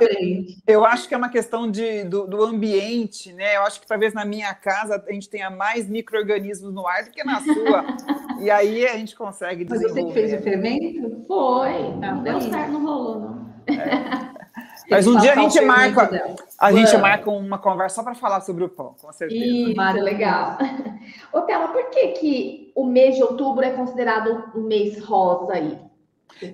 eu, 0.65 0.85
acho 0.85 1.07
que 1.07 1.13
é 1.13 1.17
uma 1.17 1.29
questão 1.29 1.69
de, 1.69 2.03
do, 2.05 2.25
do, 2.25 2.43
ambiente, 2.43 3.31
né? 3.31 3.57
Eu 3.57 3.61
acho 3.61 3.79
que 3.79 3.85
talvez 3.85 4.13
na 4.13 4.25
minha 4.25 4.53
casa 4.55 5.03
a 5.07 5.13
gente 5.13 5.29
tenha 5.29 5.51
mais 5.51 5.87
micro-organismos 5.87 6.73
no 6.73 6.87
ar 6.87 7.03
do 7.03 7.11
que 7.11 7.23
na 7.23 7.41
sua. 7.41 7.85
e 8.41 8.49
aí 8.49 8.87
a 8.87 8.97
gente 8.97 9.15
consegue 9.15 9.63
desenvolver. 9.63 10.01
Mas 10.01 10.13
você 10.13 10.21
que 10.21 10.27
fez 10.27 10.41
o 10.41 10.43
fermento? 10.43 11.25
Foi. 11.27 11.95
Não 11.97 12.23
deu 12.23 12.41
certo, 12.41 12.71
não 12.71 12.83
rolou, 12.83 13.19
não. 13.19 13.45
É. 13.67 14.34
Mas 14.89 15.07
um 15.07 15.17
dia 15.17 15.33
a 15.33 15.35
gente 15.35 15.61
marca, 15.61 16.35
a 16.59 16.71
gente 16.71 16.97
marca 16.97 17.29
uma 17.29 17.57
conversa 17.57 17.95
só 17.95 18.03
para 18.03 18.15
falar 18.15 18.41
sobre 18.41 18.63
o 18.63 18.69
pão, 18.69 18.95
com 19.01 19.11
certeza. 19.11 19.43
Isso, 19.43 20.03
legal. 20.03 20.57
Ô, 21.33 21.41
Thelma, 21.41 21.69
por 21.69 21.89
que, 21.89 22.07
que 22.09 22.71
o 22.75 22.85
mês 22.85 23.15
de 23.15 23.23
outubro 23.23 23.63
é 23.63 23.71
considerado 23.71 24.51
um 24.55 24.61
mês 24.61 25.03
rosa 25.03 25.53
aí? 25.53 25.77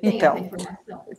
então, 0.03 0.35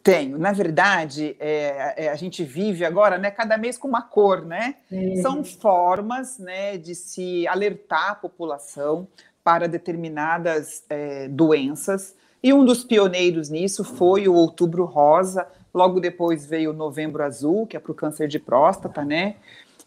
tenho. 0.02 0.38
Na 0.38 0.52
verdade, 0.52 1.36
é, 1.40 2.06
é, 2.06 2.08
a 2.08 2.14
gente 2.14 2.44
vive 2.44 2.84
agora, 2.84 3.18
né, 3.18 3.30
cada 3.30 3.56
mês 3.56 3.76
com 3.76 3.88
uma 3.88 4.02
cor, 4.02 4.44
né? 4.44 4.76
É. 4.90 5.16
São 5.16 5.42
formas, 5.42 6.38
né, 6.38 6.78
de 6.78 6.94
se 6.94 7.46
alertar 7.48 8.10
a 8.10 8.14
população 8.14 9.08
para 9.42 9.66
determinadas 9.66 10.84
é, 10.88 11.28
doenças. 11.28 12.14
E 12.42 12.52
um 12.52 12.64
dos 12.64 12.84
pioneiros 12.84 13.48
nisso 13.48 13.84
foi 13.84 14.28
o 14.28 14.34
Outubro 14.34 14.84
Rosa, 14.84 15.46
Logo 15.72 16.00
depois 16.00 16.46
veio 16.46 16.70
o 16.70 16.74
Novembro 16.74 17.22
Azul, 17.22 17.66
que 17.66 17.76
é 17.76 17.80
para 17.80 17.92
o 17.92 17.94
câncer 17.94 18.28
de 18.28 18.38
próstata, 18.38 19.04
né? 19.04 19.36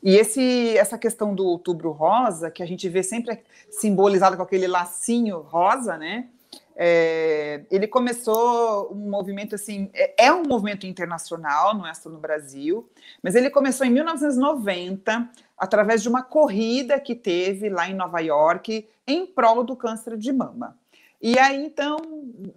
E 0.01 0.15
esse, 0.15 0.77
essa 0.77 0.97
questão 0.97 1.33
do 1.33 1.45
outubro 1.45 1.91
rosa, 1.91 2.51
que 2.51 2.61
a 2.61 2.65
gente 2.65 2.87
vê 2.87 3.01
sempre 3.01 3.39
simbolizado 3.69 4.37
com 4.37 4.43
aquele 4.43 4.67
lacinho 4.67 5.39
rosa, 5.39 5.97
né? 5.97 6.27
É, 6.77 7.63
ele 7.71 7.87
começou 7.87 8.91
um 8.93 9.09
movimento 9.09 9.55
assim, 9.55 9.89
é, 9.93 10.25
é, 10.25 10.33
um 10.33 10.43
movimento 10.43 10.85
internacional, 10.85 11.73
não 11.73 11.87
é 11.87 11.93
só 11.93 12.09
no 12.09 12.19
Brasil, 12.19 12.89
mas 13.23 13.33
ele 13.33 13.49
começou 13.49 13.87
em 13.87 13.89
1990 13.89 15.29
através 15.57 16.03
de 16.03 16.09
uma 16.09 16.21
corrida 16.21 16.99
que 16.99 17.15
teve 17.15 17.69
lá 17.69 17.89
em 17.89 17.93
Nova 17.93 18.19
York 18.19 18.87
em 19.07 19.25
prol 19.25 19.63
do 19.63 19.75
câncer 19.75 20.17
de 20.17 20.33
mama. 20.33 20.77
E 21.21 21.39
aí, 21.39 21.63
então, 21.65 21.97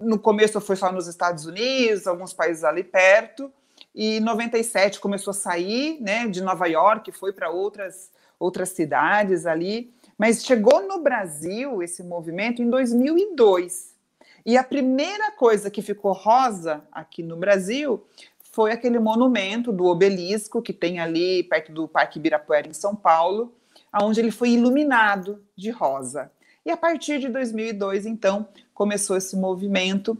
no 0.00 0.18
começo 0.18 0.60
foi 0.60 0.76
só 0.76 0.90
nos 0.92 1.06
Estados 1.06 1.46
Unidos, 1.46 2.06
alguns 2.06 2.32
países 2.32 2.64
ali 2.64 2.84
perto, 2.84 3.52
e 3.94 4.18
em 4.18 4.20
97 4.20 5.00
começou 5.00 5.30
a 5.30 5.34
sair 5.34 6.00
né, 6.00 6.26
de 6.28 6.42
Nova 6.42 6.66
York, 6.66 7.10
foi 7.12 7.32
para 7.32 7.50
outras, 7.50 8.10
outras 8.38 8.70
cidades 8.70 9.46
ali, 9.46 9.92
mas 10.16 10.44
chegou 10.44 10.86
no 10.86 11.00
Brasil 11.00 11.82
esse 11.82 12.02
movimento 12.02 12.62
em 12.62 12.68
2002. 12.68 13.96
E 14.44 14.56
a 14.56 14.64
primeira 14.64 15.30
coisa 15.32 15.70
que 15.70 15.82
ficou 15.82 16.12
rosa 16.12 16.82
aqui 16.90 17.22
no 17.22 17.36
Brasil 17.36 18.04
foi 18.52 18.72
aquele 18.72 18.98
monumento 18.98 19.70
do 19.72 19.84
obelisco 19.84 20.62
que 20.62 20.72
tem 20.72 20.98
ali 20.98 21.42
perto 21.44 21.70
do 21.70 21.86
Parque 21.86 22.18
Ibirapuera, 22.18 22.66
em 22.66 22.72
São 22.72 22.96
Paulo, 22.96 23.54
onde 24.02 24.20
ele 24.20 24.30
foi 24.30 24.50
iluminado 24.50 25.42
de 25.56 25.70
rosa. 25.70 26.30
E 26.64 26.70
a 26.70 26.76
partir 26.76 27.18
de 27.18 27.28
2002, 27.28 28.06
então, 28.06 28.48
começou 28.74 29.16
esse 29.16 29.36
movimento. 29.36 30.16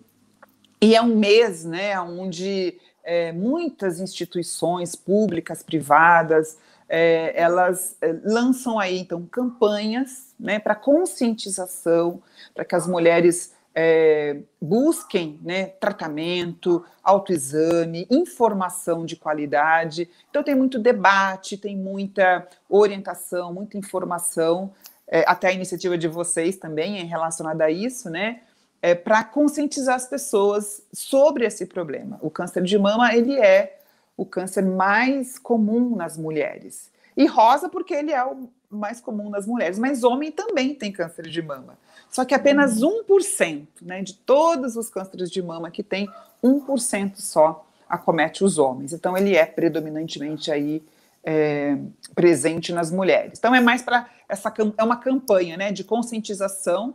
E 0.80 0.95
é 0.95 1.03
um 1.03 1.16
mês, 1.16 1.64
né, 1.64 2.01
onde 2.01 2.78
é, 3.05 3.32
muitas 3.32 4.01
instituições 4.01 4.95
públicas, 4.95 5.62
privadas, 5.62 6.59
é, 6.89 7.32
elas 7.34 7.97
é, 8.01 8.14
lançam 8.24 8.78
aí 8.78 8.99
então 8.99 9.26
campanhas 9.26 10.34
né, 10.39 10.59
para 10.59 10.74
conscientização, 10.74 12.22
para 12.55 12.64
que 12.64 12.74
as 12.74 12.86
mulheres 12.86 13.55
é, 13.74 14.39
busquem 14.61 15.39
né, 15.43 15.66
tratamento, 15.66 16.84
autoexame, 17.03 18.07
informação 18.11 19.05
de 19.05 19.16
qualidade. 19.16 20.11
Então 20.30 20.43
tem 20.43 20.55
muito 20.55 20.78
debate, 20.78 21.57
tem 21.57 21.76
muita 21.76 22.49
orientação, 22.68 23.53
muita 23.53 23.76
informação, 23.76 24.72
é, 25.09 25.25
até 25.27 25.49
a 25.49 25.53
iniciativa 25.53 25.97
de 25.97 26.07
vocês 26.07 26.57
também 26.57 27.01
é 27.01 27.03
relacionada 27.03 27.65
a 27.65 27.71
isso, 27.71 28.11
né? 28.11 28.41
É, 28.81 28.95
para 28.95 29.25
conscientizar 29.25 29.97
as 29.97 30.07
pessoas 30.07 30.83
sobre 30.93 31.45
esse 31.45 31.67
problema. 31.67 32.19
O 32.23 32.31
câncer 32.31 32.63
de 32.63 32.79
mama 32.79 33.13
ele 33.15 33.37
é 33.37 33.81
o 34.17 34.25
câncer 34.25 34.63
mais 34.63 35.39
comum 35.39 35.97
nas 35.97 36.17
mulheres. 36.17 36.91
E 37.17 37.27
rosa 37.27 37.69
porque 37.69 37.95
ele 37.95 38.13
é 38.13 38.25
o 38.25 38.49
mais 38.71 39.01
comum 39.01 39.31
nas 39.31 39.47
mulheres, 39.47 39.79
mas 39.79 40.05
homem 40.05 40.31
também 40.31 40.75
tem 40.75 40.93
câncer 40.93 41.27
de 41.27 41.43
mama. 41.43 41.79
Só 42.11 42.25
que 42.25 42.35
apenas 42.35 42.81
1% 42.81 43.67
né, 43.83 44.03
de 44.03 44.15
todos 44.15 44.77
os 44.77 44.89
cânceres 44.89 45.31
de 45.31 45.43
mama 45.43 45.71
que 45.71 45.83
tem, 45.83 46.09
1% 46.45 47.17
só 47.17 47.67
acomete 47.89 48.45
os 48.45 48.59
homens. 48.59 48.93
Então 48.93 49.17
ele 49.17 49.35
é 49.35 49.47
predominantemente 49.47 50.53
aí 50.53 50.83
é, 51.25 51.79
presente 52.15 52.73
nas 52.73 52.91
mulheres. 52.91 53.39
Então 53.39 53.55
é 53.55 53.61
mais 53.61 53.83
para 53.83 54.09
essa 54.29 54.53
é 54.76 54.83
uma 54.83 54.97
campanha 54.97 55.57
né, 55.57 55.72
de 55.72 55.83
conscientização 55.83 56.95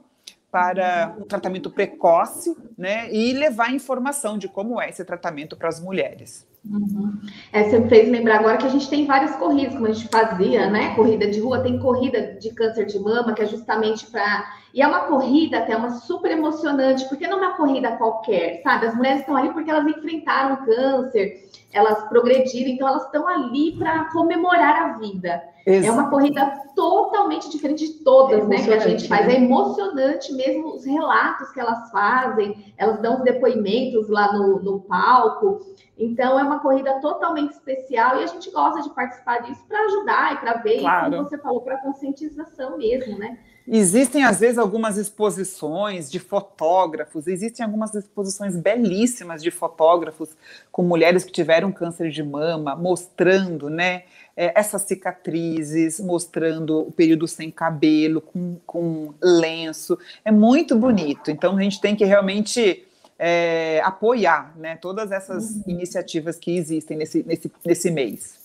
para 0.51 1.15
o 1.19 1.25
tratamento 1.25 1.71
precoce 1.71 2.55
né, 2.77 3.11
e 3.11 3.33
levar 3.33 3.73
informação 3.73 4.37
de 4.37 4.47
como 4.47 4.79
é 4.79 4.89
esse 4.89 5.03
tratamento 5.03 5.57
para 5.57 5.67
as 5.67 5.79
mulheres. 5.79 6.45
Uhum. 6.63 7.19
É, 7.51 7.63
você 7.63 7.79
me 7.79 7.89
fez 7.89 8.09
lembrar 8.09 8.39
agora 8.39 8.57
que 8.57 8.67
a 8.67 8.69
gente 8.69 8.89
tem 8.89 9.05
várias 9.05 9.35
corridas, 9.35 9.73
como 9.73 9.87
a 9.87 9.91
gente 9.91 10.07
fazia, 10.07 10.69
né? 10.69 10.95
Corrida 10.95 11.29
de 11.29 11.39
rua, 11.39 11.61
tem 11.61 11.77
corrida 11.77 12.35
de 12.35 12.51
câncer 12.51 12.85
de 12.85 12.97
mama, 12.99 13.33
que 13.33 13.41
é 13.41 13.45
justamente 13.45 14.05
para. 14.05 14.62
E 14.73 14.81
é 14.81 14.87
uma 14.87 15.01
corrida 15.01 15.59
até 15.59 15.77
uma 15.77 15.91
super 15.91 16.31
emocionante, 16.31 17.07
porque 17.07 17.27
não 17.27 17.37
é 17.37 17.47
uma 17.47 17.57
corrida 17.57 17.95
qualquer, 17.95 18.61
sabe? 18.63 18.87
As 18.87 18.95
mulheres 18.95 19.19
estão 19.19 19.35
ali 19.35 19.53
porque 19.53 19.69
elas 19.69 19.85
enfrentaram 19.85 20.65
câncer, 20.65 21.47
elas 21.71 22.03
progrediram, 22.09 22.71
então 22.71 22.87
elas 22.87 23.03
estão 23.03 23.27
ali 23.27 23.77
para 23.77 24.05
comemorar 24.05 24.81
a 24.81 24.97
vida. 24.97 25.43
Exato. 25.65 25.87
É 25.87 25.91
uma 25.91 26.09
corrida 26.09 26.63
totalmente 26.75 27.51
diferente 27.51 27.87
de 27.87 28.03
todas, 28.03 28.41
é 28.41 28.47
né? 28.47 28.63
Que 28.63 28.73
a 28.73 28.79
gente 28.79 29.07
faz. 29.07 29.27
Né? 29.27 29.33
É 29.33 29.37
emocionante 29.37 30.33
mesmo 30.33 30.73
os 30.73 30.85
relatos 30.85 31.51
que 31.51 31.59
elas 31.59 31.91
fazem, 31.91 32.73
elas 32.75 32.99
dão 32.99 33.17
os 33.17 33.23
depoimentos 33.23 34.09
lá 34.09 34.33
no, 34.33 34.59
no 34.59 34.81
palco. 34.81 35.59
Então 35.95 36.39
é 36.39 36.43
uma 36.43 36.59
corrida 36.59 36.99
totalmente 36.99 37.51
especial 37.51 38.19
e 38.19 38.23
a 38.23 38.27
gente 38.27 38.49
gosta 38.49 38.81
de 38.81 38.89
participar 38.89 39.43
disso 39.43 39.63
para 39.67 39.79
ajudar 39.85 40.33
e 40.33 40.37
para 40.37 40.53
ver, 40.53 40.79
claro. 40.79 41.13
e 41.13 41.15
como 41.15 41.29
você 41.29 41.37
falou, 41.37 41.61
para 41.61 41.77
conscientização 41.77 42.77
mesmo, 42.77 43.19
né? 43.19 43.37
Existem, 43.67 44.25
às 44.25 44.39
vezes, 44.39 44.57
algumas 44.57 44.97
exposições 44.97 46.11
de 46.11 46.19
fotógrafos, 46.19 47.27
existem 47.27 47.65
algumas 47.65 47.95
exposições 47.95 48.55
belíssimas 48.57 49.41
de 49.41 49.51
fotógrafos 49.51 50.29
com 50.71 50.83
mulheres 50.83 51.23
que 51.23 51.31
tiveram 51.31 51.71
câncer 51.71 52.09
de 52.09 52.21
mama, 52.21 52.75
mostrando 52.75 53.69
né, 53.69 54.03
é, 54.35 54.51
essas 54.59 54.81
cicatrizes, 54.81 55.99
mostrando 55.99 56.81
o 56.81 56.91
período 56.91 57.25
sem 57.25 57.49
cabelo, 57.49 58.19
com, 58.19 58.57
com 58.65 59.13
lenço. 59.21 59.97
É 60.25 60.31
muito 60.31 60.75
bonito. 60.75 61.31
Então, 61.31 61.57
a 61.57 61.61
gente 61.61 61.79
tem 61.79 61.95
que 61.95 62.03
realmente 62.03 62.85
é, 63.17 63.81
apoiar 63.85 64.53
né, 64.57 64.75
todas 64.75 65.09
essas 65.11 65.51
uhum. 65.51 65.63
iniciativas 65.67 66.37
que 66.37 66.57
existem 66.57 66.97
nesse, 66.97 67.23
nesse, 67.23 67.51
nesse 67.65 67.89
mês. 67.89 68.43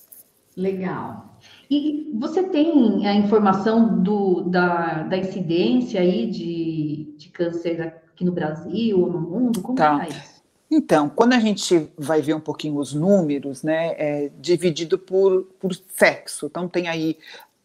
Legal. 0.56 1.26
E 1.70 2.10
você 2.18 2.42
tem 2.44 3.06
a 3.06 3.14
informação 3.14 4.02
do, 4.02 4.42
da, 4.42 5.02
da 5.02 5.18
incidência 5.18 6.00
aí 6.00 6.30
de, 6.30 7.14
de 7.16 7.28
câncer 7.28 7.80
aqui 7.80 8.24
no 8.24 8.32
Brasil 8.32 9.00
ou 9.00 9.12
no 9.12 9.20
mundo? 9.20 9.60
Como 9.60 9.76
tá. 9.76 10.04
é 10.04 10.08
isso? 10.08 10.38
Então, 10.70 11.08
quando 11.08 11.32
a 11.32 11.38
gente 11.38 11.90
vai 11.96 12.20
ver 12.20 12.34
um 12.34 12.40
pouquinho 12.40 12.76
os 12.76 12.92
números, 12.92 13.62
né, 13.62 13.94
é 13.98 14.30
dividido 14.38 14.98
por, 14.98 15.44
por 15.58 15.74
sexo. 15.74 16.46
Então, 16.46 16.68
tem 16.68 16.88
aí 16.88 17.16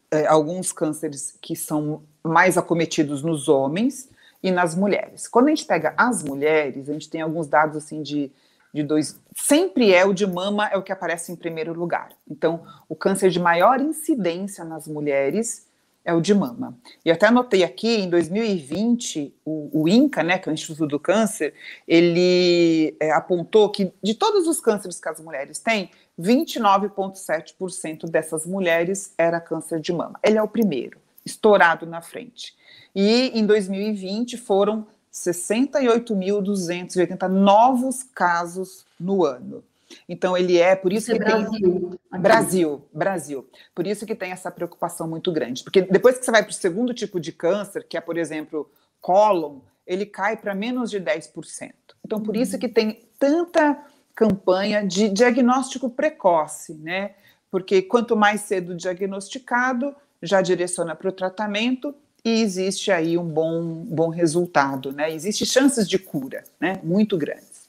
é, 0.10 0.26
alguns 0.26 0.72
cânceres 0.72 1.38
que 1.42 1.56
são 1.56 2.02
mais 2.24 2.58
acometidos 2.58 3.22
nos 3.22 3.50
homens 3.50 4.10
e 4.42 4.52
nas 4.52 4.76
mulheres. 4.76 5.28
Quando 5.28 5.48
a 5.48 5.50
gente 5.50 5.66
pega 5.66 5.94
as 5.98 6.24
mulheres, 6.24 6.90
a 6.90 6.94
gente 6.94 7.10
tem 7.10 7.22
alguns 7.22 7.48
dados 7.48 7.76
assim 7.76 8.02
de, 8.02 8.32
de 8.74 8.84
dois. 8.84 9.20
Sempre 9.36 9.94
é 9.94 10.04
o 10.06 10.14
de 10.14 10.26
mama, 10.26 10.68
é 10.68 10.78
o 10.78 10.84
que 10.84 10.92
aparece 10.92 11.32
em 11.32 11.36
primeiro 11.36 11.74
lugar. 11.74 12.10
Então, 12.30 12.64
o 12.90 12.96
câncer 12.96 13.30
de 13.30 13.40
maior 13.40 13.80
incidência 13.80 14.64
nas 14.64 14.88
mulheres 14.88 15.68
é 16.06 16.14
o 16.14 16.20
de 16.20 16.34
mama. 16.34 16.78
E 17.06 17.12
até 17.12 17.28
anotei 17.28 17.64
aqui, 17.64 18.02
em 18.02 18.10
2020, 18.10 19.34
o, 19.46 19.84
o 19.84 19.88
INCA, 19.88 20.22
né, 20.22 20.38
que 20.38 20.50
é 20.50 20.52
o 20.52 20.54
Instituto 20.54 20.86
do 20.88 21.00
Câncer, 21.00 21.54
ele 21.88 22.96
é, 23.00 23.12
apontou 23.12 23.70
que 23.70 23.94
de 24.02 24.14
todos 24.14 24.48
os 24.48 24.60
cânceres 24.60 25.00
que 25.00 25.08
as 25.08 25.22
mulheres 25.22 25.60
têm, 25.60 25.90
29,7% 26.20 28.10
dessas 28.10 28.46
mulheres 28.46 29.14
era 29.18 29.40
câncer 29.40 29.80
de 29.80 29.94
mama. 29.94 30.20
Ele 30.22 30.38
é 30.38 30.44
o 30.44 30.48
primeiro, 30.48 31.00
estourado 31.26 31.86
na 31.86 32.02
frente. 32.02 32.54
E 32.94 33.32
em 33.34 33.46
2020 33.46 34.38
foram 34.38 34.86
68.280 35.14 37.28
novos 37.28 38.02
casos 38.04 38.84
no 39.00 39.24
ano. 39.24 39.64
Então 40.10 40.36
ele 40.36 40.58
é 40.58 40.76
por 40.76 40.92
isso, 40.92 41.12
isso 41.12 41.22
que 41.22 41.28
é 41.28 41.32
tem 41.32 41.44
Brasil. 41.44 42.00
Brasil, 42.12 42.84
Brasil. 42.92 43.48
Por 43.76 43.86
isso 43.86 44.08
que 44.08 44.16
tem 44.16 44.32
essa 44.32 44.50
preocupação 44.50 45.08
muito 45.08 45.32
grande, 45.32 45.64
porque 45.64 45.84
depois 45.84 46.18
que 46.18 46.26
você 46.26 46.32
vai 46.32 46.42
para 46.42 46.50
o 46.50 46.54
segundo 46.54 46.92
tipo 46.94 47.20
de 47.20 47.32
câncer, 47.32 47.86
que 47.88 47.96
é 47.96 48.02
por 48.02 48.18
exemplo 48.18 48.68
cólon, 49.00 49.60
ele 49.86 50.08
cai 50.08 50.36
para 50.36 50.56
menos 50.56 50.90
de 50.90 51.00
10%. 51.00 51.72
Então 52.04 52.20
por 52.20 52.36
isso 52.36 52.58
que 52.58 52.68
tem 52.68 53.08
tanta 53.20 53.78
campanha 54.16 54.84
de 54.86 55.10
diagnóstico 55.10 55.90
precoce, 55.90 56.76
né? 56.76 57.16
Porque 57.52 57.82
quanto 57.84 58.16
mais 58.16 58.42
cedo 58.42 58.76
diagnosticado, 58.76 59.96
já 60.24 60.42
direciona 60.42 60.96
para 60.96 61.10
o 61.10 61.12
tratamento 61.12 61.94
e 62.26 62.42
existe 62.42 62.92
aí 62.92 63.18
um 63.18 63.28
bom, 63.28 63.84
bom 63.86 64.10
resultado, 64.10 64.92
né? 64.92 65.14
Existem 65.14 65.46
chances 65.46 65.88
de 65.88 66.00
cura, 66.00 66.44
né? 66.60 66.80
Muito 66.84 67.18
grandes. 67.18 67.68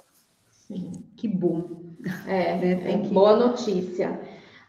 Sim, 0.66 0.92
que 1.16 1.26
bom. 1.26 1.64
É, 2.26 2.55
né? 2.76 2.98
que... 2.98 3.09
boa 3.09 3.36
notícia. 3.36 4.20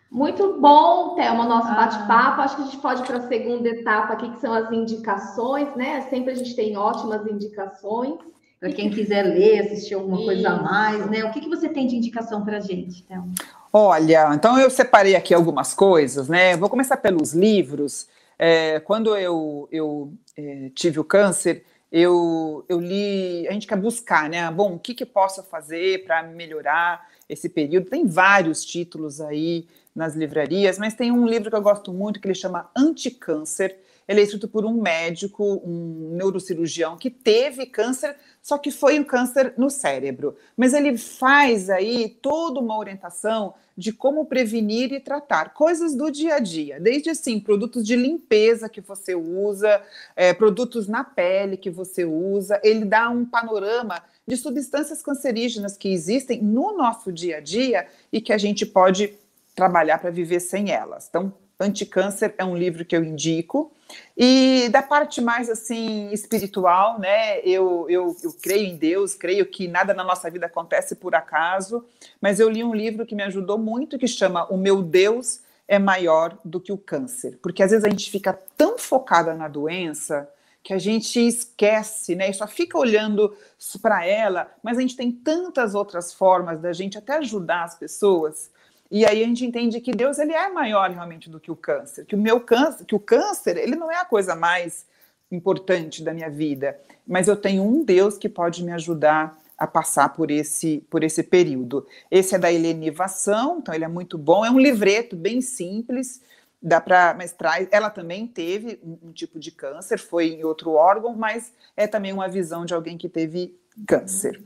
Muito 0.10 0.60
bom, 0.60 1.16
Thelma, 1.16 1.46
nosso 1.46 1.68
ah. 1.68 1.76
bate-papo. 1.76 2.42
Acho 2.42 2.56
que 2.56 2.62
a 2.62 2.66
gente 2.66 2.78
pode 2.78 3.02
ir 3.02 3.06
para 3.06 3.18
a 3.18 3.28
segunda 3.28 3.70
etapa 3.70 4.14
aqui, 4.14 4.32
que 4.32 4.40
são 4.40 4.54
as 4.54 4.72
indicações, 4.72 5.76
né? 5.76 6.02
Sempre 6.10 6.32
a 6.32 6.36
gente 6.36 6.56
tem 6.56 6.78
ótimas 6.78 7.28
indicações. 7.28 8.16
Para 8.60 8.72
quem 8.72 8.90
quiser 8.90 9.24
ler, 9.24 9.60
assistir 9.60 9.94
alguma 9.94 10.16
Isso. 10.16 10.26
coisa 10.26 10.50
a 10.50 10.64
mais, 10.64 11.10
né? 11.10 11.26
O 11.26 11.32
que, 11.32 11.42
que 11.42 11.50
você 11.50 11.70
tem 11.70 11.86
de 11.86 11.96
indicação 11.98 12.44
para 12.44 12.58
a 12.58 12.60
gente, 12.62 13.04
Thelma? 13.04 13.34
Olha, 13.72 14.34
então 14.34 14.58
eu 14.58 14.70
separei 14.70 15.16
aqui 15.16 15.34
algumas 15.34 15.74
coisas, 15.74 16.30
né? 16.30 16.56
Vou 16.56 16.70
começar 16.70 16.98
pelos 16.98 17.34
livros. 17.34 18.08
É, 18.38 18.80
quando 18.82 19.16
eu, 19.16 19.68
eu 19.72 20.14
é, 20.38 20.70
tive 20.74 21.00
o 21.00 21.04
câncer, 21.04 21.64
eu, 21.92 22.66
eu 22.68 22.80
li, 22.80 23.48
a 23.48 23.54
gente 23.54 23.68
quer 23.68 23.78
buscar, 23.78 24.30
né? 24.30 24.50
Bom, 24.52 24.74
o 24.74 24.80
que, 24.80 24.94
que 24.94 25.06
posso 25.06 25.44
fazer 25.44 26.04
para 26.06 26.24
melhorar 26.24 27.10
esse 27.30 27.48
período? 27.48 27.90
Tem 27.90 28.06
vários 28.06 28.66
títulos 28.66 29.22
aí 29.22 29.68
nas 29.96 30.14
livrarias, 30.14 30.78
mas 30.78 30.94
tem 30.94 31.12
um 31.12 31.26
livro 31.26 31.50
que 31.50 31.56
eu 31.56 31.62
gosto 31.62 31.94
muito 31.94 32.20
que 32.20 32.28
ele 32.28 32.36
chama 32.36 32.70
Anticâncer. 32.76 33.78
Ele 34.08 34.22
é 34.22 34.24
escrito 34.24 34.48
por 34.48 34.66
um 34.66 34.82
médico, 34.82 35.62
um 35.66 36.16
neurocirurgião 36.16 36.98
que 36.98 37.10
teve 37.10 37.66
câncer, 37.66 38.16
só 38.42 38.58
que 38.58 38.70
foi 38.70 39.00
um 39.00 39.04
câncer 39.04 39.54
no 39.58 39.70
cérebro. 39.70 40.36
Mas 40.56 40.74
ele 40.74 40.98
faz 40.98 41.70
aí 41.70 42.10
toda 42.22 42.60
uma 42.60 42.78
orientação 42.78 43.56
de 43.78 43.92
como 43.92 44.26
prevenir 44.26 44.94
e 44.94 45.00
tratar 45.00 45.54
coisas 45.54 45.96
do 45.96 46.10
dia 46.10 46.36
a 46.36 46.40
dia, 46.40 46.80
desde 46.80 47.10
assim 47.10 47.40
produtos 47.40 47.86
de 47.86 47.96
limpeza 47.96 48.70
que 48.70 48.80
você 48.80 49.16
usa, 49.16 49.82
é, 50.16 50.34
produtos 50.34 50.88
na 50.88 51.04
pele 51.04 51.58
que 51.58 51.70
você 51.70 52.06
usa. 52.06 52.60
Ele 52.64 52.86
dá 52.86 53.10
um 53.10 53.26
panorama 53.26 54.02
de 54.26 54.38
substâncias 54.38 55.02
cancerígenas 55.02 55.76
que 55.76 55.90
existem 55.90 56.42
no 56.42 56.78
nosso 56.78 57.12
dia 57.12 57.38
a 57.38 57.42
dia 57.42 57.88
e 58.12 58.22
que 58.22 58.32
a 58.32 58.38
gente 58.38 58.66
pode 58.66 59.14
trabalhar 59.56 59.98
para 59.98 60.10
viver 60.10 60.40
sem 60.40 60.72
elas. 60.72 61.08
Então, 61.10 61.34
Anticâncer 61.60 62.34
é 62.38 62.44
um 62.44 62.56
livro 62.56 62.84
que 62.84 62.96
eu 62.96 63.04
indico. 63.04 63.72
E 64.18 64.68
da 64.70 64.82
parte 64.82 65.22
mais 65.22 65.50
assim 65.50 66.12
espiritual, 66.12 67.00
né? 67.00 67.40
Eu, 67.42 67.86
eu, 67.90 68.16
eu 68.24 68.34
creio 68.42 68.68
em 68.68 68.76
Deus, 68.76 69.16
creio 69.16 69.46
que 69.46 69.68
nada 69.68 69.94
na 69.94 70.04
nossa 70.04 70.30
vida 70.30 70.48
acontece 70.48 70.96
por 70.96 71.16
acaso, 71.16 71.86
mas 72.20 72.40
eu 72.40 72.50
li 72.50 72.64
um 72.64 72.74
livro 72.74 73.06
que 73.06 73.16
me 73.16 73.24
ajudou 73.24 73.58
muito 73.58 73.98
que 73.98 74.08
chama 74.08 74.46
O 74.52 74.58
Meu 74.58 74.82
Deus 74.82 75.42
é 75.68 75.80
Maior 75.80 76.38
do 76.44 76.60
que 76.60 76.72
o 76.72 76.78
Câncer. 76.78 77.38
Porque 77.42 77.64
às 77.64 77.72
vezes 77.72 77.86
a 77.86 77.90
gente 77.90 78.10
fica 78.10 78.34
tão 78.58 78.78
focada 78.78 79.34
na 79.34 79.48
doença 79.48 80.30
que 80.66 80.74
a 80.74 80.80
gente 80.80 81.20
esquece, 81.20 82.16
né? 82.16 82.30
E 82.30 82.34
só 82.34 82.48
fica 82.48 82.76
olhando 82.78 83.36
para 83.82 84.04
ela, 84.04 84.52
mas 84.64 84.80
a 84.80 84.82
gente 84.82 84.96
tem 84.96 85.12
tantas 85.12 85.76
outras 85.76 86.12
formas 86.12 86.60
da 86.60 86.74
gente 86.74 86.98
até 86.98 87.18
ajudar 87.18 87.66
as 87.66 87.76
pessoas. 87.76 88.50
E 88.96 89.06
aí 89.06 89.22
a 89.22 89.28
gente 89.28 89.46
entende 89.46 89.82
que 89.82 89.92
Deus 89.92 90.20
ele 90.20 90.32
é 90.32 90.48
maior 90.48 90.90
realmente 90.90 91.30
do 91.30 91.38
que 91.38 91.52
o 91.52 91.56
câncer, 91.56 92.06
que 92.06 92.16
o 92.16 92.18
meu 92.18 92.40
câncer, 92.40 92.86
que 92.86 92.96
o 92.96 93.00
câncer, 93.00 93.58
ele 93.58 93.76
não 93.76 93.92
é 93.92 93.98
a 93.98 94.06
coisa 94.06 94.38
mais 94.38 94.86
importante 95.30 96.02
da 96.02 96.14
minha 96.14 96.30
vida, 96.30 96.80
mas 97.06 97.28
eu 97.28 97.36
tenho 97.36 97.62
um 97.62 97.84
Deus 97.84 98.18
que 98.18 98.30
pode 98.30 98.64
me 98.64 98.72
ajudar 98.72 99.38
a 99.58 99.68
passar 99.68 100.14
por 100.14 100.32
esse 100.32 100.82
por 100.90 101.04
esse 101.04 101.24
período. 101.24 101.86
Esse 102.10 102.36
é 102.36 102.40
da 102.40 102.50
Helenivação, 102.50 103.58
então 103.58 103.76
ele 103.76 103.84
é 103.84 103.90
muito 103.90 104.18
bom, 104.18 104.46
é 104.46 104.50
um 104.50 104.58
livreto 104.58 105.18
bem 105.18 105.42
simples, 105.42 106.22
dá 106.62 106.80
para, 106.80 107.14
mas 107.16 107.34
traz, 107.34 107.68
ela 107.72 107.90
também 107.90 108.26
teve 108.26 108.80
um, 108.82 109.10
um, 109.10 109.12
tipo 109.12 109.38
de 109.38 109.52
câncer, 109.52 110.00
foi 110.00 110.28
em 110.28 110.46
outro 110.46 110.72
órgão, 110.72 111.14
mas 111.14 111.52
é 111.76 111.86
também 111.86 112.14
uma 112.14 112.30
visão 112.30 112.64
de 112.64 112.74
alguém 112.74 112.98
que 112.98 113.10
teve 113.10 113.60
câncer. 113.86 114.42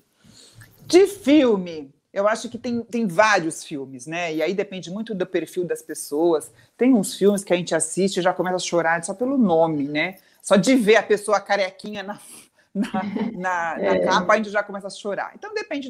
De 0.87 1.05
filme, 1.05 1.93
eu 2.11 2.27
acho 2.27 2.49
que 2.49 2.57
tem, 2.57 2.81
tem 2.81 3.07
vários 3.07 3.63
filmes, 3.63 4.07
né? 4.07 4.33
E 4.33 4.41
aí 4.41 4.53
depende 4.53 4.89
muito 4.89 5.13
do 5.13 5.25
perfil 5.25 5.63
das 5.63 5.81
pessoas. 5.81 6.51
Tem 6.75 6.93
uns 6.93 7.15
filmes 7.15 7.43
que 7.43 7.53
a 7.53 7.55
gente 7.55 7.75
assiste 7.75 8.17
e 8.17 8.21
já 8.21 8.33
começa 8.33 8.55
a 8.55 8.59
chorar 8.59 9.03
só 9.03 9.13
pelo 9.13 9.37
nome, 9.37 9.87
né? 9.87 10.15
Só 10.41 10.55
de 10.55 10.75
ver 10.75 10.95
a 10.95 11.03
pessoa 11.03 11.39
carequinha 11.39 12.01
na, 12.01 12.19
na, 12.73 12.91
na, 13.33 13.77
na 13.77 13.79
é. 13.79 13.99
capa, 13.99 14.33
a 14.33 14.37
gente 14.37 14.49
já 14.49 14.63
começa 14.63 14.87
a 14.87 14.91
chorar. 14.91 15.33
Então 15.35 15.53
depende 15.53 15.89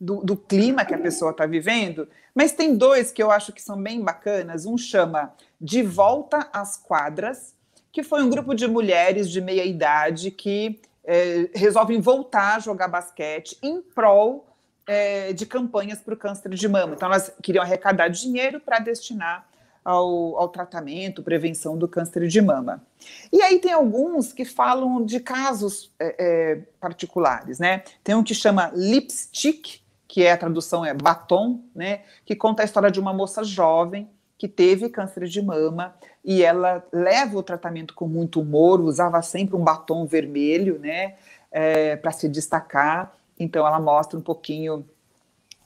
do, 0.00 0.22
do 0.22 0.36
clima 0.36 0.84
que 0.84 0.94
a 0.94 0.98
pessoa 0.98 1.32
está 1.32 1.46
vivendo. 1.46 2.08
Mas 2.32 2.52
tem 2.52 2.76
dois 2.76 3.10
que 3.10 3.22
eu 3.22 3.32
acho 3.32 3.52
que 3.52 3.60
são 3.60 3.80
bem 3.82 4.00
bacanas. 4.00 4.66
Um 4.66 4.78
chama 4.78 5.34
De 5.60 5.82
Volta 5.82 6.48
às 6.52 6.76
Quadras, 6.76 7.56
que 7.90 8.04
foi 8.04 8.22
um 8.22 8.30
grupo 8.30 8.54
de 8.54 8.68
mulheres 8.68 9.28
de 9.28 9.40
meia 9.40 9.64
idade 9.64 10.30
que 10.30 10.80
é, 11.02 11.50
resolvem 11.54 12.00
voltar 12.00 12.56
a 12.56 12.58
jogar 12.60 12.86
basquete 12.86 13.58
em 13.60 13.82
prol 13.82 14.47
é, 14.88 15.32
de 15.34 15.44
campanhas 15.44 16.00
para 16.00 16.14
o 16.14 16.16
câncer 16.16 16.48
de 16.54 16.66
mama. 16.66 16.94
Então, 16.94 17.08
elas 17.08 17.30
queriam 17.42 17.62
arrecadar 17.62 18.08
dinheiro 18.08 18.58
para 18.58 18.78
destinar 18.78 19.46
ao, 19.84 20.36
ao, 20.36 20.48
tratamento, 20.48 21.22
prevenção 21.22 21.76
do 21.76 21.86
câncer 21.86 22.26
de 22.26 22.40
mama. 22.40 22.82
E 23.30 23.40
aí 23.42 23.58
tem 23.58 23.72
alguns 23.72 24.32
que 24.32 24.44
falam 24.44 25.04
de 25.04 25.20
casos 25.20 25.92
é, 25.98 26.16
é, 26.18 26.56
particulares, 26.80 27.58
né? 27.58 27.84
Tem 28.02 28.14
um 28.14 28.22
que 28.22 28.34
chama 28.34 28.72
Lipstick, 28.74 29.80
que 30.08 30.24
é 30.24 30.32
a 30.32 30.38
tradução 30.38 30.84
é 30.84 30.94
batom, 30.94 31.62
né, 31.74 32.00
que 32.24 32.34
conta 32.34 32.62
a 32.62 32.64
história 32.64 32.90
de 32.90 32.98
uma 32.98 33.12
moça 33.12 33.44
jovem 33.44 34.08
que 34.38 34.48
teve 34.48 34.88
câncer 34.88 35.26
de 35.26 35.42
mama 35.42 35.94
e 36.24 36.42
ela 36.42 36.82
leva 36.90 37.36
o 37.36 37.42
tratamento 37.42 37.92
com 37.92 38.08
muito 38.08 38.40
humor, 38.40 38.80
usava 38.80 39.20
sempre 39.20 39.54
um 39.54 39.62
batom 39.62 40.06
vermelho, 40.06 40.78
né, 40.78 41.16
é, 41.50 41.96
para 41.96 42.10
se 42.10 42.28
destacar. 42.28 43.17
Então 43.38 43.66
ela 43.66 43.80
mostra 43.80 44.18
um 44.18 44.22
pouquinho 44.22 44.84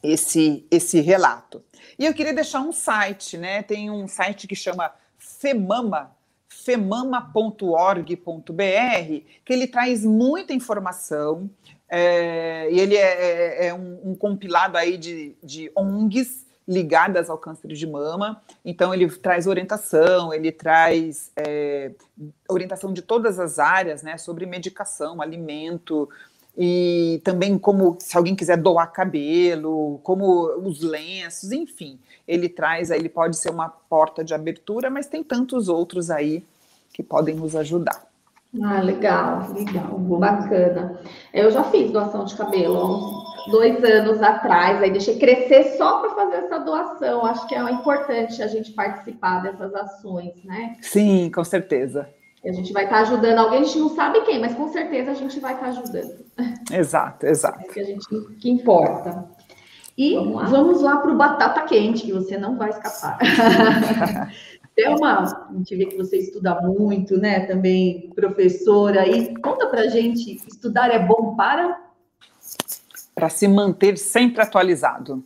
esse 0.03 0.67
esse 0.71 1.01
relato. 1.01 1.63
E 1.99 2.05
eu 2.05 2.15
queria 2.15 2.35
deixar 2.35 2.61
um 2.61 2.73
site, 2.73 3.37
né? 3.39 3.63
Tem 3.63 3.91
um 3.91 4.07
site 4.09 4.47
que 4.47 4.55
chama 4.55 4.93
Femama, 5.19 6.17
femama.org.br, 6.49 8.13
que 9.45 9.53
ele 9.53 9.67
traz 9.67 10.05
muita 10.05 10.53
informação 10.53 11.51
é, 11.95 12.69
e 12.73 12.81
ele 12.81 12.97
é, 12.97 13.01
é, 13.03 13.67
é 13.67 13.75
um, 13.75 14.13
um, 14.13 14.15
compilado 14.15 14.79
aí 14.79 14.97
de, 14.97 15.37
de 15.43 15.71
ONGs 15.77 16.47
ligadas 16.67 17.29
ao 17.29 17.37
câncer 17.37 17.69
de 17.69 17.87
mama. 17.87 18.41
Então 18.65 18.95
ele 18.95 19.07
traz 19.11 19.47
orientação, 19.47 20.33
ele 20.33 20.51
traz 20.51 21.31
é, 21.37 21.93
orientação 22.49 22.95
de 22.95 23.03
todas 23.03 23.39
as 23.39 23.59
áreas, 23.59 24.03
né, 24.03 24.17
sobre 24.17 24.47
medicação, 24.47 25.21
alimento 25.21 26.09
e 26.57 27.21
também 27.25 27.59
como 27.59 27.97
se 27.99 28.17
alguém 28.17 28.37
quiser 28.37 28.57
doar 28.57 28.93
cabelo, 28.93 29.99
como 30.03 30.47
os 30.67 30.83
lenços, 30.83 31.51
enfim, 31.51 31.99
ele 32.29 32.49
traz, 32.49 32.91
ele 32.91 33.09
pode 33.09 33.37
ser 33.37 33.51
uma 33.51 33.69
porta 33.69 34.23
de 34.23 34.35
abertura, 34.35 34.91
mas 34.91 35.07
tem 35.07 35.23
tantos 35.23 35.69
outros 35.69 36.11
aí 36.11 36.45
que 36.93 37.03
podem 37.03 37.35
nos 37.35 37.57
ajudar. 37.57 38.05
Ah, 38.63 38.83
legal, 38.83 39.51
legal, 39.55 39.99
bacana. 39.99 41.01
Eu 41.33 41.51
já 41.51 41.65
fiz 41.65 41.91
doação 41.91 42.27
de 42.27 42.35
cabelo 42.37 43.23
dois 43.51 43.83
anos 43.83 44.23
atrás, 44.23 44.83
aí 44.83 44.91
deixei 44.91 45.19
crescer 45.19 45.77
só 45.79 46.01
para 46.01 46.15
fazer 46.15 46.37
essa 46.37 46.59
doação. 46.59 47.25
Acho 47.25 47.47
que 47.47 47.55
é 47.55 47.71
importante 47.71 48.43
a 48.43 48.47
gente 48.47 48.73
participar 48.73 49.43
dessas 49.43 49.75
ações, 49.75 50.35
né? 50.45 50.77
Sim, 50.83 51.31
com 51.35 51.43
certeza. 51.43 52.09
A 52.45 52.53
gente 52.53 52.73
vai 52.73 52.85
estar 52.85 52.97
tá 52.97 53.03
ajudando 53.03 53.39
alguém, 53.39 53.61
a 53.61 53.65
gente 53.65 53.79
não 53.79 53.91
sabe 53.91 54.21
quem, 54.23 54.41
mas 54.41 54.55
com 54.55 54.69
certeza 54.69 55.13
a 55.13 55.15
gente 55.15 55.39
vai 55.39 55.55
estar 55.55 55.67
tá 55.67 55.71
ajudando. 55.71 56.25
Exato, 56.73 57.27
exato. 57.27 57.61
É 57.61 57.73
que 57.73 57.81
a 57.81 57.85
gente 57.85 58.07
que 58.41 58.51
importa. 58.51 59.31
E 59.97 60.17
vamos 60.17 60.81
lá 60.83 60.97
para 60.97 61.13
o 61.13 61.17
batata 61.17 61.63
quente, 61.63 62.07
que 62.07 62.13
você 62.13 62.37
não 62.39 62.57
vai 62.57 62.71
escapar. 62.71 63.19
Thelma, 64.75 65.49
a 65.51 65.53
gente 65.53 65.77
vê 65.77 65.87
que 65.87 65.97
você 65.97 66.19
estuda 66.19 66.61
muito, 66.63 67.19
né? 67.19 67.47
Também 67.47 68.11
professora. 68.15 69.07
E 69.07 69.37
conta 69.37 69.67
pra 69.67 69.89
gente, 69.89 70.37
estudar 70.49 70.91
é 70.91 70.99
bom 70.99 71.37
para? 71.37 71.79
Para 73.15 73.29
se 73.29 73.47
manter 73.47 73.99
sempre 73.99 74.41
atualizado. 74.41 75.23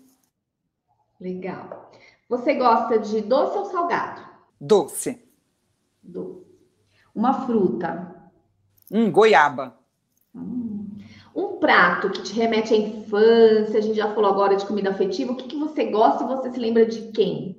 Legal. 1.21 1.91
Você 2.29 2.55
gosta 2.55 2.99
de 2.99 3.21
doce 3.21 3.57
ou 3.57 3.67
salgado? 3.67 4.21
Doce. 4.61 5.23
Doce. 6.03 6.46
Uma 7.17 7.47
fruta. 7.47 8.15
Hum, 8.93 9.11
goiaba. 9.11 9.77
Hum. 10.33 10.87
Um 11.35 11.57
prato 11.57 12.11
que 12.11 12.23
te 12.23 12.35
remete 12.35 12.73
à 12.73 12.77
infância, 12.77 13.79
a 13.79 13.83
gente 13.83 13.97
já 13.97 14.15
falou 14.15 14.31
agora 14.31 14.55
de 14.55 14.65
comida 14.65 14.91
afetiva. 14.91 15.33
O 15.33 15.37
que, 15.37 15.49
que 15.49 15.59
você 15.59 15.87
gosta 15.87 16.23
e 16.23 16.27
você 16.29 16.53
se 16.53 16.61
lembra 16.61 16.87
de 16.87 17.11
quem? 17.11 17.59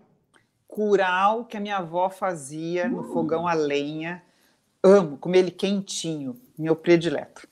curau 0.77 1.45
que 1.45 1.57
a 1.57 1.59
minha 1.59 1.77
avó 1.77 2.07
fazia 2.07 2.87
no 2.87 3.03
fogão 3.05 3.47
a 3.47 3.53
lenha. 3.55 4.21
Amo 4.83 5.17
comer 5.17 5.39
ele 5.39 5.49
quentinho, 5.49 6.39
meu 6.55 6.75
predileto. 6.75 7.47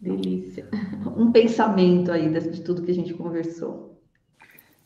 Delícia. 0.00 0.68
Um 1.14 1.32
pensamento 1.32 2.10
aí 2.10 2.30
de 2.30 2.62
tudo 2.62 2.82
que 2.82 2.90
a 2.90 2.94
gente 2.94 3.12
conversou. 3.12 4.00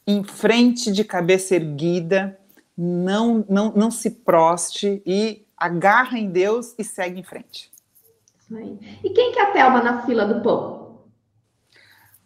Em 0.07 0.25
frente 0.25 0.91
de 0.91 1.05
cabeça 1.05 1.55
erguida, 1.55 2.39
não, 2.77 3.45
não, 3.49 3.73
não 3.73 3.91
se 3.91 4.11
proste 4.11 5.03
e 5.07 5.46
agarra 5.57 6.19
em 6.19 6.31
Deus 6.31 6.75
e 6.79 6.85
segue 6.85 7.21
em 7.21 7.25
frente. 7.25 7.71
E 9.03 9.11
quem 9.11 9.33
que 9.33 9.39
é 9.39 9.43
a 9.43 9.53
Thelma 9.53 9.83
na 9.83 10.07
fila 10.07 10.27
do 10.27 10.43
pão? 10.43 11.05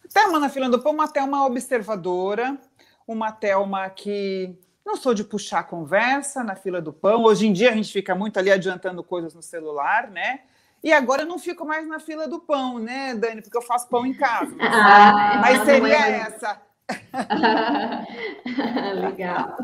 A 0.05 0.09
Thelma 0.13 0.39
na 0.39 0.49
fila 0.49 0.69
do 0.69 0.83
pão, 0.83 0.93
uma 0.93 1.09
Thelma 1.09 1.47
observadora, 1.47 2.59
uma 3.07 3.33
Thelma 3.33 3.89
que 3.89 4.59
não 4.85 4.97
sou 4.97 5.15
de 5.15 5.25
puxar 5.25 5.65
conversa 5.65 6.43
na 6.43 6.57
fila 6.57 6.81
do 6.81 6.93
pão. 6.93 7.25
Hoje 7.25 7.47
em 7.47 7.53
dia 7.53 7.71
a 7.71 7.75
gente 7.75 7.93
fica 7.93 8.15
muito 8.15 8.39
ali 8.39 8.51
adiantando 8.51 9.03
coisas 9.03 9.35
no 9.35 9.43
celular, 9.43 10.11
né? 10.11 10.41
E 10.83 10.93
agora 10.93 11.23
eu 11.23 11.27
não 11.27 11.39
fico 11.39 11.65
mais 11.65 11.87
na 11.87 12.01
fila 12.01 12.27
do 12.27 12.41
pão, 12.41 12.79
né, 12.79 13.15
Dani? 13.15 13.43
Porque 13.43 13.57
eu 13.57 13.63
faço 13.63 13.89
pão 13.89 14.05
em 14.05 14.15
casa. 14.15 14.55
Ah, 14.61 15.39
Mas 15.41 15.65
seria 15.65 15.95
é... 15.95 16.21
essa. 16.21 16.61
Legal. 19.01 19.57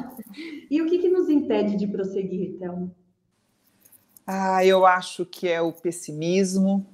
E 0.71 0.81
o 0.81 0.87
que, 0.87 0.99
que 0.99 1.09
nos 1.09 1.29
impede 1.29 1.77
de 1.77 1.87
prosseguir, 1.87 2.51
então? 2.51 2.95
Ah, 4.27 4.65
eu 4.65 4.85
acho 4.85 5.25
que 5.25 5.49
é 5.49 5.61
o 5.61 5.73
pessimismo, 5.73 6.85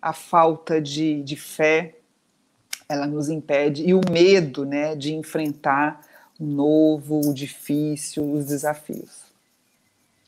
a 0.00 0.12
falta 0.12 0.80
de, 0.80 1.22
de 1.22 1.36
fé, 1.36 1.96
ela 2.88 3.06
nos 3.06 3.28
impede, 3.28 3.84
e 3.86 3.94
o 3.94 4.00
medo 4.10 4.64
né, 4.64 4.96
de 4.96 5.14
enfrentar 5.14 6.00
o 6.38 6.44
novo, 6.44 7.20
o 7.28 7.34
difícil, 7.34 8.32
os 8.32 8.46
desafios. 8.46 9.30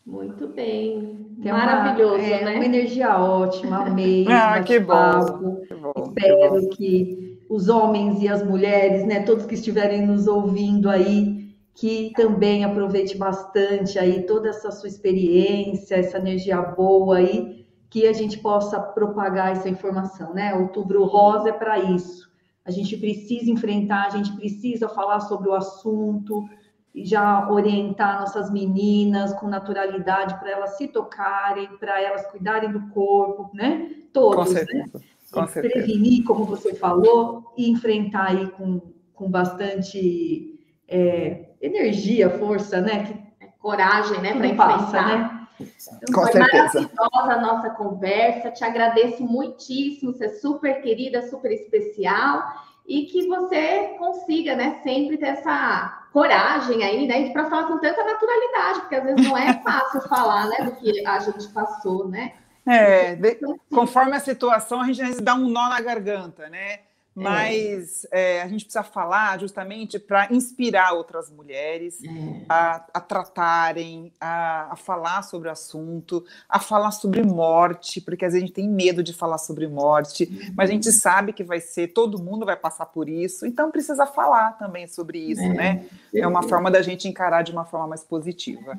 Muito 0.04 0.48
bem. 0.48 1.26
Tem 1.42 1.52
Maravilhoso, 1.52 2.16
uma, 2.16 2.24
é, 2.24 2.44
né? 2.44 2.54
Uma 2.56 2.64
energia 2.64 3.16
ótima, 3.18 3.86
amei. 3.86 4.26
ah, 4.28 4.62
que 4.62 4.78
bom, 4.78 5.60
que 5.66 5.74
bom, 5.74 5.92
Espero 5.96 6.50
que, 6.52 6.60
bom. 6.60 6.68
que 6.70 7.38
os 7.48 7.68
homens 7.68 8.20
e 8.20 8.28
as 8.28 8.42
mulheres, 8.42 9.06
né, 9.06 9.20
todos 9.20 9.46
que 9.46 9.54
estiverem 9.54 10.06
nos 10.06 10.26
ouvindo 10.26 10.90
aí, 10.90 11.31
que 11.74 12.12
também 12.14 12.64
aproveite 12.64 13.16
bastante 13.16 13.98
aí 13.98 14.24
toda 14.24 14.48
essa 14.48 14.70
sua 14.70 14.88
experiência, 14.88 15.96
essa 15.96 16.18
energia 16.18 16.60
boa 16.60 17.16
aí, 17.16 17.66
que 17.88 18.06
a 18.06 18.12
gente 18.12 18.38
possa 18.38 18.80
propagar 18.80 19.52
essa 19.52 19.68
informação, 19.68 20.34
né? 20.34 20.54
Outubro 20.54 21.04
Rosa 21.04 21.50
é 21.50 21.52
para 21.52 21.78
isso 21.78 22.32
a 22.64 22.70
gente 22.70 22.96
precisa 22.96 23.50
enfrentar, 23.50 24.06
a 24.06 24.10
gente 24.10 24.32
precisa 24.32 24.88
falar 24.88 25.20
sobre 25.20 25.48
o 25.48 25.54
assunto, 25.54 26.48
já 26.94 27.50
orientar 27.50 28.20
nossas 28.20 28.52
meninas 28.52 29.32
com 29.34 29.48
naturalidade 29.48 30.38
para 30.38 30.50
elas 30.50 30.76
se 30.76 30.86
tocarem, 30.86 31.68
para 31.78 32.00
elas 32.00 32.26
cuidarem 32.26 32.70
do 32.70 32.88
corpo, 32.88 33.50
né? 33.54 33.90
Todos, 34.12 34.48
com 34.48 34.52
né? 34.52 34.60
certeza. 34.60 34.98
né? 34.98 35.04
Com 35.32 35.46
prevenir, 35.46 36.24
como 36.24 36.44
você 36.44 36.74
falou, 36.74 37.52
e 37.56 37.70
enfrentar 37.70 38.28
aí 38.28 38.50
com, 38.50 38.80
com 39.14 39.30
bastante 39.30 40.60
é, 40.86 41.51
energia, 41.62 42.28
força, 42.38 42.80
né? 42.80 43.04
Que, 43.04 43.32
coragem, 43.60 44.20
né? 44.20 44.34
Para 44.34 44.46
enfrentar. 44.48 45.06
Né? 45.06 45.42
Então, 45.60 46.14
Com 46.14 46.22
foi 46.22 46.32
certeza. 46.32 46.80
maravilhosa 46.80 47.32
a 47.32 47.40
nossa 47.40 47.70
conversa. 47.70 48.50
Te 48.50 48.64
agradeço 48.64 49.22
muitíssimo. 49.22 50.12
Você 50.12 50.26
é 50.26 50.28
super 50.30 50.82
querida, 50.82 51.28
super 51.28 51.52
especial. 51.52 52.42
E 52.86 53.04
que 53.04 53.28
você 53.28 53.94
consiga, 53.96 54.56
né, 54.56 54.80
sempre 54.82 55.16
ter 55.16 55.26
essa 55.26 56.02
coragem 56.12 56.82
aí, 56.82 57.06
né, 57.06 57.30
para 57.30 57.48
falar 57.48 57.68
com 57.68 57.78
tanta 57.78 58.04
naturalidade, 58.04 58.80
porque 58.80 58.96
às 58.96 59.04
vezes 59.04 59.26
não 59.26 59.38
é 59.38 59.52
fácil 59.62 60.00
falar, 60.08 60.48
né, 60.48 60.64
do 60.64 60.72
que 60.72 61.06
a 61.06 61.18
gente 61.20 61.48
passou, 61.50 62.08
né? 62.08 62.32
É, 62.66 63.14
de, 63.14 63.38
conforme 63.72 64.16
a 64.16 64.20
situação, 64.20 64.80
a 64.80 64.92
gente 64.92 65.20
dá 65.20 65.34
um 65.34 65.48
nó 65.48 65.68
na 65.68 65.80
garganta, 65.80 66.48
né? 66.48 66.80
É. 67.16 67.20
mas 67.22 68.06
é. 68.10 68.22
É, 68.22 68.42
a 68.42 68.48
gente 68.48 68.64
precisa 68.64 68.82
falar 68.82 69.38
justamente 69.38 69.98
para 69.98 70.32
inspirar 70.32 70.92
outras 70.92 71.30
mulheres 71.30 71.98
é. 72.02 72.08
a, 72.48 72.84
a, 72.94 73.00
tratarem, 73.00 74.12
a, 74.20 74.72
a, 74.72 74.76
falar 74.76 75.22
sobre 75.22 75.48
o 75.48 75.52
assunto, 75.52 76.24
a 76.48 76.58
falar 76.58 76.92
sobre 76.92 77.22
morte, 77.22 78.00
porque 78.00 78.24
às 78.24 78.32
vezes 78.32 78.44
a 78.44 78.46
gente 78.46 78.54
tem 78.54 78.68
medo 78.68 79.02
de 79.02 79.12
falar 79.12 79.38
sobre 79.38 79.66
morte, 79.66 80.24
uhum. 80.24 80.54
mas 80.56 80.70
a 80.70 80.72
gente 80.72 80.90
sabe 80.92 81.32
que 81.32 81.44
vai 81.44 81.60
ser, 81.60 81.88
todo 81.88 82.22
mundo 82.22 82.46
vai 82.46 82.56
passar 82.56 82.86
por 82.86 83.08
isso, 83.08 83.44
então 83.44 83.70
precisa 83.70 84.06
falar 84.06 84.52
também 84.52 84.86
sobre 84.86 85.18
isso, 85.18 85.42
é. 85.42 85.48
né? 85.48 85.86
É 86.14 86.26
uma 86.26 86.42
forma 86.42 86.70
da 86.70 86.80
gente 86.80 87.08
encarar 87.08 87.42
de 87.42 87.52
uma 87.52 87.64
forma 87.64 87.88
mais 87.88 88.04
positiva. 88.04 88.76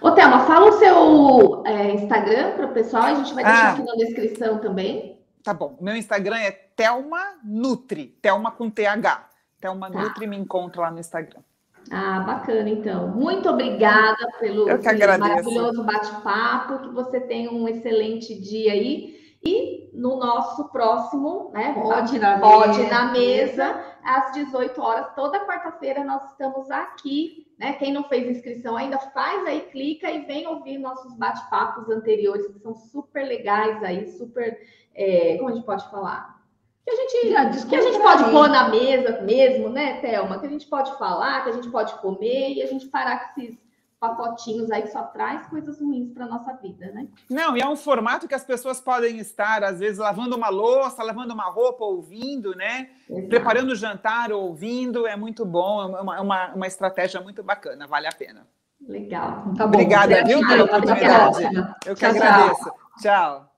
Ô, 0.00 0.10
Thelma, 0.10 0.46
fala 0.46 0.68
o 0.68 0.72
seu 0.72 1.62
é, 1.64 1.92
Instagram 1.92 2.56
para 2.56 2.66
o 2.66 2.72
pessoal, 2.72 3.04
a 3.04 3.14
gente 3.14 3.32
vai 3.34 3.44
deixar 3.44 3.68
ah. 3.68 3.72
aqui 3.72 3.82
na 3.82 3.94
descrição 3.94 4.58
também. 4.58 5.13
Tá 5.44 5.52
bom. 5.52 5.76
Meu 5.78 5.94
Instagram 5.94 6.38
é 6.38 6.50
Thelma 6.50 7.20
Nutri, 7.44 8.18
Thelma 8.22 8.50
com 8.50 8.70
TH. 8.70 9.28
Thelma 9.60 9.90
tá. 9.90 10.02
Nutri 10.02 10.26
me 10.26 10.38
encontra 10.38 10.80
lá 10.80 10.90
no 10.90 10.98
Instagram. 10.98 11.42
Ah, 11.90 12.20
bacana, 12.20 12.70
então. 12.70 13.08
Muito 13.08 13.46
obrigada 13.48 14.26
pelo, 14.40 14.64
pelo 14.64 15.18
maravilhoso 15.18 15.84
bate-papo. 15.84 16.78
Que 16.78 16.88
você 16.94 17.20
tenha 17.20 17.52
um 17.52 17.68
excelente 17.68 18.34
dia 18.40 18.72
aí. 18.72 19.23
E 19.46 19.90
no 19.92 20.16
nosso 20.16 20.68
próximo, 20.68 21.50
né? 21.52 21.74
Pode 21.74 22.18
na, 22.18 22.38
pode 22.38 22.78
mesa. 22.78 22.90
na 22.90 23.12
mesa, 23.12 23.84
às 24.02 24.32
18 24.32 24.80
horas, 24.80 25.14
toda 25.14 25.46
quarta-feira, 25.46 26.02
nós 26.02 26.30
estamos 26.30 26.70
aqui. 26.70 27.46
Né? 27.58 27.74
Quem 27.74 27.92
não 27.92 28.04
fez 28.04 28.28
inscrição 28.28 28.76
ainda, 28.76 28.98
faz 28.98 29.46
aí, 29.46 29.60
clica 29.70 30.10
e 30.10 30.24
vem 30.24 30.46
ouvir 30.46 30.78
nossos 30.78 31.14
bate-papos 31.14 31.88
anteriores, 31.88 32.46
que 32.48 32.58
são 32.58 32.74
super 32.74 33.24
legais 33.24 33.82
aí, 33.82 34.08
super 34.08 34.58
é, 34.94 35.36
como 35.36 35.50
a 35.50 35.52
gente 35.52 35.64
pode 35.64 35.88
falar? 35.90 36.42
Que 36.84 36.90
a 36.90 36.96
gente, 36.96 37.66
que 37.66 37.76
a 37.76 37.80
gente 37.80 37.98
pode 37.98 38.24
pôr 38.24 38.48
na 38.48 38.68
mesa 38.68 39.22
mesmo, 39.22 39.70
né, 39.70 40.00
Thelma? 40.00 40.38
Que 40.38 40.46
a 40.46 40.50
gente 40.50 40.66
pode 40.66 40.96
falar, 40.98 41.42
que 41.42 41.50
a 41.50 41.52
gente 41.52 41.70
pode 41.70 41.94
comer 42.00 42.52
e 42.52 42.62
a 42.62 42.66
gente 42.66 42.86
parar 42.86 43.32
com 43.34 43.40
esses 43.40 43.63
pacotinhos 44.08 44.70
aí 44.70 44.82
que 44.82 44.88
só 44.88 45.02
traz 45.04 45.46
coisas 45.46 45.80
ruins 45.80 46.12
para 46.12 46.26
nossa 46.26 46.52
vida, 46.54 46.90
né? 46.92 47.08
Não, 47.30 47.56
e 47.56 47.60
é 47.60 47.68
um 47.68 47.76
formato 47.76 48.28
que 48.28 48.34
as 48.34 48.44
pessoas 48.44 48.80
podem 48.80 49.18
estar, 49.18 49.64
às 49.64 49.78
vezes, 49.78 49.98
lavando 49.98 50.36
uma 50.36 50.48
louça, 50.48 51.02
lavando 51.02 51.32
uma 51.32 51.50
roupa, 51.50 51.84
ouvindo, 51.84 52.54
né? 52.54 52.90
Exato. 53.08 53.28
Preparando 53.28 53.70
o 53.70 53.76
jantar, 53.76 54.32
ouvindo, 54.32 55.06
é 55.06 55.16
muito 55.16 55.44
bom, 55.46 55.82
é 55.82 56.00
uma, 56.00 56.20
uma, 56.20 56.54
uma 56.54 56.66
estratégia 56.66 57.20
muito 57.20 57.42
bacana, 57.42 57.86
vale 57.86 58.06
a 58.06 58.12
pena. 58.12 58.46
Legal. 58.86 59.54
Tá 59.56 59.66
bom. 59.66 59.78
Obrigada, 59.78 60.22
viu, 60.24 60.46
pela 60.46 60.64
oportunidade. 60.64 61.44
Eu 61.86 61.94
que 61.94 62.00
tchau, 62.00 62.10
agradeço. 62.10 62.64
tchau. 62.64 62.74
tchau. 63.00 63.53